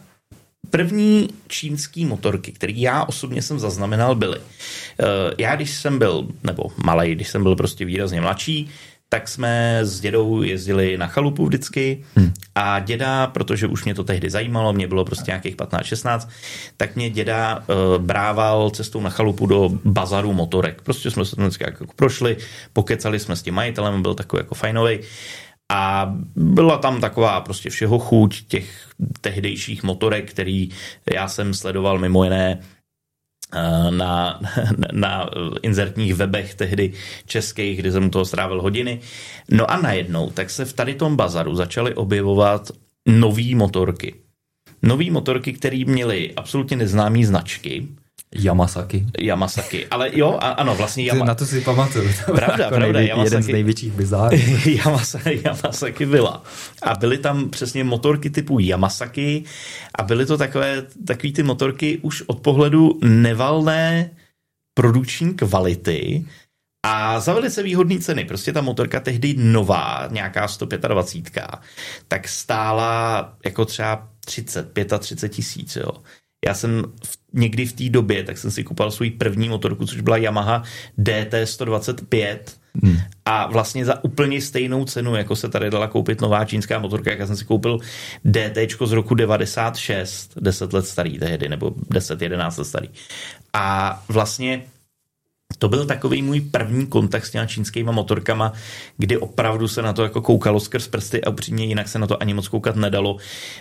první 0.70 1.28
čínský 1.48 2.04
motorky, 2.04 2.52
které 2.52 2.72
já 2.72 3.04
osobně 3.04 3.42
jsem 3.42 3.58
zaznamenal, 3.58 4.14
byly. 4.14 4.38
Eh, 4.40 5.04
já, 5.38 5.56
když 5.56 5.70
jsem 5.70 5.98
byl, 5.98 6.26
nebo 6.44 6.62
malý, 6.84 7.14
když 7.14 7.28
jsem 7.28 7.42
byl 7.42 7.56
prostě 7.56 7.84
výrazně 7.84 8.20
mladší, 8.20 8.70
tak 9.12 9.28
jsme 9.28 9.80
s 9.82 10.00
dědou 10.00 10.42
jezdili 10.42 10.98
na 10.98 11.06
chalupu 11.06 11.46
vždycky 11.46 12.04
hmm. 12.16 12.32
a 12.54 12.80
děda, 12.80 13.26
protože 13.26 13.66
už 13.66 13.84
mě 13.84 13.94
to 13.94 14.04
tehdy 14.04 14.30
zajímalo, 14.30 14.72
mě 14.72 14.88
bylo 14.88 15.04
prostě 15.04 15.30
nějakých 15.30 15.56
15-16, 15.56 16.28
tak 16.76 16.96
mě 16.96 17.10
děda 17.10 17.58
uh, 17.58 18.02
brával 18.04 18.70
cestou 18.70 19.00
na 19.00 19.10
chalupu 19.10 19.46
do 19.46 19.70
bazaru 19.84 20.32
motorek. 20.32 20.82
Prostě 20.82 21.10
jsme 21.10 21.24
se 21.24 21.36
tam 21.36 21.44
vždycky 21.44 21.64
jako 21.64 21.86
prošli, 21.96 22.36
pokecali 22.72 23.18
jsme 23.18 23.36
s 23.36 23.42
tím 23.42 23.54
majitelem, 23.54 24.02
byl 24.02 24.14
takový 24.14 24.40
jako 24.40 24.54
fajnový. 24.54 24.98
A 25.72 26.14
byla 26.36 26.78
tam 26.78 27.00
taková 27.00 27.40
prostě 27.40 27.70
všeho 27.70 27.98
chuť 27.98 28.42
těch 28.48 28.88
tehdejších 29.20 29.82
motorek, 29.82 30.30
který 30.30 30.68
já 31.14 31.28
jsem 31.28 31.54
sledoval 31.54 31.98
mimo 31.98 32.24
jiné 32.24 32.60
eh, 33.52 33.90
na, 33.90 34.40
na 34.92 35.30
inzertních 35.62 36.14
webech 36.14 36.54
tehdy 36.54 36.92
českých, 37.26 37.78
kde 37.78 37.92
jsem 37.92 38.10
toho 38.10 38.24
strávil 38.24 38.62
hodiny. 38.62 39.00
No 39.50 39.70
a 39.70 39.76
najednou, 39.76 40.30
tak 40.30 40.50
se 40.50 40.64
v 40.64 40.72
tady 40.72 40.94
tom 40.94 41.16
bazaru 41.16 41.54
začaly 41.54 41.94
objevovat 41.94 42.70
nové 43.08 43.54
motorky. 43.54 44.14
Nové 44.82 45.10
motorky, 45.10 45.52
které 45.52 45.84
měly 45.86 46.32
absolutně 46.36 46.76
neznámé 46.76 47.26
značky, 47.26 47.88
Yamasaki. 48.34 49.06
Yamasaki. 49.20 49.86
Ale 49.86 50.10
jo, 50.12 50.38
a, 50.40 50.48
ano, 50.48 50.74
vlastně 50.74 51.04
Yama... 51.04 51.24
Na 51.24 51.34
to 51.34 51.46
si 51.46 51.60
pamatuju. 51.60 52.08
To 52.26 52.32
pravda, 52.32 52.64
jako 52.64 52.76
pravda. 52.76 52.92
Nejvě, 52.92 53.08
Yamasaki, 53.08 53.26
jeden 53.26 53.42
z 53.42 53.48
největších 53.48 53.92
bizárů. 53.92 54.36
Yamasaki, 54.66 55.40
Yamasaki 55.44 56.06
byla. 56.06 56.42
A 56.82 56.94
byly 56.94 57.18
tam 57.18 57.50
přesně 57.50 57.84
motorky 57.84 58.30
typu 58.30 58.58
Yamasaki 58.58 59.44
a 59.94 60.02
byly 60.02 60.26
to 60.26 60.38
takové, 60.38 60.82
takový 61.06 61.32
ty 61.32 61.42
motorky 61.42 61.98
už 62.02 62.22
od 62.26 62.40
pohledu 62.40 62.98
nevalné 63.04 64.10
produkční 64.74 65.34
kvality, 65.34 66.24
a 66.86 67.20
za 67.20 67.32
velice 67.32 67.62
výhodné 67.62 67.98
ceny, 67.98 68.24
prostě 68.24 68.52
ta 68.52 68.60
motorka 68.60 69.00
tehdy 69.00 69.34
nová, 69.38 70.08
nějaká 70.10 70.48
125, 70.48 71.44
tak 72.08 72.28
stála 72.28 73.32
jako 73.44 73.64
třeba 73.64 74.08
30, 74.24 74.72
35 74.98 75.28
tisíc, 75.28 75.76
jo. 75.76 75.90
Já 76.46 76.54
jsem 76.54 76.82
v, 77.04 77.16
někdy 77.32 77.66
v 77.66 77.72
té 77.72 77.88
době, 77.88 78.24
tak 78.24 78.38
jsem 78.38 78.50
si 78.50 78.64
koupil 78.64 78.90
svůj 78.90 79.10
první 79.10 79.48
motorku, 79.48 79.86
což 79.86 80.00
byla 80.00 80.16
Yamaha 80.16 80.62
DT125 80.98 82.38
hmm. 82.82 82.96
a 83.24 83.46
vlastně 83.46 83.84
za 83.84 84.04
úplně 84.04 84.40
stejnou 84.40 84.84
cenu, 84.84 85.16
jako 85.16 85.36
se 85.36 85.48
tady 85.48 85.70
dala 85.70 85.86
koupit 85.86 86.20
nová 86.20 86.44
čínská 86.44 86.78
motorka, 86.78 87.10
jak 87.10 87.18
já 87.18 87.26
jsem 87.26 87.36
si 87.36 87.44
koupil 87.44 87.78
DT 88.24 88.84
z 88.84 88.92
roku 88.92 89.14
96, 89.14 90.32
10 90.40 90.72
let 90.72 90.86
starý 90.86 91.18
tehdy, 91.18 91.48
nebo 91.48 91.74
10, 91.90 92.22
11 92.22 92.56
let 92.56 92.64
starý. 92.64 92.88
A 93.52 94.02
vlastně 94.08 94.62
to 95.58 95.68
byl 95.68 95.86
takový 95.86 96.22
můj 96.22 96.40
první 96.40 96.86
kontakt 96.86 97.26
s 97.26 97.30
těma 97.30 97.46
čínskýma 97.46 97.92
motorkama, 97.92 98.52
kdy 98.96 99.16
opravdu 99.16 99.68
se 99.68 99.82
na 99.82 99.92
to 99.92 100.02
jako 100.02 100.20
koukalo 100.20 100.60
skrz 100.60 100.88
prsty 100.88 101.24
a 101.24 101.30
upřímně 101.30 101.64
jinak 101.64 101.88
se 101.88 101.98
na 101.98 102.06
to 102.06 102.22
ani 102.22 102.34
moc 102.34 102.48
koukat 102.48 102.76
nedalo, 102.76 103.16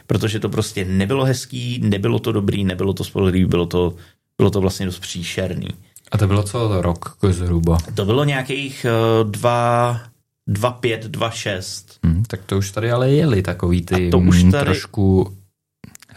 protože 0.08 0.40
to 0.40 0.50
prostě 0.50 0.86
nebylo 0.86 1.26
hezký, 1.26 1.80
nebylo 1.84 2.20
to 2.20 2.32
dobrý, 2.32 2.64
nebylo 2.64 2.94
to 2.94 3.04
spolehlivý, 3.04 3.46
bylo 3.46 3.66
to, 3.66 3.96
bylo 4.38 4.50
to 4.50 4.62
vlastně 4.62 4.86
dost 4.86 5.00
příšerný. 5.00 5.68
A 6.12 6.18
to 6.18 6.28
bylo 6.28 6.44
co 6.44 6.82
rok 6.82 7.18
zhruba? 7.30 7.78
To 7.96 8.06
bylo 8.06 8.24
nějakých 8.24 8.86
uh, 9.24 9.32
dva, 9.32 10.02
dva 10.48 10.72
pět, 10.72 11.06
dva 11.06 11.30
šest. 11.30 12.00
Hmm, 12.04 12.24
tak 12.24 12.40
to 12.46 12.58
už 12.58 12.72
tady 12.72 12.92
ale 12.92 13.12
jeli 13.12 13.42
takový 13.42 13.82
ty 13.82 14.10
to 14.10 14.20
už 14.20 14.44
tady... 14.44 14.66
trošku, 14.66 15.38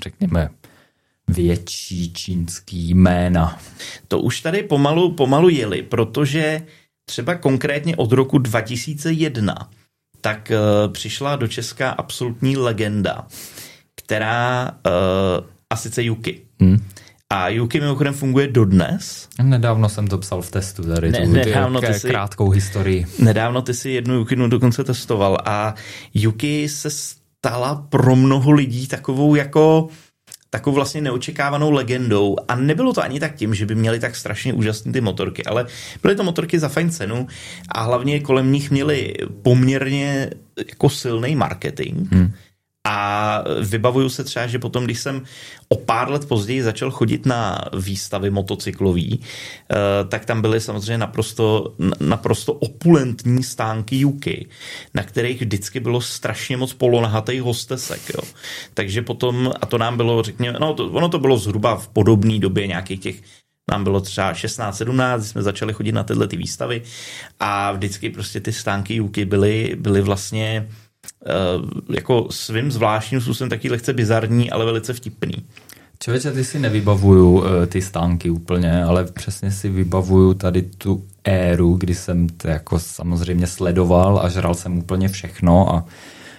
řekněme, 0.02 0.48
větší 1.28 2.12
čínský 2.12 2.94
jména. 2.94 3.58
To 4.08 4.20
už 4.20 4.40
tady 4.40 4.62
pomalu, 4.62 5.12
pomalu 5.12 5.48
jeli, 5.48 5.82
protože 5.82 6.62
třeba 7.04 7.34
konkrétně 7.34 7.96
od 7.96 8.12
roku 8.12 8.38
2001 8.38 9.70
tak 10.24 10.52
uh, 10.52 10.92
přišla 10.92 11.36
do 11.36 11.48
Česka 11.48 11.90
absolutní 11.90 12.56
legenda, 12.56 13.26
která, 13.94 14.70
uh, 14.86 15.46
a 15.70 15.76
sice 15.76 16.02
Yuki. 16.02 16.40
Hmm. 16.60 16.84
A 17.30 17.48
Yuki 17.48 17.80
mimochodem 17.80 18.14
funguje 18.14 18.48
dodnes. 18.48 19.28
Nedávno 19.42 19.88
jsem 19.88 20.06
to 20.06 20.18
psal 20.18 20.42
v 20.42 20.50
testu, 20.50 20.82
tady 20.82 21.10
ne, 21.10 21.20
tu, 21.20 21.32
nedávno 21.32 21.80
ty 21.80 21.94
si, 21.94 22.08
krátkou 22.08 22.50
historii. 22.50 23.06
Nedávno 23.18 23.62
ty 23.62 23.74
si 23.74 23.90
jednu 23.90 24.14
Yukinu 24.14 24.48
dokonce 24.48 24.84
testoval 24.84 25.38
a 25.44 25.74
Yuki 26.14 26.68
se 26.68 26.90
stala 26.90 27.86
pro 27.88 28.16
mnoho 28.16 28.50
lidí 28.50 28.86
takovou 28.86 29.34
jako 29.34 29.88
takovou 30.54 30.74
vlastně 30.74 31.00
neočekávanou 31.00 31.70
legendou 31.70 32.36
a 32.48 32.54
nebylo 32.54 32.92
to 32.92 33.02
ani 33.02 33.20
tak 33.20 33.34
tím, 33.34 33.54
že 33.54 33.66
by 33.66 33.74
měli 33.74 33.98
tak 34.00 34.16
strašně 34.16 34.52
úžasné 34.52 34.92
ty 34.92 35.00
motorky, 35.00 35.44
ale 35.44 35.66
byly 36.02 36.16
to 36.16 36.22
motorky 36.22 36.58
za 36.58 36.68
fajn 36.68 36.90
cenu 36.90 37.26
a 37.68 37.82
hlavně 37.82 38.20
kolem 38.20 38.52
nich 38.52 38.70
měli 38.70 39.14
poměrně 39.42 40.30
jako 40.68 40.90
silný 40.90 41.36
marketing. 41.36 42.12
Hmm. 42.12 42.32
A 42.86 43.44
vybavuju 43.62 44.08
se 44.08 44.24
třeba, 44.24 44.46
že 44.46 44.58
potom, 44.58 44.84
když 44.84 45.00
jsem 45.00 45.22
o 45.68 45.76
pár 45.76 46.10
let 46.10 46.28
později 46.28 46.62
začal 46.62 46.90
chodit 46.90 47.26
na 47.26 47.58
výstavy 47.78 48.30
motocyklový, 48.30 49.20
eh, 49.20 49.74
tak 50.08 50.24
tam 50.24 50.42
byly 50.42 50.60
samozřejmě 50.60 50.98
naprosto, 50.98 51.74
naprosto 52.00 52.52
opulentní 52.52 53.42
stánky 53.42 53.96
Juky, 53.96 54.48
na 54.94 55.02
kterých 55.02 55.40
vždycky 55.40 55.80
bylo 55.80 56.00
strašně 56.00 56.56
moc 56.56 56.72
polonahatých 56.72 57.42
hostesek. 57.42 58.00
Jo. 58.14 58.22
Takže 58.74 59.02
potom, 59.02 59.52
a 59.60 59.66
to 59.66 59.78
nám 59.78 59.96
bylo, 59.96 60.22
řekněme, 60.22 60.58
no 60.60 60.74
to, 60.74 60.86
ono 60.86 61.08
to 61.08 61.18
bylo 61.18 61.38
zhruba 61.38 61.76
v 61.76 61.88
podobné 61.88 62.38
době 62.38 62.66
nějakých 62.66 63.00
těch 63.00 63.16
nám 63.70 63.84
bylo 63.84 64.00
třeba 64.00 64.32
16-17, 64.32 65.20
jsme 65.20 65.42
začali 65.42 65.72
chodit 65.72 65.92
na 65.92 66.04
tyhle 66.04 66.28
ty 66.28 66.36
výstavy 66.36 66.82
a 67.40 67.72
vždycky 67.72 68.10
prostě 68.10 68.40
ty 68.40 68.52
stánky 68.52 68.94
Juky 68.94 69.24
byly, 69.24 69.76
byly 69.78 70.00
vlastně 70.02 70.68
jako 71.90 72.26
svým 72.30 72.72
zvláštním 72.72 73.20
způsobem 73.20 73.50
taky 73.50 73.70
lehce 73.70 73.92
bizarní, 73.92 74.50
ale 74.50 74.64
velice 74.64 74.92
vtipný. 74.92 75.34
Člověče, 75.98 76.32
ty 76.32 76.44
si 76.44 76.58
nevybavuju 76.58 77.38
uh, 77.38 77.44
ty 77.66 77.82
stánky 77.82 78.30
úplně, 78.30 78.84
ale 78.84 79.04
přesně 79.04 79.50
si 79.50 79.68
vybavuju 79.68 80.34
tady 80.34 80.62
tu 80.62 81.04
éru, 81.24 81.76
kdy 81.76 81.94
jsem 81.94 82.28
to 82.28 82.48
jako 82.48 82.78
samozřejmě 82.78 83.46
sledoval 83.46 84.18
a 84.18 84.28
žral 84.28 84.54
jsem 84.54 84.78
úplně 84.78 85.08
všechno 85.08 85.74
a 85.74 85.84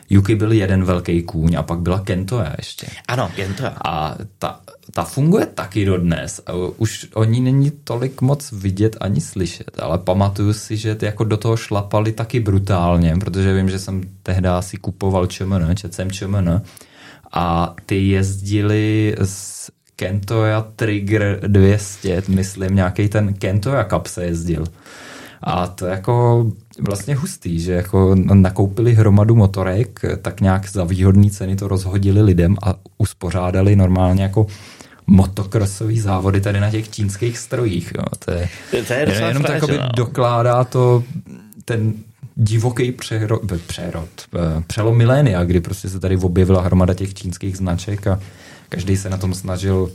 Yuki 0.09 0.35
byl 0.35 0.51
jeden 0.51 0.83
velký 0.83 1.23
kůň 1.23 1.55
a 1.55 1.63
pak 1.63 1.79
byla 1.79 1.99
Kentoja 1.99 2.53
ještě. 2.57 2.87
Ano, 3.07 3.31
Kentoja. 3.35 3.77
A 3.85 4.17
ta, 4.39 4.59
ta 4.93 5.03
funguje 5.03 5.45
taky 5.45 5.85
dodnes. 5.85 6.41
Už 6.77 7.07
o 7.13 7.23
ní 7.23 7.41
není 7.41 7.71
tolik 7.83 8.21
moc 8.21 8.51
vidět 8.51 8.97
ani 8.99 9.21
slyšet, 9.21 9.71
ale 9.79 9.97
pamatuju 9.97 10.53
si, 10.53 10.77
že 10.77 10.95
ty 10.95 11.05
jako 11.05 11.23
do 11.23 11.37
toho 11.37 11.57
šlapali 11.57 12.11
taky 12.11 12.39
brutálně, 12.39 13.15
protože 13.19 13.53
vím, 13.53 13.69
že 13.69 13.79
jsem 13.79 14.01
tehdy 14.23 14.49
si 14.59 14.77
kupoval 14.77 15.27
ČMN, 15.27 15.75
četl 15.75 15.93
jsem 15.93 16.11
ČMN 16.11 16.61
a 17.33 17.75
ty 17.85 18.07
jezdili 18.07 19.15
s 19.23 19.71
Kentoja 19.95 20.61
Trigger 20.75 21.39
200, 21.47 22.23
myslím, 22.27 22.75
nějaký 22.75 23.07
ten 23.09 23.33
Kentoja 23.33 23.83
Cup 23.83 24.07
se 24.07 24.25
jezdil. 24.25 24.65
A 25.43 25.67
to 25.67 25.85
jako 25.85 26.45
vlastně 26.79 27.15
hustý, 27.15 27.59
že 27.59 27.71
jako 27.71 28.15
nakoupili 28.15 28.93
hromadu 28.93 29.35
motorek, 29.35 29.99
tak 30.21 30.41
nějak 30.41 30.69
za 30.69 30.83
výhodné 30.83 31.29
ceny 31.29 31.55
to 31.55 31.67
rozhodili 31.67 32.21
lidem 32.21 32.57
a 32.63 32.75
uspořádali 32.97 33.75
normálně 33.75 34.23
jako 34.23 34.47
motokrosový 35.07 35.99
závody 35.99 36.41
tady 36.41 36.59
na 36.59 36.71
těch 36.71 36.89
čínských 36.89 37.37
strojích. 37.37 37.93
Jo. 37.97 38.03
To 38.25 38.31
je, 38.31 38.49
to 38.87 38.93
je 38.93 39.27
jenom 39.27 39.43
tak 39.43 39.61
no. 39.61 39.89
dokládá 39.95 40.63
to 40.63 41.03
ten 41.65 41.93
divoký 42.35 42.91
přerod, 42.91 43.41
přerod, 43.67 44.09
eh, 44.35 44.63
přelom 44.67 44.97
milénia, 44.97 45.43
kdy 45.43 45.61
prostě 45.61 45.89
se 45.89 45.99
tady 45.99 46.17
objevila 46.17 46.61
hromada 46.61 46.93
těch 46.93 47.13
čínských 47.13 47.57
značek 47.57 48.07
a 48.07 48.19
každý 48.69 48.97
se 48.97 49.09
na 49.09 49.17
tom 49.17 49.33
snažil 49.33 49.91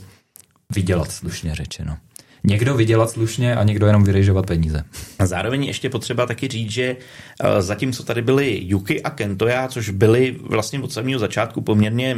vydělat, 0.75 1.11
slušně 1.11 1.55
řečeno 1.55 1.97
někdo 2.43 2.75
vydělat 2.75 3.09
slušně 3.09 3.55
a 3.55 3.63
někdo 3.63 3.87
jenom 3.87 4.03
vyrežovat 4.03 4.45
peníze. 4.45 4.83
A 5.19 5.25
zároveň 5.25 5.63
ještě 5.63 5.89
potřeba 5.89 6.25
taky 6.25 6.47
říct, 6.47 6.71
že 6.71 6.95
eh, 7.41 7.61
zatímco 7.61 8.03
tady 8.03 8.21
byly 8.21 8.59
Yuki 8.63 9.01
a 9.01 9.09
Kentoya, 9.09 9.67
což 9.67 9.89
byly 9.89 10.35
vlastně 10.41 10.79
od 10.79 10.91
samého 10.91 11.19
začátku 11.19 11.61
poměrně 11.61 12.17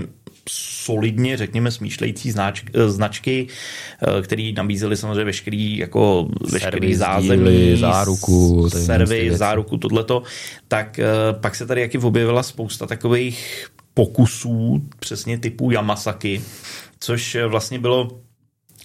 solidně, 0.49 1.37
řekněme, 1.37 1.71
smýšlející 1.71 2.31
znač, 2.31 2.63
eh, 2.73 2.89
značky, 2.89 3.47
eh, 4.17 4.21
které 4.21 4.51
nabízely 4.55 4.97
samozřejmě 4.97 5.23
veškerý, 5.23 5.77
jako 5.77 6.27
veškerý 6.51 6.95
zázemí, 6.95 7.77
záruku, 7.77 8.69
servy, 8.69 9.37
záruku, 9.37 9.77
tohleto, 9.77 10.23
tak 10.67 10.99
pak 11.41 11.55
se 11.55 11.65
tady 11.65 11.81
jaký 11.81 11.97
objevila 11.97 12.43
spousta 12.43 12.87
takových 12.87 13.67
pokusů, 13.93 14.81
přesně 14.99 15.37
typu 15.37 15.71
Yamasaki, 15.71 16.41
což 16.99 17.37
vlastně 17.47 17.79
bylo 17.79 18.22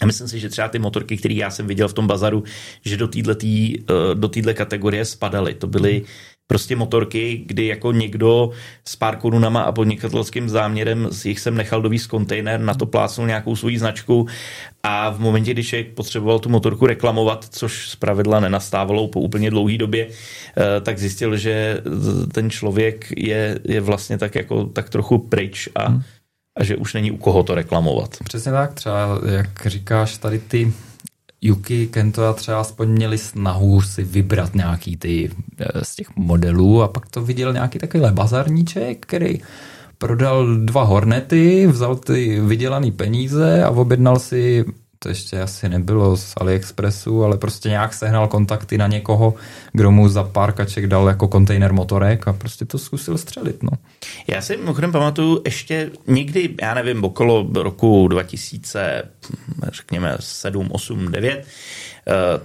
a 0.01 0.05
myslím 0.05 0.27
si, 0.27 0.39
že 0.39 0.49
třeba 0.49 0.67
ty 0.67 0.79
motorky, 0.79 1.17
které 1.17 1.33
já 1.33 1.49
jsem 1.49 1.67
viděl 1.67 1.87
v 1.87 1.93
tom 1.93 2.07
bazaru, 2.07 2.43
že 2.85 2.97
do 2.97 3.07
téhle 3.07 3.35
eh, 3.43 3.83
do 4.13 4.27
týhle 4.27 4.53
kategorie 4.53 5.05
spadaly. 5.05 5.53
To 5.53 5.67
byly 5.67 6.03
prostě 6.49 6.75
motorky, 6.75 7.43
kdy 7.45 7.67
jako 7.67 7.91
někdo 7.91 8.49
s 8.85 8.95
pár 8.95 9.15
korunama 9.15 9.61
a 9.61 9.71
podnikatelským 9.71 10.49
záměrem 10.49 11.07
z 11.11 11.25
jich 11.25 11.39
jsem 11.39 11.55
nechal 11.55 11.81
dovíz 11.81 12.07
kontejner, 12.07 12.59
na 12.59 12.73
to 12.73 12.85
plácnul 12.85 13.27
nějakou 13.27 13.55
svoji 13.55 13.79
značku 13.79 14.27
a 14.83 15.09
v 15.09 15.19
momentě, 15.19 15.53
když 15.53 15.67
člověk 15.67 15.93
potřeboval 15.93 16.39
tu 16.39 16.49
motorku 16.49 16.87
reklamovat, 16.87 17.45
což 17.49 17.89
z 17.89 17.95
pravidla 17.95 18.39
nenastávalo 18.39 19.07
po 19.07 19.21
úplně 19.21 19.49
dlouhé 19.49 19.77
době, 19.77 20.07
eh, 20.07 20.81
tak 20.81 20.99
zjistil, 20.99 21.37
že 21.37 21.81
ten 22.33 22.49
člověk 22.49 23.13
je, 23.17 23.59
je 23.63 23.81
vlastně 23.81 24.17
tak 24.17 24.35
jako 24.35 24.65
tak 24.65 24.89
trochu 24.89 25.17
pryč 25.17 25.69
a 25.75 25.89
hmm 25.89 26.01
a 26.59 26.63
že 26.63 26.77
už 26.77 26.93
není 26.93 27.11
u 27.11 27.17
koho 27.17 27.43
to 27.43 27.55
reklamovat. 27.55 28.17
Přesně 28.23 28.51
tak, 28.51 28.73
třeba 28.73 29.19
jak 29.31 29.67
říkáš, 29.67 30.17
tady 30.17 30.39
ty 30.39 30.73
Yuki 31.41 31.87
Kento 31.87 32.25
a 32.25 32.33
třeba 32.33 32.59
aspoň 32.59 32.89
měli 32.89 33.17
snahu 33.17 33.81
si 33.81 34.03
vybrat 34.03 34.55
nějaký 34.55 34.97
ty 34.97 35.31
eh, 35.59 35.85
z 35.85 35.95
těch 35.95 36.15
modelů 36.15 36.83
a 36.83 36.87
pak 36.87 37.09
to 37.09 37.21
viděl 37.21 37.53
nějaký 37.53 37.79
takový 37.79 38.03
bazarníček, 38.11 39.05
který 39.05 39.39
prodal 39.97 40.57
dva 40.57 40.83
hornety, 40.83 41.67
vzal 41.67 41.95
ty 41.95 42.39
vydělané 42.39 42.91
peníze 42.91 43.63
a 43.63 43.69
objednal 43.69 44.19
si 44.19 44.65
to 44.99 45.09
ještě 45.09 45.41
asi 45.41 45.69
nebylo 45.69 46.17
z 46.17 46.33
AliExpressu, 46.37 47.23
ale 47.23 47.37
prostě 47.37 47.69
nějak 47.69 47.93
sehnal 47.93 48.27
kontakty 48.27 48.77
na 48.77 48.87
někoho, 48.87 49.33
kdo 49.73 49.91
mu 49.91 50.09
za 50.09 50.23
pár 50.23 50.51
kaček 50.51 50.87
dal 50.87 51.07
jako 51.07 51.27
kontejner 51.27 51.73
motorek 51.73 52.27
a 52.27 52.33
prostě 52.33 52.65
to 52.65 52.77
zkusil 52.77 53.17
střelit. 53.17 53.63
No. 53.63 53.71
Já 54.27 54.41
si 54.41 54.57
mimochodem 54.57 54.91
pamatuju 54.91 55.41
ještě 55.45 55.91
někdy, 56.07 56.55
já 56.61 56.73
nevím, 56.73 57.03
okolo 57.03 57.49
roku 57.53 58.07
2000, 58.07 59.03
řekněme 59.71 60.17
7, 60.19 60.69
8, 60.71 61.11
9, 61.11 61.47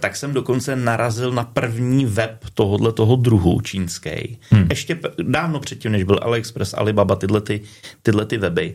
tak 0.01 0.17
jsem 0.17 0.33
dokonce 0.33 0.77
narazil 0.77 1.33
na 1.33 1.45
první 1.45 2.07
web 2.07 2.45
tohohle 2.55 2.93
toho 2.93 3.17
druhu 3.17 3.61
čínský. 3.61 4.39
Hmm. 4.51 4.67
Ještě 4.71 4.99
dávno 5.23 5.61
předtím, 5.61 5.93
než 5.93 6.05
byl 6.05 6.21
AliExpress, 6.23 6.75
Alibaba, 6.75 7.17
tyhle, 7.17 7.41
ty, 7.41 7.61
tyhle 8.03 8.27
ty 8.27 8.39
weby 8.39 8.75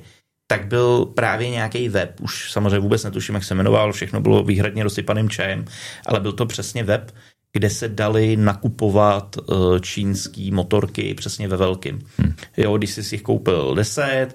tak 0.51 0.67
byl 0.67 1.05
právě 1.05 1.49
nějaký 1.49 1.89
web, 1.89 2.19
už 2.21 2.51
samozřejmě 2.51 2.79
vůbec 2.79 3.03
netuším, 3.03 3.35
jak 3.35 3.43
se 3.43 3.55
jmenoval, 3.55 3.93
všechno 3.93 4.21
bylo 4.21 4.43
výhradně 4.43 4.83
rozsypaným 4.83 5.29
čajem, 5.29 5.65
ale 6.05 6.19
byl 6.19 6.31
to 6.31 6.45
přesně 6.45 6.83
web, 6.83 7.11
kde 7.53 7.69
se 7.69 7.87
dali 7.87 8.37
nakupovat 8.37 9.35
uh, 9.37 9.79
čínský 9.79 10.51
motorky 10.51 11.13
přesně 11.13 11.47
ve 11.47 11.57
velkým. 11.57 11.99
Hmm. 12.17 12.33
Jo, 12.57 12.77
když 12.77 12.89
jsi 12.89 13.03
si 13.03 13.15
jich 13.15 13.21
koupil 13.21 13.75
10, 13.75 14.27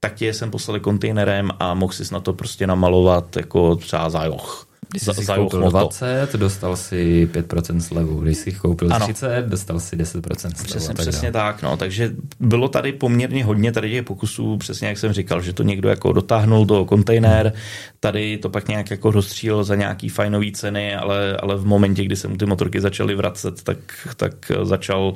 tak 0.00 0.14
tě 0.14 0.34
jsem 0.34 0.50
poslali 0.50 0.80
kontejnerem 0.80 1.50
a 1.58 1.74
mohl 1.74 1.92
si 1.92 2.14
na 2.14 2.20
to 2.20 2.32
prostě 2.32 2.66
namalovat 2.66 3.36
jako 3.36 3.76
třeba 3.76 4.10
zájoch. 4.10 4.65
Když 4.88 5.02
jsi 5.02 5.24
za, 5.24 5.36
koupil 5.36 5.60
moto. 5.60 5.78
20, 5.78 6.32
dostal 6.32 6.76
si 6.76 7.28
5% 7.32 7.78
slevu. 7.78 8.20
Když 8.20 8.38
jsi 8.38 8.52
koupil 8.52 8.94
ano. 8.94 9.06
30, 9.06 9.46
dostal 9.46 9.80
si 9.80 9.96
10% 9.96 10.20
slevu. 10.36 10.64
Přesně, 10.64 10.94
tak, 10.94 10.96
přesně 10.96 11.32
tak. 11.32 11.62
No. 11.62 11.76
Takže 11.76 12.12
bylo 12.40 12.68
tady 12.68 12.92
poměrně 12.92 13.44
hodně 13.44 13.72
tady 13.72 13.90
těch 13.90 14.04
pokusů, 14.04 14.56
přesně 14.56 14.88
jak 14.88 14.98
jsem 14.98 15.12
říkal, 15.12 15.42
že 15.42 15.52
to 15.52 15.62
někdo 15.62 15.88
jako 15.88 16.12
dotáhnul 16.12 16.66
do 16.66 16.84
kontejner, 16.84 17.52
tady 18.00 18.38
to 18.38 18.50
pak 18.50 18.68
nějak 18.68 18.90
jako 18.90 19.10
rozstřílil 19.10 19.64
za 19.64 19.74
nějaký 19.74 20.08
fajnový 20.08 20.52
ceny, 20.52 20.96
ale, 20.96 21.36
ale 21.36 21.56
v 21.56 21.66
momentě, 21.66 22.04
kdy 22.04 22.16
se 22.16 22.28
mu 22.28 22.36
ty 22.36 22.46
motorky 22.46 22.80
začaly 22.80 23.14
vracet, 23.14 23.62
tak, 23.62 23.78
tak 24.16 24.52
začal, 24.62 25.14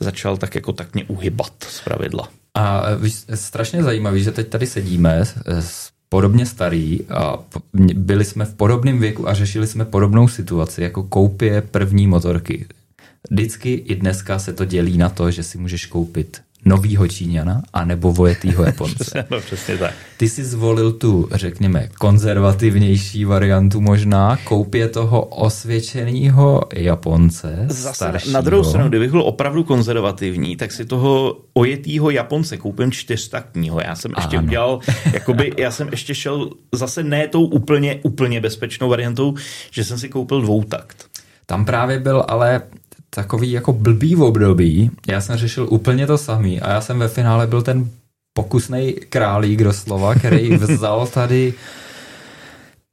začal 0.00 0.36
tak 0.36 0.54
jako 0.54 0.72
tak 0.72 0.94
mě 0.94 1.04
uhybat 1.04 1.52
z 1.68 1.80
pravidla. 1.80 2.28
A 2.54 2.82
strašně 3.34 3.82
zajímavý, 3.82 4.22
že 4.22 4.32
teď 4.32 4.48
tady 4.48 4.66
sedíme 4.66 5.24
s 5.46 5.93
podobně 6.08 6.46
starý 6.46 7.00
a 7.10 7.38
byli 7.94 8.24
jsme 8.24 8.44
v 8.44 8.54
podobném 8.54 8.98
věku 8.98 9.28
a 9.28 9.34
řešili 9.34 9.66
jsme 9.66 9.84
podobnou 9.84 10.28
situaci 10.28 10.82
jako 10.82 11.02
koupě 11.02 11.62
první 11.62 12.06
motorky. 12.06 12.66
Vždycky 13.30 13.72
i 13.72 13.94
dneska 13.94 14.38
se 14.38 14.52
to 14.52 14.64
dělí 14.64 14.98
na 14.98 15.08
to, 15.08 15.30
že 15.30 15.42
si 15.42 15.58
můžeš 15.58 15.86
koupit 15.86 16.40
novýho 16.64 17.08
Číňana 17.08 17.62
a 17.72 17.84
nebo 17.84 18.12
vojetýho 18.12 18.64
Japonce. 18.66 19.24
no, 19.30 19.40
přesně 19.40 19.78
tak. 19.78 19.94
Ty 20.16 20.28
jsi 20.28 20.44
zvolil 20.44 20.92
tu, 20.92 21.28
řekněme, 21.32 21.88
konzervativnější 21.98 23.24
variantu 23.24 23.80
možná, 23.80 24.38
koupě 24.44 24.88
toho 24.88 25.24
osvědčeného 25.24 26.60
Japonce, 26.74 27.64
Zase 27.68 27.94
staršího. 27.94 28.32
Na 28.32 28.40
druhou 28.40 28.64
stranu, 28.64 28.88
kdybych 28.88 29.10
byl 29.10 29.22
opravdu 29.22 29.64
konzervativní, 29.64 30.56
tak 30.56 30.72
si 30.72 30.84
toho 30.84 31.36
ojetýho 31.54 32.10
Japonce 32.10 32.56
koupím 32.56 32.92
čtyřtaktního. 32.92 33.80
Já 33.80 33.94
jsem 33.94 34.12
ještě 34.16 34.36
ano. 34.36 34.46
udělal, 34.46 34.80
jakoby, 35.12 35.52
já 35.58 35.70
jsem 35.70 35.88
ještě 35.90 36.14
šel 36.14 36.50
zase 36.72 37.02
ne 37.02 37.28
tou 37.28 37.44
úplně, 37.44 38.00
úplně 38.02 38.40
bezpečnou 38.40 38.88
variantou, 38.88 39.34
že 39.70 39.84
jsem 39.84 39.98
si 39.98 40.08
koupil 40.08 40.40
dvoutakt. 40.40 41.06
Tam 41.46 41.64
právě 41.64 41.98
byl 41.98 42.24
ale 42.28 42.62
takový 43.14 43.52
jako 43.52 43.72
blbý 43.72 44.14
v 44.14 44.22
období. 44.22 44.90
Já 45.08 45.20
jsem 45.20 45.36
řešil 45.36 45.66
úplně 45.70 46.06
to 46.06 46.18
samý 46.18 46.60
a 46.60 46.70
já 46.70 46.80
jsem 46.80 46.98
ve 46.98 47.08
finále 47.08 47.46
byl 47.46 47.62
ten 47.62 47.90
pokusný 48.32 48.92
králík 48.92 49.62
doslova, 49.62 50.14
který 50.14 50.56
vzal 50.56 51.06
tady 51.06 51.54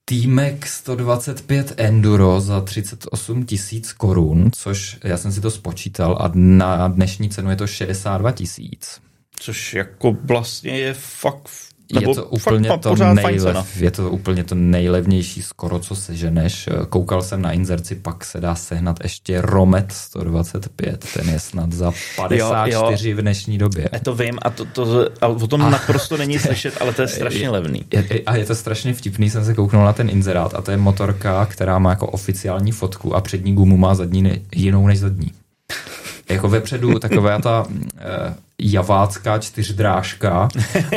týmek 0.05 0.67
125 0.67 1.74
Enduro 1.78 2.39
za 2.39 2.61
38 2.61 3.45
tisíc 3.45 3.93
korun, 3.93 4.49
což 4.51 4.97
já 5.03 5.17
jsem 5.17 5.32
si 5.32 5.41
to 5.41 5.51
spočítal 5.51 6.17
a 6.22 6.32
na 6.36 6.88
dnešní 6.88 7.30
cenu 7.30 7.49
je 7.49 7.55
to 7.55 7.67
62 7.67 8.32
tisíc. 8.32 9.01
Což 9.39 9.74
jako 9.74 10.17
vlastně 10.24 10.80
je 10.80 10.93
fakt 10.93 11.49
je 12.00 12.16
to 12.16 12.26
úplně 12.26 12.70
to, 12.78 12.96
nejlev, 12.96 13.82
je 13.82 13.92
to 13.92 14.10
úplně 14.10 14.44
to 14.44 14.56
nejlevnější 14.56 15.42
skoro, 15.42 15.80
co 15.80 15.96
seženeš. 15.96 16.70
Koukal 16.89 17.22
jsem 17.22 17.42
na 17.42 17.52
inzerci, 17.52 17.96
pak 17.96 18.26
se 18.26 18.42
dá 18.42 18.56
sehnat 18.56 19.00
ještě 19.04 19.42
Romet 19.42 19.92
125, 19.92 21.06
ten 21.14 21.30
je 21.30 21.39
snad 21.39 21.72
za 21.72 21.92
54 22.16 23.10
jo, 23.10 23.16
jo. 23.16 23.18
v 23.18 23.22
dnešní 23.22 23.58
době. 23.58 23.89
Já 23.92 24.00
to 24.00 24.16
vím 24.16 24.39
a, 24.42 24.50
to, 24.50 24.66
to, 24.66 25.10
a 25.22 25.28
o 25.28 25.48
tom 25.48 25.62
a, 25.62 25.70
naprosto 25.70 26.18
není 26.18 26.39
slyšet, 26.39 26.74
ale 26.82 26.94
to 26.94 27.02
je 27.02 27.08
strašně 27.08 27.50
levný. 27.50 27.86
Je, 27.94 28.22
a 28.26 28.36
je 28.36 28.46
to 28.46 28.56
strašně 28.56 28.94
vtipný, 28.94 29.30
jsem 29.30 29.46
se 29.46 29.54
kouknul 29.54 29.86
na 29.86 29.94
ten 29.94 30.10
inzerát 30.10 30.54
a 30.54 30.62
to 30.62 30.72
je 30.72 30.78
motorka, 30.78 31.46
která 31.46 31.80
má 31.80 31.89
jako 31.89 32.08
oficiální 32.08 32.72
fotku 32.72 33.16
a 33.16 33.22
přední 33.22 33.54
gumu 33.54 33.78
má 33.78 33.96
zadní 33.96 34.42
jinou 34.56 34.88
než 34.88 35.00
zadní. 35.00 35.32
Jako 36.30 36.49
vepředu 36.49 36.99
taková 36.99 37.39
ta 37.39 37.65
eh, 37.97 38.34
javácká 38.59 39.39
čtyřdrážka 39.39 40.49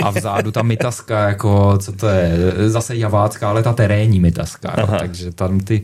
a 0.02 0.10
vzadu 0.10 0.50
ta 0.50 0.62
mitaska, 0.62 1.28
jako 1.28 1.78
co 1.78 1.92
to 1.92 2.08
je, 2.08 2.38
zase 2.66 2.96
javácká, 2.96 3.48
ale 3.48 3.62
ta 3.62 3.72
terénní 3.72 4.20
mitaska, 4.20 4.74
no, 4.78 4.98
takže 4.98 5.32
tam 5.32 5.60
ty 5.60 5.82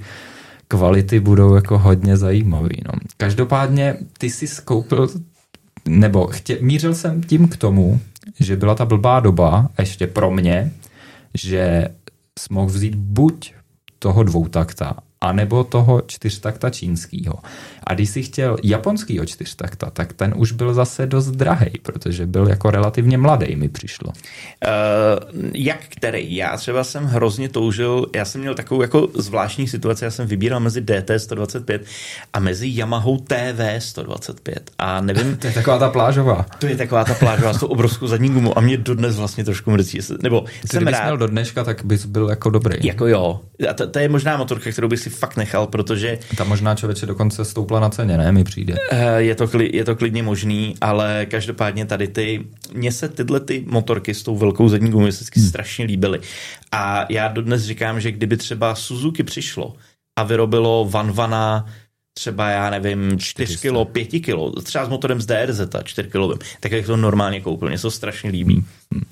kvality 0.69 1.21
budou 1.21 1.55
jako 1.55 1.79
hodně 1.79 2.17
zajímavý. 2.17 2.83
No. 2.87 2.93
Každopádně 3.17 3.97
ty 4.19 4.31
si 4.31 4.47
skoupil, 4.47 5.09
nebo 5.89 6.27
chtě, 6.27 6.59
mířil 6.61 6.95
jsem 6.95 7.23
tím 7.23 7.49
k 7.49 7.57
tomu, 7.57 8.01
že 8.41 8.57
byla 8.57 8.75
ta 8.75 8.85
blbá 8.85 9.21
doba, 9.21 9.69
ještě 9.79 10.07
pro 10.07 10.31
mě, 10.31 10.73
že 11.35 11.89
jsi 12.39 12.47
mohl 12.51 12.67
vzít 12.67 12.95
buď 12.95 13.55
toho 13.99 14.23
dvoutakta, 14.23 14.97
anebo 15.21 15.65
toho 15.65 16.03
čtyřtakta 16.07 16.71
čínského. 16.71 17.35
A 17.85 17.95
když 17.95 18.11
si 18.11 18.23
chtěl 18.23 18.57
japonskýho 18.63 19.27
čtyřtakta, 19.27 19.91
tak 19.91 20.13
ten 20.13 20.35
už 20.37 20.53
byl 20.53 20.75
zase 20.75 21.07
dost 21.07 21.31
drahý, 21.31 21.71
protože 21.83 22.27
byl 22.27 22.49
jako 22.49 22.71
relativně 22.71 23.19
mladý, 23.19 23.57
mi 23.57 23.69
přišlo. 23.69 24.09
Uh, 24.09 25.45
jak 25.55 25.79
který? 25.89 26.37
Já 26.37 26.57
třeba 26.57 26.85
jsem 26.85 27.05
hrozně 27.05 27.49
toužil, 27.49 28.07
já 28.15 28.25
jsem 28.25 28.41
měl 28.41 28.55
takovou 28.55 28.83
jako 28.83 29.09
zvláštní 29.15 29.69
situaci, 29.69 30.05
já 30.05 30.11
jsem 30.11 30.27
vybíral 30.27 30.61
mezi 30.61 30.81
DT 30.81 31.11
125 31.17 31.85
a 32.33 32.41
mezi 32.41 32.69
Yamaha 32.71 33.11
TV 33.25 33.61
125 33.79 34.71
a 34.79 35.01
nevím... 35.01 35.37
to 35.41 35.47
je 35.47 35.53
taková 35.53 35.79
ta 35.79 35.91
plážová. 35.91 36.47
To 36.59 36.67
je 36.67 36.77
taková 36.77 37.05
ta 37.05 37.15
plážová 37.15 37.53
s 37.53 37.61
tou 37.61 37.67
obrovskou 37.67 38.07
zadní 38.07 38.29
gumu 38.29 38.59
a 38.59 38.61
mě 38.61 38.77
dodnes 38.77 39.17
vlastně 39.17 39.45
trošku 39.45 39.71
mrzí. 39.71 39.99
Nebo 40.23 40.41
Ty 40.41 40.69
jsem 40.69 40.87
rád. 40.87 41.03
měl 41.03 41.17
do 41.17 41.27
dneška, 41.27 41.65
tak 41.65 41.85
bys 41.85 42.07
byl 42.07 42.29
jako 42.29 42.51
dobrý. 42.51 42.87
Jako 42.87 43.07
jo. 43.07 43.41
A 43.71 43.73
to, 43.73 43.87
to, 43.87 43.99
je 43.99 44.09
možná 44.09 44.37
motorka, 44.37 44.73
kterou 44.73 44.89
bych 44.89 45.01
si 45.01 45.10
fakt 45.11 45.37
nechal, 45.37 45.67
protože... 45.67 46.19
Ta 46.37 46.45
možná 46.45 46.75
člověče 46.75 47.07
dokonce 47.07 47.45
stoupla 47.45 47.81
na 47.81 47.89
ceně, 47.89 48.19
ne? 48.19 48.33
Mi 48.33 48.45
přijde. 48.45 48.75
Eh, 48.91 49.23
je 49.23 49.35
to, 49.35 49.49
je 49.61 49.85
to 49.85 49.97
klidně 49.97 50.23
možný, 50.23 50.75
ale 50.81 51.27
každopádně 51.27 51.87
tady 51.87 52.09
ty, 52.09 52.47
mně 52.73 52.93
se 52.93 53.09
tyhle 53.09 53.41
ty 53.41 53.65
motorky 53.67 54.15
s 54.15 54.23
tou 54.23 54.37
velkou 54.37 54.69
zadní 54.69 54.91
gumou 54.91 55.13
se 55.13 55.25
hmm. 55.37 55.49
strašně 55.49 55.85
líbily. 55.85 56.21
A 56.73 57.07
já 57.09 57.29
dodnes 57.29 57.63
říkám, 57.63 58.01
že 58.01 58.13
kdyby 58.13 58.37
třeba 58.37 58.75
Suzuki 58.75 59.23
přišlo 59.23 59.75
a 60.19 60.23
vyrobilo 60.23 60.89
Vanvana 60.91 61.67
třeba, 62.15 62.51
já 62.51 62.71
nevím, 62.71 63.19
4 63.19 63.59
kilo, 63.59 63.85
5 63.85 64.07
kilo, 64.07 64.51
třeba 64.51 64.85
s 64.85 64.89
motorem 64.89 65.21
z 65.21 65.27
DRZ, 65.27 65.61
4 65.85 66.09
kg, 66.09 66.45
tak 66.61 66.73
bych 66.73 66.87
to 66.87 66.97
normálně 66.97 67.41
koupil. 67.41 67.69
Mně 67.69 67.79
se 67.79 67.83
to 67.83 67.91
strašně 67.91 68.31
líbí. 68.31 68.55
Hmm. 68.55 68.65
hmm. 68.95 69.05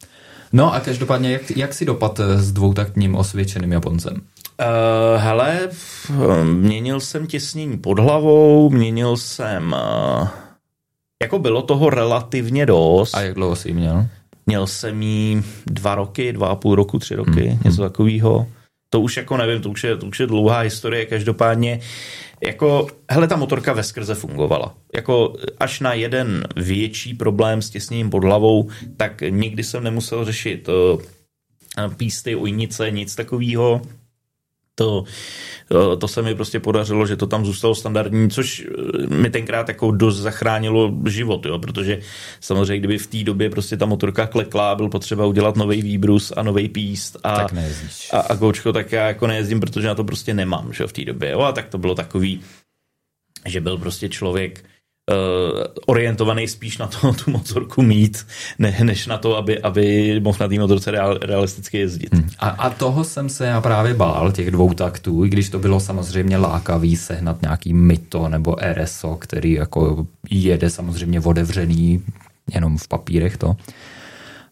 No 0.53 0.75
a 0.75 0.81
každopádně, 0.81 1.33
jak, 1.33 1.57
jak 1.57 1.75
si 1.75 1.85
dopad 1.85 2.21
s 2.37 2.53
dvoutaktním 2.53 3.15
osvědčeným 3.15 3.73
Japoncem? 3.73 4.21
Uh, 4.61 5.23
hele, 5.23 5.69
měnil 6.45 7.01
jsem 7.01 7.27
těsnění 7.27 7.79
pod 7.79 7.99
hlavou, 7.99 8.71
měnil 8.71 9.17
jsem... 9.17 9.77
Uh, 10.21 10.29
jako 11.23 11.39
bylo 11.39 11.63
toho 11.63 11.91
relativně 11.91 12.67
dost. 12.67 13.15
A 13.15 13.21
jak 13.21 13.35
dlouho 13.35 13.57
jsi 13.57 13.73
měl? 13.73 14.07
Měl 14.47 14.67
jsem 14.67 15.03
jí 15.03 15.43
dva 15.67 15.95
roky, 15.95 16.33
dva 16.33 16.49
a 16.49 16.55
půl 16.55 16.75
roku, 16.75 16.99
tři 16.99 17.15
roky, 17.15 17.47
hmm. 17.47 17.61
něco 17.65 17.83
takového. 17.83 18.47
To 18.91 19.01
už 19.01 19.17
jako 19.17 19.37
nevím, 19.37 19.63
to 19.63 19.71
už, 19.71 19.85
je, 19.85 19.97
to 19.97 20.07
už 20.07 20.21
je 20.21 20.27
dlouhá 20.27 20.59
historie, 20.59 21.07
každopádně 21.07 21.81
jako, 22.47 22.87
hele, 23.11 23.29
ta 23.29 23.37
motorka 23.37 23.73
ve 23.73 23.83
skrze 23.83 24.15
fungovala. 24.15 24.75
Jako 24.95 25.35
až 25.61 25.81
na 25.81 25.95
jeden 25.95 26.45
větší 26.57 27.15
problém 27.15 27.63
s 27.63 27.71
těsněním 27.71 28.11
pod 28.11 28.25
hlavou, 28.25 28.69
tak 28.97 29.21
nikdy 29.29 29.65
jsem 29.65 29.85
nemusel 29.85 30.25
řešit 30.25 30.69
uh, 30.69 31.01
písty, 31.95 32.35
ujnice, 32.35 32.91
nic 32.91 33.15
takového 33.15 33.83
to, 34.79 35.05
to 35.99 36.09
se 36.09 36.23
mi 36.23 36.35
prostě 36.35 36.61
podařilo, 36.61 37.07
že 37.07 37.17
to 37.17 37.27
tam 37.27 37.45
zůstalo 37.45 37.75
standardní, 37.75 38.31
což 38.31 38.67
eh, 38.67 39.15
mi 39.15 39.31
tenkrát 39.31 39.69
jako 39.69 39.91
dost 39.91 40.17
zachránilo 40.17 40.93
život, 41.07 41.47
jo, 41.47 41.59
protože 41.59 42.01
samozřejmě 42.41 42.79
kdyby 42.79 42.99
v 42.99 43.07
té 43.07 43.25
době 43.25 43.51
prostě 43.51 43.77
ta 43.77 43.87
motorka 43.87 44.27
klekla, 44.27 44.75
byl 44.75 44.89
potřeba 44.89 45.27
udělat 45.27 45.57
nový 45.57 45.83
výbrus 45.83 46.33
a 46.37 46.43
nový 46.43 46.69
píst 46.69 47.17
a, 47.25 47.37
tak 47.37 47.55
a, 48.13 48.19
a 48.19 48.37
koučko, 48.37 48.73
tak 48.73 48.93
já 48.93 49.07
jako 49.07 49.27
nejezdím, 49.27 49.61
protože 49.61 49.87
na 49.87 49.95
to 49.95 50.05
prostě 50.05 50.35
nemám, 50.35 50.73
že 50.73 50.87
v 50.87 50.93
té 50.93 51.05
době, 51.05 51.31
jo, 51.31 51.41
a 51.41 51.53
tak 51.53 51.69
to 51.69 51.79
bylo 51.79 51.95
takový, 51.95 52.41
že 53.47 53.61
byl 53.61 53.79
prostě 53.79 54.09
člověk 54.09 54.65
orientovaný 55.87 56.49
spíš 56.49 56.79
na 56.79 56.87
to, 56.87 57.13
tu 57.25 57.31
motorku 57.31 57.83
mít, 57.83 58.27
ne, 58.59 58.77
než 58.83 59.07
na 59.07 59.19
to, 59.19 59.37
aby, 59.37 59.63
aby 59.63 60.21
mohl 60.21 60.39
na 60.41 60.49
té 60.49 60.59
motorce 60.59 60.91
real, 60.91 61.19
realisticky 61.23 61.79
jezdit. 61.79 62.15
Hmm. 62.15 62.31
A, 62.39 62.49
a 62.49 62.71
toho 62.71 63.05
jsem 63.05 63.29
se 63.29 63.47
já 63.47 63.61
právě 63.61 63.95
bál, 63.95 64.33
těch 64.33 64.51
dvou 64.51 64.75
taktů, 64.75 65.25
i 65.25 65.29
když 65.29 65.51
to 65.51 65.59
bylo 65.59 65.81
samozřejmě 65.81 66.37
lákavý 66.37 66.97
sehnat 66.97 67.43
nějaký 67.43 67.75
Mito 67.75 68.29
nebo 68.29 68.57
RSO, 68.73 69.17
který 69.17 69.53
jako 69.53 70.07
jede 70.31 70.71
samozřejmě 70.71 71.21
otevřený 71.21 72.03
jenom 72.55 72.79
v 72.79 72.89
papírech 72.89 73.37
to. 73.37 73.57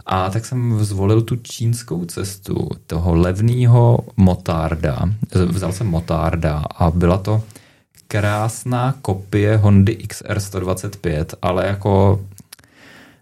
A 0.06 0.30
tak 0.30 0.44
jsem 0.44 0.84
zvolil 0.84 1.22
tu 1.22 1.36
čínskou 1.36 2.04
cestu 2.04 2.68
toho 2.86 3.14
levného 3.14 3.98
motarda. 4.16 4.98
Vzal 5.46 5.72
jsem 5.72 5.86
motarda 5.86 6.62
a 6.76 6.90
byla 6.90 7.18
to 7.18 7.42
krásná 8.20 8.94
kopie 9.02 9.56
Hondy 9.56 9.96
XR 9.96 10.40
125, 10.40 11.34
ale 11.42 11.66
jako 11.66 12.20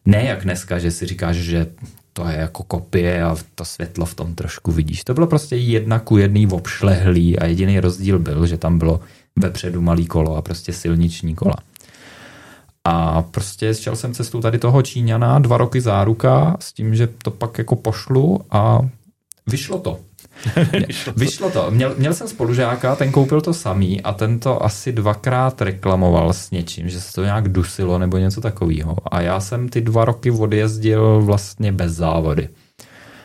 ne 0.07 0.25
jak 0.25 0.45
dneska, 0.45 0.79
že 0.79 0.91
si 0.91 1.07
říkáš, 1.07 1.37
že 1.37 1.67
to 2.13 2.29
je 2.29 2.37
jako 2.37 2.63
kopie 2.63 3.23
a 3.23 3.37
to 3.55 3.65
světlo 3.65 4.07
v 4.07 4.15
tom 4.15 4.35
trošku 4.35 4.73
vidíš. 4.73 5.05
To 5.05 5.15
bylo 5.15 5.27
prostě 5.27 5.57
jedna 5.57 5.99
ku 5.99 6.17
jedný 6.17 6.47
obšlehlý 6.47 7.39
a 7.39 7.47
jediný 7.47 7.81
rozdíl 7.81 8.19
byl, 8.19 8.47
že 8.47 8.57
tam 8.59 8.79
bylo 8.79 9.01
vepředu 9.37 9.81
malý 9.81 10.07
kolo 10.07 10.37
a 10.37 10.43
prostě 10.43 10.73
silniční 10.73 11.35
kola. 11.35 11.57
A 12.85 13.23
prostě 13.23 13.75
šel 13.75 13.97
jsem 13.97 14.15
cestou 14.15 14.41
tady 14.41 14.59
toho 14.59 14.83
Číňana, 14.83 15.39
dva 15.39 15.57
roky 15.57 15.81
záruka, 15.81 16.57
s 16.61 16.73
tím, 16.73 16.95
že 16.95 17.07
to 17.07 17.31
pak 17.31 17.59
jako 17.59 17.77
pošlu 17.77 18.41
a 18.51 18.81
vyšlo 19.47 19.79
to. 19.79 19.99
Vyšlo 21.17 21.51
to. 21.51 21.67
Měl, 21.71 21.95
měl 21.99 22.15
jsem 22.15 22.29
spolužáka, 22.29 22.97
ten 22.97 23.13
koupil 23.13 23.41
to 23.41 23.55
samý 23.55 24.01
a 24.01 24.13
ten 24.13 24.39
to 24.39 24.65
asi 24.65 24.93
dvakrát 24.93 25.63
reklamoval 25.63 26.33
s 26.33 26.51
něčím, 26.51 26.89
že 26.89 27.01
se 27.01 27.13
to 27.13 27.25
nějak 27.25 27.49
dusilo 27.49 27.99
nebo 27.99 28.19
něco 28.19 28.41
takového. 28.41 28.97
A 29.07 29.21
já 29.21 29.41
jsem 29.41 29.69
ty 29.69 29.81
dva 29.81 30.05
roky 30.05 30.31
odjezdil 30.31 31.23
vlastně 31.23 31.73
bez 31.73 31.93
závody. 31.93 32.49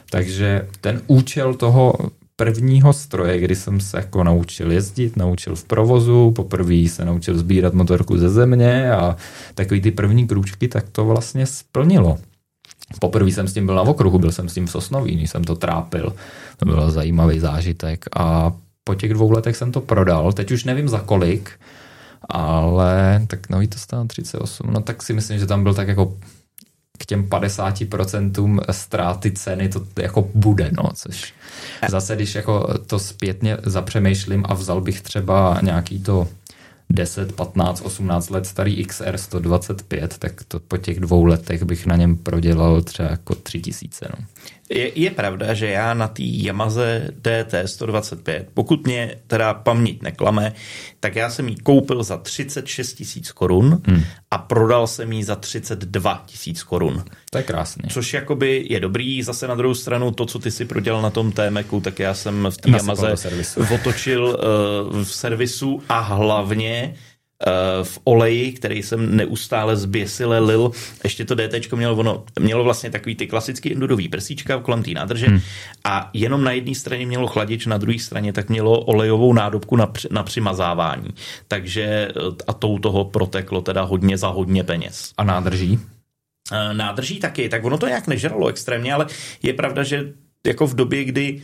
Takže 0.09 0.67
ten 0.81 1.01
účel 1.07 1.53
toho 1.53 1.93
prvního 2.35 2.93
stroje, 2.93 3.39
kdy 3.39 3.55
jsem 3.55 3.79
se 3.79 3.97
jako 3.97 4.23
naučil 4.23 4.71
jezdit, 4.71 5.17
naučil 5.17 5.55
v 5.55 5.63
provozu, 5.63 6.31
poprvé 6.31 6.87
se 6.87 7.05
naučil 7.05 7.37
sbírat 7.37 7.73
motorku 7.73 8.17
ze 8.17 8.29
země 8.29 8.91
a 8.91 9.15
takový 9.55 9.81
ty 9.81 9.91
první 9.91 10.27
krůčky, 10.27 10.67
tak 10.67 10.89
to 10.91 11.05
vlastně 11.05 11.45
splnilo. 11.45 12.17
Poprvé 12.99 13.31
jsem 13.31 13.47
s 13.47 13.53
tím 13.53 13.65
byl 13.65 13.75
na 13.75 13.81
okruhu, 13.81 14.19
byl 14.19 14.31
jsem 14.31 14.49
s 14.49 14.53
tím 14.53 14.65
v 14.65 14.71
Sosnoví, 14.71 15.27
jsem 15.27 15.43
to 15.43 15.55
trápil. 15.55 16.13
To 16.57 16.65
byl 16.65 16.91
zajímavý 16.91 17.39
zážitek. 17.39 18.05
A 18.17 18.53
po 18.83 18.95
těch 18.95 19.13
dvou 19.13 19.31
letech 19.31 19.55
jsem 19.55 19.71
to 19.71 19.81
prodal, 19.81 20.33
teď 20.33 20.51
už 20.51 20.63
nevím 20.63 20.89
za 20.89 20.99
kolik, 20.99 21.51
ale 22.29 23.21
tak 23.27 23.49
nový 23.49 23.67
to 23.67 23.77
stalo 23.77 24.05
38, 24.05 24.73
no 24.73 24.81
tak 24.81 25.03
si 25.03 25.13
myslím, 25.13 25.39
že 25.39 25.45
tam 25.45 25.63
byl 25.63 25.73
tak 25.73 25.87
jako 25.87 26.17
k 26.97 27.05
těm 27.05 27.23
50% 27.23 28.59
ztráty 28.71 29.31
ceny 29.31 29.69
to 29.69 29.85
jako 30.01 30.29
bude, 30.33 30.71
no, 30.71 30.89
což 30.93 31.33
zase, 31.89 32.15
když 32.15 32.35
jako 32.35 32.67
to 32.87 32.99
zpětně 32.99 33.57
zapřemýšlím 33.63 34.43
a 34.47 34.53
vzal 34.53 34.81
bych 34.81 35.01
třeba 35.01 35.59
nějaký 35.61 35.99
to 35.99 36.27
10, 36.93 37.35
15, 37.35 37.81
18 37.81 38.29
let 38.29 38.45
starý 38.45 38.85
XR 38.85 39.17
125, 39.17 40.17
tak 40.17 40.43
to 40.47 40.59
po 40.59 40.77
těch 40.77 40.99
dvou 40.99 41.25
letech 41.25 41.63
bych 41.63 41.85
na 41.85 41.95
něm 41.95 42.17
prodělal 42.17 42.81
třeba 42.81 43.09
jako 43.09 43.35
3000. 43.35 44.07
No. 44.17 44.25
Je, 44.69 44.99
je 44.99 45.11
pravda, 45.11 45.53
že 45.53 45.67
já 45.67 45.93
na 45.93 46.07
té 46.07 46.23
Yamaze 46.23 47.07
DT 47.11 47.53
125, 47.65 48.49
pokud 48.53 48.87
mě 48.87 49.15
teda 49.27 49.53
paměť 49.53 50.01
neklame, 50.01 50.53
tak 50.99 51.15
já 51.15 51.29
jsem 51.29 51.47
ji 51.47 51.55
koupil 51.55 52.03
za 52.03 52.17
36 52.17 52.93
tisíc 52.93 53.31
korun 53.31 53.81
hmm. 53.87 54.03
A 54.31 54.37
prodal 54.37 54.87
jsem 54.87 55.13
ji 55.13 55.23
za 55.23 55.35
32 55.35 56.23
tisíc 56.25 56.63
korun. 56.63 57.03
To 57.31 57.37
je 57.37 57.43
krásně. 57.43 57.83
Což 57.89 58.13
jakoby 58.13 58.65
je 58.69 58.79
dobrý, 58.79 59.23
zase 59.23 59.47
na 59.47 59.55
druhou 59.55 59.73
stranu 59.73 60.11
to, 60.11 60.25
co 60.25 60.39
ty 60.39 60.51
si 60.51 60.65
prodělal 60.65 61.01
na 61.01 61.09
tom 61.09 61.31
témeku, 61.31 61.81
tak 61.81 61.99
já 61.99 62.13
jsem 62.13 62.47
v 62.49 62.57
té 62.57 62.69
Yamaze 62.69 63.15
otočil 63.73 64.25
uh, 64.25 65.03
v 65.03 65.13
servisu 65.13 65.83
a 65.89 65.99
hlavně 65.99 66.95
v 67.83 67.99
oleji, 68.03 68.51
který 68.51 68.83
jsem 68.83 69.15
neustále 69.15 69.75
zběsile 69.75 70.39
lil. 70.39 70.71
Ještě 71.03 71.25
to 71.25 71.35
DT 71.35 71.73
mělo, 71.73 71.95
ono, 71.95 72.23
mělo 72.39 72.63
vlastně 72.63 72.89
takový 72.89 73.15
ty 73.15 73.27
klasický 73.27 73.73
endurový 73.73 74.09
prsíčka 74.09 74.59
kolem 74.59 74.83
té 74.83 74.91
nádrže 74.91 75.27
hmm. 75.27 75.39
a 75.83 76.09
jenom 76.13 76.43
na 76.43 76.51
jedné 76.51 76.75
straně 76.75 77.05
mělo 77.05 77.27
chladič, 77.27 77.65
na 77.65 77.77
druhé 77.77 77.99
straně 77.99 78.33
tak 78.33 78.49
mělo 78.49 78.79
olejovou 78.79 79.33
nádobku 79.33 79.75
na, 79.75 79.93
na 80.11 80.23
přimazávání. 80.23 81.09
Takže 81.47 81.83
eh, 81.83 82.11
a 82.47 82.53
tou 82.53 82.79
toho 82.79 83.05
proteklo 83.05 83.61
teda 83.61 83.81
hodně 83.81 84.17
za 84.17 84.27
hodně 84.27 84.63
peněz. 84.63 85.13
A 85.17 85.23
nádrží? 85.23 85.79
Eh, 86.51 86.73
nádrží 86.73 87.19
taky, 87.19 87.49
tak 87.49 87.63
ono 87.63 87.77
to 87.77 87.87
nějak 87.87 88.07
nežralo 88.07 88.47
extrémně, 88.47 88.93
ale 88.93 89.07
je 89.43 89.53
pravda, 89.53 89.83
že 89.83 90.13
jako 90.45 90.67
v 90.67 90.75
době, 90.75 91.03
kdy 91.03 91.41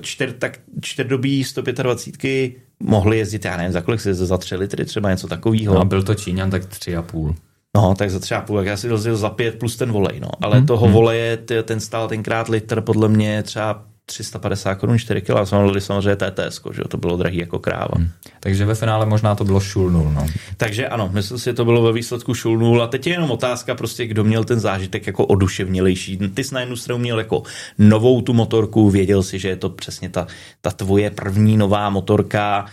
čtyř, 0.00 0.34
tak 0.38 0.60
čtyřdobí 0.80 1.44
125 1.44 2.63
mohli 2.80 3.18
jezdit, 3.18 3.44
já 3.44 3.56
nevím, 3.56 3.72
za 3.72 3.80
kolik 3.80 4.00
se 4.00 4.14
za 4.14 4.38
tři 4.38 4.56
litry, 4.56 4.84
třeba 4.84 5.10
něco 5.10 5.28
takového. 5.28 5.74
No, 5.74 5.80
a 5.80 5.84
byl 5.84 6.02
to 6.02 6.14
Číňan, 6.14 6.50
tak 6.50 6.66
tři 6.66 6.96
a 6.96 7.02
půl. 7.02 7.34
No, 7.76 7.94
tak 7.94 8.10
za 8.10 8.18
tři 8.18 8.34
a 8.34 8.40
půl, 8.40 8.56
tak 8.56 8.66
já 8.66 8.76
si 8.76 8.88
rozjel 8.88 9.16
za 9.16 9.30
pět 9.30 9.58
plus 9.58 9.76
ten 9.76 9.92
volej, 9.92 10.20
no. 10.20 10.28
Ale 10.42 10.56
hmm. 10.56 10.66
toho 10.66 10.86
hmm. 10.86 10.94
voleje, 10.94 11.36
ten 11.62 11.80
stál 11.80 12.08
tenkrát 12.08 12.48
litr 12.48 12.80
podle 12.80 13.08
mě 13.08 13.42
třeba 13.42 13.84
350 14.06 14.74
korun 14.74 14.98
4 14.98 15.20
kg, 15.20 15.30
a 15.30 15.46
jsme 15.46 15.80
samozřejmě 15.80 16.16
TTS, 16.16 16.60
že 16.72 16.82
to 16.88 16.96
bylo 16.96 17.16
drahý 17.16 17.38
jako 17.38 17.58
kráva. 17.58 17.94
Hmm. 17.96 18.08
Takže 18.40 18.64
ve 18.64 18.74
finále 18.74 19.06
možná 19.06 19.34
to 19.34 19.44
bylo 19.44 19.60
šul 19.60 19.90
nul, 19.90 20.10
no. 20.14 20.26
Takže 20.56 20.88
ano, 20.88 21.10
myslím 21.12 21.38
si, 21.38 21.44
že 21.44 21.52
to 21.52 21.64
bylo 21.64 21.82
ve 21.82 21.92
výsledku 21.92 22.34
šul 22.34 22.58
nul 22.58 22.82
a 22.82 22.86
teď 22.86 23.06
je 23.06 23.12
jenom 23.12 23.30
otázka 23.30 23.74
prostě, 23.74 24.06
kdo 24.06 24.24
měl 24.24 24.44
ten 24.44 24.60
zážitek 24.60 25.06
jako 25.06 25.26
oduševnělejší. 25.26 26.18
Ty 26.34 26.44
jsi 26.44 26.54
na 26.54 26.60
jednu 26.60 26.76
stranu 26.76 26.98
měl 26.98 27.18
jako 27.18 27.42
novou 27.78 28.20
tu 28.20 28.32
motorku, 28.32 28.90
věděl 28.90 29.22
si, 29.22 29.38
že 29.38 29.48
je 29.48 29.56
to 29.56 29.70
přesně 29.70 30.08
ta, 30.08 30.26
ta 30.60 30.70
tvoje 30.70 31.10
první 31.10 31.56
nová 31.56 31.90
motorka 31.90 32.66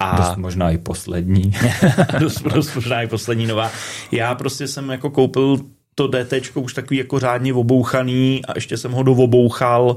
a... 0.00 0.16
Dost 0.16 0.36
možná 0.36 0.70
i 0.70 0.78
poslední. 0.78 1.52
dost, 2.20 2.42
dost 2.42 2.74
možná 2.74 3.02
i 3.02 3.06
poslední 3.06 3.46
nová. 3.46 3.70
Já 4.12 4.34
prostě 4.34 4.68
jsem 4.68 4.90
jako 4.90 5.10
koupil 5.10 5.58
to 5.94 6.08
DT 6.08 6.32
už 6.54 6.74
takový 6.74 6.98
jako 6.98 7.18
řádně 7.18 7.54
obouchaný 7.54 8.44
a 8.44 8.52
ještě 8.54 8.76
jsem 8.76 8.92
ho 8.92 9.02
dovobouchal, 9.02 9.96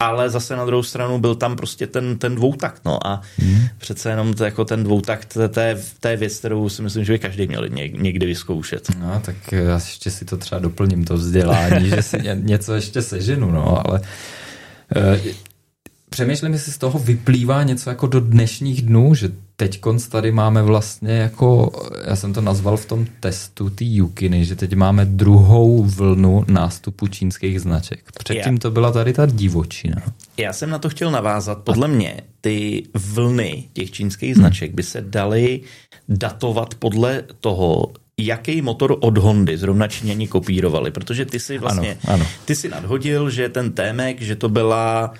ale 0.00 0.30
zase 0.30 0.56
na 0.56 0.66
druhou 0.66 0.82
stranu 0.82 1.18
byl 1.18 1.34
tam 1.34 1.56
prostě 1.56 1.86
ten, 1.86 2.18
ten 2.18 2.34
dvoutakt, 2.34 2.82
no 2.84 3.06
a 3.06 3.20
hmm. 3.38 3.66
přece 3.78 4.10
jenom 4.10 4.34
to, 4.34 4.44
jako 4.44 4.64
ten 4.64 4.84
dvoutakt, 4.84 5.34
to 5.50 5.60
je, 5.60 5.78
to 6.00 6.08
je 6.08 6.16
věc, 6.16 6.38
kterou 6.38 6.68
si 6.68 6.82
myslím, 6.82 7.04
že 7.04 7.12
by 7.12 7.18
každý 7.18 7.46
měl 7.46 7.68
někdy 7.68 8.26
vyzkoušet. 8.26 8.90
No, 9.00 9.20
tak 9.24 9.52
já 9.52 9.74
ještě 9.74 10.10
si 10.10 10.24
to 10.24 10.36
třeba 10.36 10.58
doplním, 10.58 11.04
to 11.04 11.14
vzdělání, 11.14 11.88
že 11.88 12.02
si 12.02 12.18
něco 12.34 12.74
ještě 12.74 13.02
seženu, 13.02 13.50
no, 13.50 13.88
ale 13.88 14.00
e, 14.96 15.20
přemýšlím, 16.14 16.52
jestli 16.52 16.72
z 16.72 16.78
toho 16.78 16.98
vyplývá 16.98 17.62
něco 17.62 17.90
jako 17.90 18.06
do 18.06 18.20
dnešních 18.20 18.82
dnů, 18.82 19.14
že 19.14 19.30
teď 19.56 19.80
tady 20.08 20.32
máme 20.32 20.62
vlastně 20.62 21.12
jako, 21.12 21.72
já 22.06 22.16
jsem 22.16 22.32
to 22.32 22.40
nazval 22.40 22.76
v 22.76 22.86
tom 22.86 23.06
testu 23.20 23.70
ty 23.70 23.84
Yukiny, 23.84 24.44
že 24.44 24.56
teď 24.56 24.74
máme 24.74 25.04
druhou 25.04 25.84
vlnu 25.84 26.44
nástupu 26.48 27.06
čínských 27.06 27.60
značek. 27.60 28.12
Předtím 28.18 28.58
to 28.58 28.70
byla 28.70 28.92
tady 28.92 29.12
ta 29.12 29.26
divočina. 29.26 30.02
Já 30.36 30.52
jsem 30.52 30.70
na 30.70 30.78
to 30.78 30.88
chtěl 30.88 31.10
navázat. 31.10 31.58
Podle 31.58 31.88
mě 31.88 32.20
ty 32.40 32.82
vlny 32.94 33.64
těch 33.72 33.90
čínských 33.90 34.34
značek 34.34 34.74
by 34.74 34.82
se 34.82 35.00
daly 35.00 35.60
datovat 36.08 36.74
podle 36.74 37.22
toho, 37.40 37.92
jaký 38.18 38.62
motor 38.62 38.96
od 39.00 39.18
Hondy 39.18 39.58
zrovna 39.58 39.88
Číňani 39.88 40.28
kopírovali, 40.28 40.90
protože 40.90 41.24
ty 41.24 41.40
si 41.40 41.58
vlastně, 41.58 41.98
ano, 42.06 42.14
ano. 42.14 42.26
ty 42.44 42.56
si 42.56 42.68
nadhodil, 42.68 43.30
že 43.30 43.48
ten 43.48 43.72
témek, 43.72 44.22
že 44.22 44.36
to 44.36 44.48
byla 44.48 45.12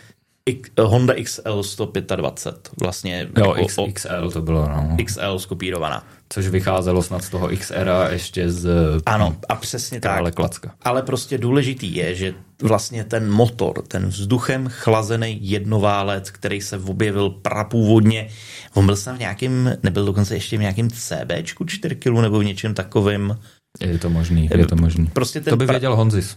Honda 0.81 1.15
XL 1.25 1.63
125 1.63 2.71
vlastně. 2.83 3.29
Jo, 3.39 3.55
jako 3.57 3.61
X, 3.61 3.79
XL 3.95 4.31
to 4.31 4.43
bylo, 4.43 4.69
no. 4.69 4.97
XL 5.05 5.39
skopírovaná. 5.39 6.07
Což 6.29 6.47
vycházelo 6.47 7.03
snad 7.03 7.25
z 7.25 7.29
toho 7.31 7.49
XR 7.49 7.91
ještě 8.11 8.51
z 8.51 8.69
Ano, 9.07 9.37
a 9.49 9.55
přesně 9.55 10.01
tak. 10.01 10.35
Klacka. 10.35 10.75
Ale 10.83 11.03
prostě 11.03 11.39
důležitý 11.39 11.97
je, 11.97 12.15
že 12.15 12.35
vlastně 12.63 13.05
ten 13.05 13.31
motor, 13.31 13.83
ten 13.83 14.07
vzduchem 14.07 14.69
chlazený 14.69 15.39
jednoválec, 15.41 16.31
který 16.31 16.61
se 16.61 16.79
objevil 16.79 17.31
prapůvodně, 17.31 18.29
on 18.75 18.87
byl 18.87 18.97
snad 18.97 19.17
v 19.17 19.19
nějakým, 19.19 19.73
nebyl 19.83 20.05
dokonce 20.05 20.35
ještě 20.35 20.57
v 20.59 20.61
nějakým 20.61 20.91
CBčku 20.91 21.65
4 21.65 21.97
kg 21.97 22.07
nebo 22.07 22.39
v 22.39 22.45
něčem 22.45 22.75
takovým. 22.75 23.39
Je 23.81 23.99
to 23.99 24.11
možný, 24.11 24.49
je 24.57 24.67
to 24.67 24.77
možný. 24.77 25.07
Prostě 25.07 25.41
ten 25.41 25.51
to 25.51 25.57
by 25.57 25.67
věděl 25.67 25.97
Honzis 25.97 26.37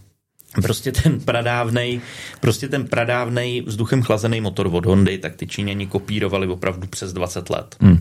prostě 0.61 0.91
ten 0.91 1.19
pradávnej, 1.19 2.01
prostě 2.39 2.67
ten 2.67 2.87
pradávnej 2.87 3.61
vzduchem 3.61 4.03
chlazený 4.03 4.41
motor 4.41 4.69
od 4.71 4.85
Hondy, 4.85 5.17
tak 5.17 5.35
ty 5.35 5.47
Číňani 5.47 5.87
kopírovali 5.87 6.47
opravdu 6.47 6.87
přes 6.87 7.13
20 7.13 7.49
let. 7.49 7.75
Hmm. 7.79 7.99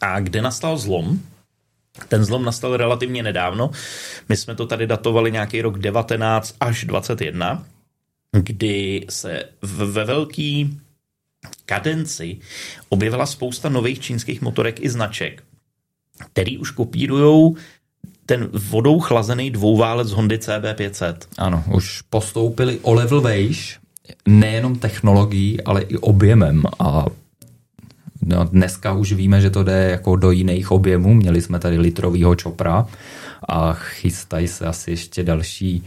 A 0.00 0.20
kde 0.20 0.42
nastal 0.42 0.78
zlom? 0.78 1.20
Ten 2.08 2.24
zlom 2.24 2.44
nastal 2.44 2.76
relativně 2.76 3.22
nedávno. 3.22 3.70
My 4.28 4.36
jsme 4.36 4.54
to 4.54 4.66
tady 4.66 4.86
datovali 4.86 5.32
nějaký 5.32 5.62
rok 5.62 5.78
19 5.78 6.56
až 6.60 6.84
21, 6.84 7.66
kdy 8.32 9.06
se 9.08 9.44
ve 9.62 10.04
velký 10.04 10.80
kadenci 11.66 12.38
objevila 12.88 13.26
spousta 13.26 13.68
nových 13.68 14.00
čínských 14.00 14.42
motorek 14.42 14.80
i 14.80 14.90
značek, 14.90 15.42
který 16.32 16.58
už 16.58 16.70
kopírují 16.70 17.54
ten 18.26 18.48
vodou 18.52 19.00
chlazený 19.00 19.50
dvouválec 19.50 20.10
Hondy 20.10 20.36
CB500. 20.36 21.14
Ano, 21.38 21.64
už 21.72 22.02
postoupili 22.10 22.78
o 22.82 22.94
level 22.94 23.20
vejš, 23.20 23.78
nejenom 24.28 24.76
technologií, 24.76 25.60
ale 25.60 25.82
i 25.82 25.96
objemem 25.96 26.62
a 26.78 27.06
no, 28.22 28.44
dneska 28.44 28.92
už 28.92 29.12
víme, 29.12 29.40
že 29.40 29.50
to 29.50 29.64
jde 29.64 29.90
jako 29.90 30.16
do 30.16 30.30
jiných 30.30 30.70
objemů. 30.70 31.14
Měli 31.14 31.42
jsme 31.42 31.58
tady 31.58 31.78
litrovýho 31.78 32.34
čopra 32.34 32.86
a 33.48 33.72
chystají 33.72 34.48
se 34.48 34.66
asi 34.66 34.90
ještě 34.90 35.22
další 35.22 35.84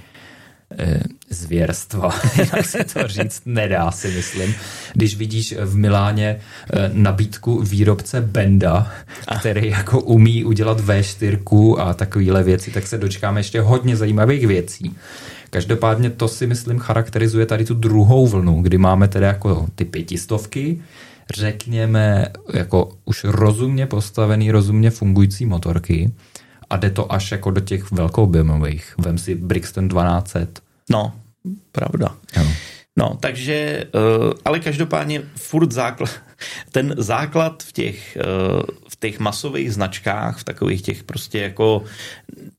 zvěrstva, 1.29 2.09
jak 2.37 2.65
se 2.65 2.83
to 2.83 3.07
říct 3.07 3.41
nedá, 3.45 3.91
si 3.91 4.07
myslím. 4.07 4.55
Když 4.93 5.15
vidíš 5.15 5.55
v 5.61 5.75
Miláně 5.75 6.39
eh, 6.73 6.91
nabídku 6.93 7.61
výrobce 7.61 8.21
Benda, 8.21 8.91
který 9.39 9.69
jako 9.69 10.01
umí 10.01 10.43
udělat 10.43 10.81
V4 10.81 11.75
a 11.79 11.93
takovéhle 11.93 12.43
věci, 12.43 12.71
tak 12.71 12.87
se 12.87 12.97
dočkáme 12.97 13.39
ještě 13.39 13.61
hodně 13.61 13.95
zajímavých 13.95 14.47
věcí. 14.47 14.95
Každopádně 15.49 16.09
to 16.09 16.27
si 16.27 16.47
myslím 16.47 16.79
charakterizuje 16.79 17.45
tady 17.45 17.65
tu 17.65 17.73
druhou 17.73 18.27
vlnu, 18.27 18.61
kdy 18.61 18.77
máme 18.77 19.07
tedy 19.07 19.25
jako 19.25 19.67
ty 19.75 19.85
pětistovky, 19.85 20.81
řekněme 21.35 22.27
jako 22.53 22.91
už 23.05 23.23
rozumně 23.23 23.85
postavený, 23.85 24.51
rozumně 24.51 24.89
fungující 24.89 25.45
motorky, 25.45 26.11
a 26.69 26.77
jde 26.77 26.89
to 26.89 27.13
až 27.13 27.31
jako 27.31 27.51
do 27.51 27.61
těch 27.61 27.91
velkoobjemových. 27.91 28.95
Vem 28.97 29.17
si 29.17 29.35
Brixton 29.35 29.89
1200. 29.89 30.61
No, 30.89 31.13
pravda. 31.71 32.15
Ano. 32.35 32.51
No, 32.97 33.17
takže, 33.19 33.53
eh, 33.53 34.33
ale 34.45 34.59
každopádně 34.59 35.21
furt 35.35 35.71
základ, 35.71 36.09
ten 36.71 36.95
základ 36.97 37.63
v 37.63 37.71
těch, 37.71 38.17
eh, 38.17 38.21
v 38.89 38.99
těch 38.99 39.19
masových 39.19 39.73
značkách, 39.73 40.37
v 40.37 40.43
takových 40.43 40.81
těch 40.81 41.03
prostě 41.03 41.39
jako, 41.39 41.83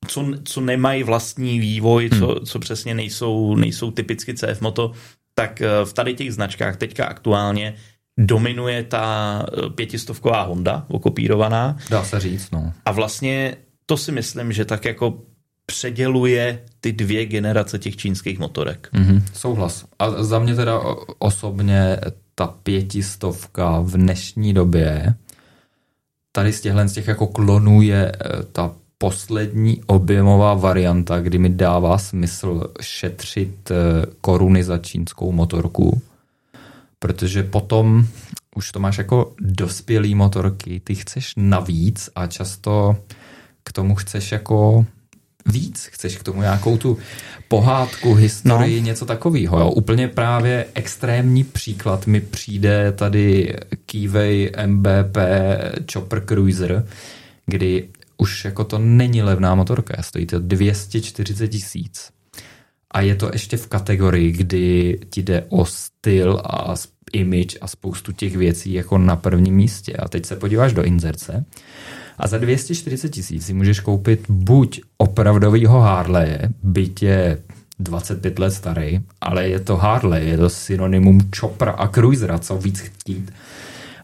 co, 0.07 0.27
co 0.45 0.61
nemají 0.61 1.03
vlastní 1.03 1.61
vývoj, 1.61 2.09
hmm. 2.13 2.21
co, 2.21 2.41
co 2.45 2.59
přesně 2.59 2.95
nejsou, 2.95 3.57
nejsou 3.57 3.91
typicky 3.91 4.35
CF 4.35 4.61
Moto, 4.61 4.93
tak 5.35 5.63
eh, 5.63 5.69
v 5.85 5.93
tady 5.93 6.15
těch 6.15 6.35
značkách 6.35 6.77
teďka 6.77 7.07
aktuálně 7.07 7.75
dominuje 8.21 8.83
ta 8.83 9.47
pětistovková 9.75 10.43
Honda 10.43 10.85
okopírovaná. 10.89 11.77
Dá 11.91 12.05
se 12.05 12.21
říct, 12.21 12.51
no. 12.51 12.73
A 12.85 12.93
vlastně 12.93 13.57
to 13.89 13.97
si 13.97 14.13
myslím, 14.13 14.53
že 14.53 14.65
tak 14.65 14.85
jako 14.85 15.19
předěluje 15.67 16.63
ty 16.81 16.93
dvě 16.93 17.27
generace 17.27 17.79
těch 17.79 17.97
čínských 17.97 18.39
motorek. 18.39 18.89
Mm-hmm, 18.93 19.23
souhlas. 19.35 19.85
A 19.99 20.23
za 20.23 20.39
mě 20.39 20.55
teda 20.55 20.81
osobně 21.19 22.01
ta 22.35 22.47
pětistovka 22.47 23.81
v 23.81 23.93
dnešní 23.93 24.55
době 24.55 25.15
tady 26.33 26.53
z 26.53 26.61
těchhle 26.61 26.89
z 26.89 26.93
těch 26.93 27.09
jako 27.09 27.27
klonů 27.27 27.83
je 27.83 28.13
eh, 28.13 28.43
ta 28.53 28.75
poslední 28.99 29.81
objemová 29.87 30.55
varianta, 30.55 31.21
kdy 31.21 31.39
mi 31.39 31.49
dává 31.49 31.99
smysl 31.99 32.73
šetřit 32.81 33.71
eh, 33.71 33.75
koruny 34.21 34.65
za 34.65 34.79
čínskou 34.79 35.33
motorku, 35.33 36.01
protože 36.99 37.43
potom 37.43 38.07
už 38.57 38.73
to 38.73 38.81
máš 38.81 38.99
jako 38.99 39.33
dospělý 39.41 40.15
motorky, 40.15 40.81
ty 40.81 40.95
chceš 40.95 41.33
navíc 41.37 42.11
a 42.15 42.27
často 42.27 42.97
k 43.69 43.73
tomu 43.73 43.95
chceš 43.95 44.33
jako 44.33 44.87
víc, 45.47 45.89
chceš 45.93 46.17
k 46.17 46.23
tomu 46.23 46.41
nějakou 46.41 46.77
tu 46.77 46.99
pohádku, 47.49 48.15
historii, 48.15 48.81
no. 48.81 48.87
něco 48.87 49.07
takového. 49.07 49.61
Jo. 49.61 49.71
Úplně 49.71 50.09
právě 50.09 50.67
extrémní 50.75 51.45
příklad 51.45 52.07
mi 52.07 52.21
přijde 52.21 52.93
tady 52.93 53.57
Keyway 53.87 54.51
MBP 54.67 55.17
Chopper 55.93 56.25
Cruiser, 56.25 56.87
kdy 57.47 57.89
už 58.17 58.45
jako 58.45 58.65
to 58.65 58.79
není 58.79 59.23
levná 59.23 59.55
motorka, 59.55 60.03
stojí 60.03 60.27
to 60.27 60.39
240 60.39 61.49
tisíc. 61.49 62.11
A 62.91 63.01
je 63.01 63.15
to 63.15 63.31
ještě 63.33 63.57
v 63.57 63.67
kategorii, 63.67 64.33
kdy 64.33 64.99
ti 65.11 65.23
jde 65.23 65.45
o 65.49 65.65
styl 65.65 66.43
a 66.45 66.75
image 67.13 67.59
a 67.61 67.67
spoustu 67.67 68.13
těch 68.13 68.37
věcí 68.37 68.73
jako 68.73 68.99
na 68.99 69.17
prvním 69.17 69.55
místě. 69.55 69.93
A 69.93 70.09
teď 70.09 70.27
se 70.27 70.37
podíváš 70.37 70.73
do 70.73 70.85
inzerce 70.85 71.45
a 72.19 72.27
za 72.27 72.39
240 72.39 73.09
tisíc 73.09 73.47
si 73.47 73.55
můžeš 73.55 73.81
koupit 73.81 74.25
buď 74.29 74.81
opravdovýho 74.99 75.81
Harley, 75.81 76.39
byť 76.63 77.03
je 77.03 77.39
25 77.79 78.39
let 78.39 78.51
starý, 78.51 79.01
ale 79.21 79.49
je 79.49 79.61
to 79.61 79.77
Harley, 79.77 80.29
je 80.29 80.37
to 80.37 80.51
synonymum 80.51 81.31
Chopra 81.39 81.73
a 81.73 81.89
Cruisera, 81.89 82.39
co 82.39 82.57
víc 82.59 82.81
chtít. 82.81 83.33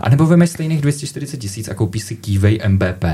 A 0.01 0.09
nebo 0.09 0.27
vemeš 0.27 0.51
stejných 0.51 0.81
240 0.81 1.37
tisíc 1.37 1.69
a 1.69 1.75
koupíš 1.75 2.03
si 2.03 2.17
Keyway 2.17 2.59
MBP. 2.69 3.05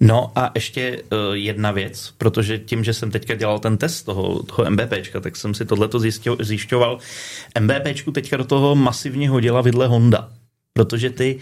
No 0.00 0.32
a 0.34 0.50
ještě 0.54 1.02
uh, 1.02 1.34
jedna 1.34 1.70
věc, 1.70 2.14
protože 2.18 2.58
tím, 2.58 2.84
že 2.84 2.92
jsem 2.92 3.10
teďka 3.10 3.34
dělal 3.34 3.58
ten 3.58 3.76
test 3.76 4.02
toho, 4.02 4.42
toho 4.42 4.70
MBPčka, 4.70 5.20
tak 5.20 5.36
jsem 5.36 5.54
si 5.54 5.64
tohleto 5.64 5.98
zjišťoval. 6.40 6.98
MBPčku 7.60 8.12
teďka 8.12 8.36
do 8.36 8.44
toho 8.44 8.74
masivně 8.74 9.30
hodila 9.30 9.60
vidle 9.60 9.86
Honda, 9.86 10.28
protože 10.72 11.10
ty 11.10 11.38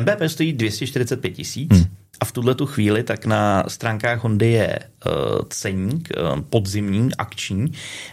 MBP 0.00 0.20
stojí 0.26 0.52
245 0.52 1.30
tisíc, 1.30 1.70
hmm. 1.72 1.84
A 2.20 2.24
v 2.24 2.32
tuhle 2.32 2.54
tu 2.54 2.66
chvíli 2.66 3.02
tak 3.02 3.26
na 3.26 3.64
stránkách 3.68 4.22
Hondy 4.22 4.50
je 4.50 4.78
uh, 4.78 5.12
ceník 5.48 6.08
uh, 6.16 6.40
podzimní, 6.40 7.14
akční 7.18 7.72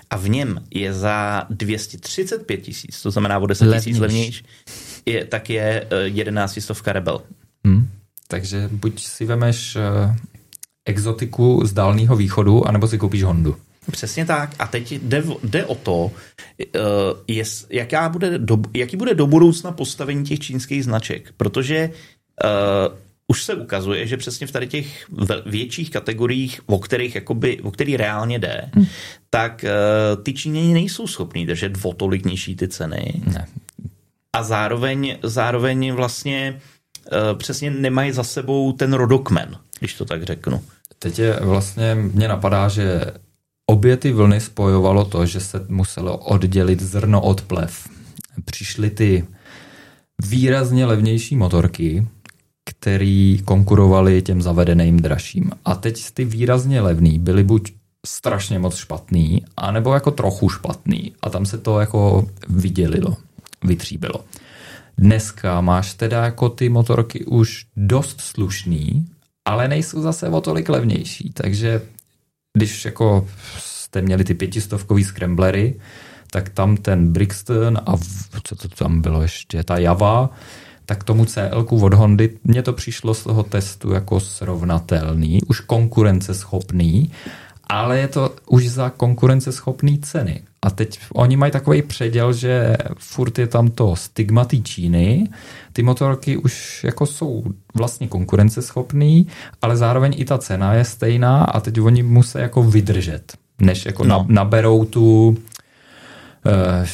a 0.09 0.17
v 0.17 0.29
něm 0.29 0.63
je 0.71 0.93
za 0.93 1.45
235 1.49 2.57
tisíc, 2.57 3.01
to 3.01 3.11
znamená 3.11 3.39
o 3.39 3.45
10 3.45 3.73
tisíc 3.73 3.99
levnější, 3.99 4.45
je, 5.05 5.25
tak 5.25 5.49
je 5.49 5.87
uh, 5.91 5.97
11 5.99 6.59
stovka 6.61 6.93
Rebel. 6.93 7.21
Hmm. 7.65 7.87
Takže 8.27 8.69
buď 8.71 9.03
si 9.03 9.25
vemeš 9.25 9.75
uh, 9.75 10.15
exotiku 10.85 11.61
z 11.65 11.73
dálného 11.73 12.15
východu, 12.15 12.67
anebo 12.67 12.87
si 12.87 12.97
koupíš 12.97 13.23
Hondu. 13.23 13.55
Přesně 13.91 14.25
tak. 14.25 14.55
A 14.59 14.67
teď 14.67 14.91
jde, 14.91 15.23
jde 15.43 15.65
o 15.65 15.75
to, 15.75 16.05
uh, 16.05 16.11
jest, 17.27 17.67
jaká 17.69 18.09
bude 18.09 18.37
do, 18.37 18.57
jaký 18.73 18.97
bude 18.97 19.15
do 19.15 19.27
budoucna 19.27 19.71
postavení 19.71 20.23
těch 20.23 20.39
čínských 20.39 20.83
značek. 20.83 21.33
Protože 21.37 21.89
uh, 22.43 22.97
už 23.27 23.43
se 23.43 23.55
ukazuje, 23.55 24.07
že 24.07 24.17
přesně 24.17 24.47
v 24.47 24.51
tady 24.51 24.67
těch 24.67 25.05
větších 25.45 25.91
kategoriích, 25.91 26.61
o 26.65 26.79
kterých, 26.79 27.15
jakoby, 27.15 27.61
o 27.61 27.71
který 27.71 27.97
reálně 27.97 28.39
jde, 28.39 28.69
hmm. 28.73 28.85
tak 29.29 29.65
uh, 29.65 30.23
ty 30.23 30.33
Číňani 30.33 30.73
nejsou 30.73 31.07
schopní 31.07 31.45
držet 31.45 31.85
o 31.85 31.93
tolik 31.93 32.25
nižší 32.25 32.55
ty 32.55 32.67
ceny. 32.67 33.21
Ne. 33.25 33.47
A 34.33 34.43
zároveň, 34.43 35.17
zároveň 35.23 35.91
vlastně 35.93 36.59
uh, 37.11 37.37
přesně 37.37 37.71
nemají 37.71 38.11
za 38.11 38.23
sebou 38.23 38.71
ten 38.71 38.93
rodokmen, 38.93 39.57
když 39.79 39.93
to 39.93 40.05
tak 40.05 40.23
řeknu. 40.23 40.63
Teď 40.99 41.19
je 41.19 41.39
vlastně, 41.41 41.95
mě 41.95 42.27
napadá, 42.27 42.67
že 42.67 43.01
obě 43.65 43.97
ty 43.97 44.11
vlny 44.11 44.41
spojovalo 44.41 45.05
to, 45.05 45.25
že 45.25 45.39
se 45.39 45.65
muselo 45.67 46.17
oddělit 46.17 46.81
zrno 46.81 47.21
od 47.21 47.41
plev. 47.41 47.87
Přišly 48.45 48.89
ty 48.89 49.27
výrazně 50.25 50.85
levnější 50.85 51.35
motorky, 51.35 52.07
který 52.69 53.41
konkurovali 53.45 54.21
těm 54.21 54.41
zavedeným 54.41 54.99
dražším. 54.99 55.51
A 55.65 55.75
teď 55.75 56.05
ty 56.13 56.25
výrazně 56.25 56.81
levný 56.81 57.19
byly 57.19 57.43
buď 57.43 57.73
strašně 58.05 58.59
moc 58.59 58.75
špatný, 58.75 59.45
anebo 59.57 59.93
jako 59.93 60.11
trochu 60.11 60.49
špatný. 60.49 61.13
A 61.21 61.29
tam 61.29 61.45
se 61.45 61.57
to 61.57 61.79
jako 61.79 62.27
vydělilo, 62.49 63.17
vytříbilo. 63.63 64.23
Dneska 64.97 65.61
máš 65.61 65.93
teda 65.93 66.25
jako 66.25 66.49
ty 66.49 66.69
motorky 66.69 67.25
už 67.25 67.65
dost 67.75 68.21
slušný, 68.21 69.07
ale 69.45 69.67
nejsou 69.67 70.01
zase 70.01 70.29
o 70.29 70.41
tolik 70.41 70.69
levnější. 70.69 71.31
Takže 71.33 71.81
když 72.57 72.85
jako 72.85 73.27
jste 73.59 74.01
měli 74.01 74.23
ty 74.23 74.33
pětistovkový 74.33 75.03
scramblery, 75.03 75.79
tak 76.31 76.49
tam 76.49 76.77
ten 76.77 77.13
Brixton 77.13 77.77
a 77.85 77.97
co 78.43 78.55
to 78.55 78.67
tam 78.67 79.01
bylo 79.01 79.21
ještě, 79.21 79.63
ta 79.63 79.77
Java, 79.77 80.29
tak 80.87 81.03
tomu 81.03 81.25
CL 81.25 81.65
od 81.69 81.93
Hondy 81.93 82.29
mně 82.43 82.63
to 82.63 82.73
přišlo 82.73 83.13
z 83.13 83.23
toho 83.23 83.43
testu 83.43 83.91
jako 83.91 84.19
srovnatelný, 84.19 85.39
už 85.47 85.59
konkurenceschopný, 85.59 87.11
ale 87.67 87.99
je 87.99 88.07
to 88.07 88.35
už 88.47 88.69
za 88.69 88.89
konkurenceschopný 88.89 89.99
ceny. 89.99 90.41
A 90.61 90.69
teď 90.69 90.99
oni 91.13 91.37
mají 91.37 91.51
takový 91.51 91.81
předěl, 91.81 92.33
že 92.33 92.77
furt 92.97 93.39
je 93.39 93.47
tam 93.47 93.67
to 93.67 93.95
stigma 93.95 94.47
Číny, 94.63 95.29
ty 95.73 95.83
motorky 95.83 96.37
už 96.37 96.83
jako 96.83 97.05
jsou 97.05 97.43
vlastně 97.75 98.07
konkurenceschopný, 98.07 99.27
ale 99.61 99.77
zároveň 99.77 100.13
i 100.17 100.25
ta 100.25 100.37
cena 100.37 100.73
je 100.73 100.83
stejná 100.85 101.43
a 101.43 101.59
teď 101.59 101.79
oni 101.81 102.03
musí 102.03 102.37
jako 102.37 102.63
vydržet, 102.63 103.33
než 103.61 103.85
jako 103.85 104.03
no. 104.03 104.25
naberou 104.29 104.85
tu 104.85 105.37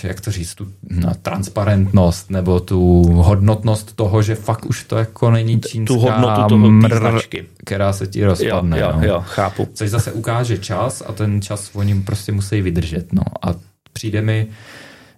jak 0.03 0.21
to 0.21 0.31
říct, 0.31 0.55
tu 0.55 0.67
no, 0.89 1.11
transparentnost 1.21 2.29
nebo 2.29 2.59
tu 2.59 3.03
hodnotnost 3.03 3.95
toho, 3.95 4.21
že 4.21 4.35
fakt 4.35 4.65
už 4.65 4.83
to 4.83 4.97
jako 4.97 5.31
není 5.31 5.61
čínská 5.61 5.93
tu 5.93 5.99
hodnotu 5.99 6.47
toho 6.49 6.71
mr, 6.71 6.97
značky. 6.97 7.45
která 7.57 7.93
se 7.93 8.07
ti 8.07 8.25
rozpadne. 8.25 8.79
Jo, 8.79 8.85
jo, 8.85 8.97
no. 8.97 9.07
jo, 9.07 9.23
chápu. 9.27 9.67
Což 9.73 9.89
zase 9.89 10.11
ukáže 10.11 10.57
čas 10.57 11.03
a 11.07 11.11
ten 11.11 11.41
čas 11.41 11.71
oni 11.73 12.01
prostě 12.01 12.31
musí 12.31 12.61
vydržet. 12.61 13.13
No. 13.13 13.23
A 13.41 13.55
přijde 13.93 14.21
mi, 14.21 14.47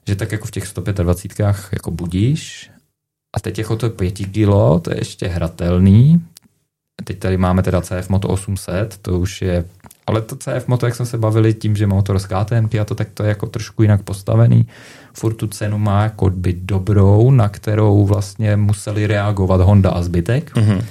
že 0.07 0.15
tak 0.15 0.31
jako 0.31 0.45
v 0.45 0.51
těch 0.51 0.67
125 0.67 1.45
jako 1.71 1.91
budíš 1.91 2.71
a 3.35 3.39
teď 3.39 3.57
jako 3.57 3.75
to 3.75 3.89
5 3.89 4.11
kilo, 4.11 4.79
to 4.79 4.91
je 4.91 4.97
ještě 4.99 5.27
hratelný, 5.27 6.25
teď 7.03 7.19
tady 7.19 7.37
máme 7.37 7.63
teda 7.63 7.81
CF 7.81 8.09
Moto 8.09 8.27
800, 8.27 8.97
to 9.01 9.19
už 9.19 9.41
je, 9.41 9.65
ale 10.07 10.21
to 10.21 10.35
CF 10.35 10.67
Moto, 10.67 10.85
jak 10.85 10.95
jsme 10.95 11.05
se 11.05 11.17
bavili 11.17 11.53
tím, 11.53 11.75
že 11.75 11.87
motor 11.87 12.19
z 12.19 12.25
KTM 12.25 12.79
a 12.81 12.85
to, 12.85 12.95
tak 12.95 13.07
to 13.13 13.23
je 13.23 13.29
jako 13.29 13.45
trošku 13.47 13.81
jinak 13.81 14.03
postavený. 14.03 14.67
Furt 15.13 15.33
tu 15.33 15.47
cenu 15.47 15.77
má 15.77 16.03
jako 16.03 16.29
by 16.29 16.53
dobrou, 16.53 17.31
na 17.31 17.49
kterou 17.49 18.05
vlastně 18.05 18.55
museli 18.55 19.07
reagovat 19.07 19.61
Honda 19.61 19.89
a 19.89 20.01
zbytek. 20.01 20.55
Mm-hmm. 20.55 20.83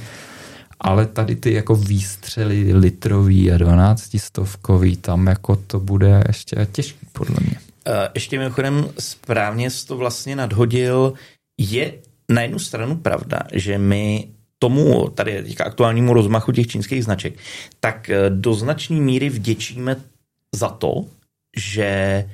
Ale 0.80 1.06
tady 1.06 1.36
ty 1.36 1.52
jako 1.52 1.74
výstřely 1.74 2.72
litrový 2.72 3.52
a 3.52 3.58
12 3.58 4.16
stovkový, 4.18 4.96
tam 4.96 5.26
jako 5.26 5.56
to 5.56 5.80
bude 5.80 6.24
ještě 6.28 6.66
těžký 6.72 7.06
podle 7.12 7.36
mě. 7.40 7.56
Eh, 7.86 8.08
ještě 8.14 8.38
mimochodem 8.38 8.88
správně 8.98 9.70
jsi 9.70 9.86
to 9.86 9.96
vlastně 9.96 10.36
nadhodil. 10.36 11.12
Je 11.58 11.92
na 12.28 12.42
jednu 12.42 12.58
stranu 12.58 12.96
pravda, 12.96 13.38
že 13.52 13.78
my 13.78 14.28
tomu 14.59 15.09
tady 15.09 15.55
k 15.55 15.61
aktuálnímu 15.61 16.12
rozmachu 16.12 16.52
těch 16.52 16.66
čínských 16.66 17.05
značek, 17.05 17.34
tak 17.80 18.11
eh, 18.11 18.30
do 18.30 18.55
značné 18.55 18.96
míry 18.96 19.28
vděčíme 19.28 19.96
za 20.55 20.68
to, 20.68 21.05
že 21.57 22.24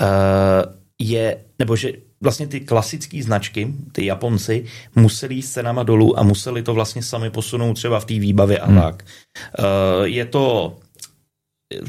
uh, 0.00 0.72
je, 0.98 1.36
nebo 1.58 1.76
že 1.76 1.92
vlastně 2.20 2.46
ty 2.46 2.60
klasické 2.60 3.22
značky, 3.22 3.74
ty 3.92 4.06
Japonci, 4.06 4.64
museli 4.94 5.34
jít 5.34 5.42
s 5.42 5.52
cenama 5.52 5.82
dolů 5.82 6.18
a 6.18 6.22
museli 6.22 6.62
to 6.62 6.74
vlastně 6.74 7.02
sami 7.02 7.30
posunout 7.30 7.74
třeba 7.74 8.00
v 8.00 8.04
té 8.04 8.14
výbavě 8.14 8.58
a 8.58 8.66
hmm. 8.66 8.80
tak. 8.80 9.04
Uh, 9.58 10.04
je 10.04 10.24
to 10.24 10.76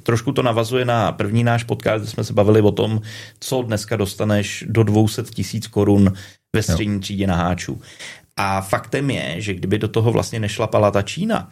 trošku 0.04 0.32
to 0.32 0.44
navazuje 0.44 0.86
na 0.86 1.12
první 1.12 1.44
náš 1.44 1.64
podcast, 1.64 2.04
kde 2.04 2.12
jsme 2.12 2.24
se 2.24 2.34
bavili 2.34 2.62
o 2.62 2.72
tom, 2.72 3.02
co 3.40 3.62
dneska 3.62 3.96
dostaneš 3.96 4.64
do 4.68 4.84
200 4.84 5.24
tisíc 5.24 5.68
korun 5.68 6.14
ve 6.56 6.64
střední 6.64 7.00
třídě 7.00 7.28
na 7.28 7.36
háčů. 7.36 7.82
A 8.38 8.62
faktem 8.62 9.10
je, 9.10 9.42
že 9.42 9.54
kdyby 9.54 9.80
do 9.80 9.88
toho 9.88 10.12
vlastně 10.12 10.40
nešlapala 10.40 10.92
ta 10.92 11.02
Čína, 11.02 11.50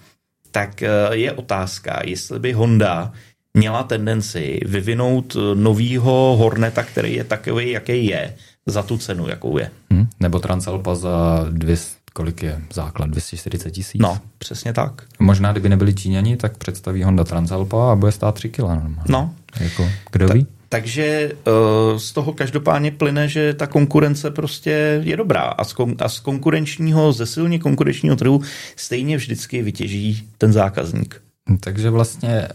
tak 0.52 0.84
eh, 0.84 0.90
je 1.12 1.32
otázka, 1.32 2.02
jestli 2.06 2.40
by 2.40 2.54
Honda 2.54 3.12
měla 3.54 3.84
tendenci 3.84 4.60
vyvinout 4.66 5.36
eh, 5.36 5.56
novýho 5.56 6.36
Horneta, 6.40 6.84
který 6.84 7.16
je 7.16 7.24
takový, 7.24 7.72
jaký 7.72 8.06
je, 8.06 8.34
za 8.66 8.84
tu 8.84 8.98
cenu, 8.98 9.30
jakou 9.30 9.58
je. 9.58 9.72
Hmm, 9.92 10.08
nebo 10.20 10.40
Transalpa 10.40 10.96
za 10.96 11.46
200, 11.50 11.98
kolik 12.14 12.44
je 12.44 12.62
základ, 12.74 13.10
240 13.10 13.72
tisíc? 13.72 14.02
No, 14.02 14.20
přesně 14.38 14.74
tak. 14.74 15.02
Možná, 15.20 15.52
kdyby 15.52 15.70
nebyli 15.70 15.94
Číňani, 15.94 16.38
tak 16.38 16.58
představí 16.58 17.04
Honda 17.04 17.24
Transalpa 17.24 17.92
a 17.92 17.96
bude 17.96 18.12
stát 18.12 18.36
3 18.36 18.50
kg. 18.50 18.64
No. 19.08 19.34
Jako, 19.60 19.90
kdo 20.12 20.28
Ta, 20.28 20.34
ví? 20.34 20.48
Takže 20.74 21.32
uh, 21.34 21.98
z 21.98 22.12
toho 22.12 22.34
každopádně 22.34 22.92
plyne, 22.92 23.28
že 23.28 23.54
ta 23.54 23.68
konkurence 23.68 24.32
prostě 24.32 25.02
je 25.04 25.18
dobrá 25.18 25.42
a 25.42 25.64
z, 25.64 25.76
kon- 25.76 25.96
a 26.00 26.10
z 26.10 26.20
konkurenčního, 26.20 27.14
ze 27.14 27.26
silně 27.26 27.60
konkurenčního 27.60 28.16
trhu 28.16 28.42
stejně 28.76 29.18
vždycky 29.18 29.62
vytěží 29.62 30.28
ten 30.38 30.54
zákazník. 30.54 31.22
Takže 31.60 31.90
vlastně 31.90 32.48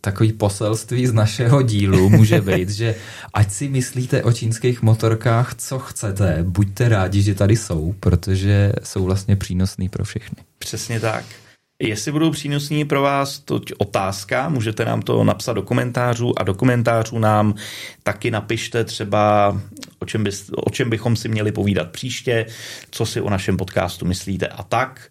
takový 0.00 0.32
poselství 0.32 1.06
z 1.06 1.12
našeho 1.12 1.62
dílu 1.62 2.10
může 2.10 2.40
být, 2.56 2.70
že 2.70 2.94
ať 3.34 3.50
si 3.50 3.68
myslíte 3.68 4.22
o 4.22 4.32
čínských 4.32 4.82
motorkách, 4.82 5.54
co 5.54 5.78
chcete, 5.78 6.38
buďte 6.42 6.88
rádi, 6.88 7.22
že 7.22 7.34
tady 7.34 7.56
jsou, 7.56 7.94
protože 8.00 8.72
jsou 8.82 9.04
vlastně 9.04 9.36
přínosný 9.36 9.88
pro 9.88 10.04
všechny. 10.04 10.36
Přesně 10.58 11.00
tak. 11.00 11.24
Jestli 11.80 12.12
budou 12.12 12.30
přínosní 12.30 12.84
pro 12.84 13.02
vás, 13.02 13.38
to 13.38 13.60
otázka, 13.78 14.48
můžete 14.48 14.84
nám 14.84 15.02
to 15.02 15.24
napsat 15.24 15.52
do 15.52 15.62
komentářů 15.62 16.38
a 16.38 16.42
do 16.42 16.54
komentářů 16.54 17.18
nám 17.18 17.54
taky 18.02 18.30
napište 18.30 18.84
třeba, 18.84 19.56
o 19.98 20.06
čem, 20.06 20.24
bys, 20.24 20.50
o 20.56 20.70
čem 20.70 20.90
bychom 20.90 21.16
si 21.16 21.28
měli 21.28 21.52
povídat 21.52 21.90
příště, 21.90 22.46
co 22.90 23.06
si 23.06 23.20
o 23.20 23.30
našem 23.30 23.56
podcastu 23.56 24.06
myslíte 24.06 24.46
a 24.46 24.62
tak. 24.62 25.08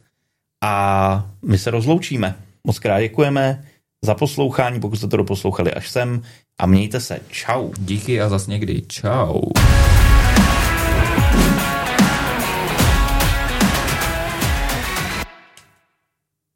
A 0.64 1.30
my 1.46 1.58
se 1.58 1.72
rozloučíme. 1.72 2.36
Moc 2.68 2.80
krát 2.80 3.02
děkujeme 3.02 3.64
za 4.06 4.16
poslouchání, 4.16 4.80
pokud 4.80 4.96
jste 4.96 5.08
to 5.08 5.18
doposlouchali 5.18 5.74
až 5.74 5.90
sem 5.90 6.22
a 6.60 6.66
mějte 6.66 7.00
se. 7.00 7.20
Čau. 7.30 7.72
Díky 7.78 8.22
a 8.22 8.30
zas 8.30 8.48
někdy. 8.48 8.82
Čau. 8.82 9.42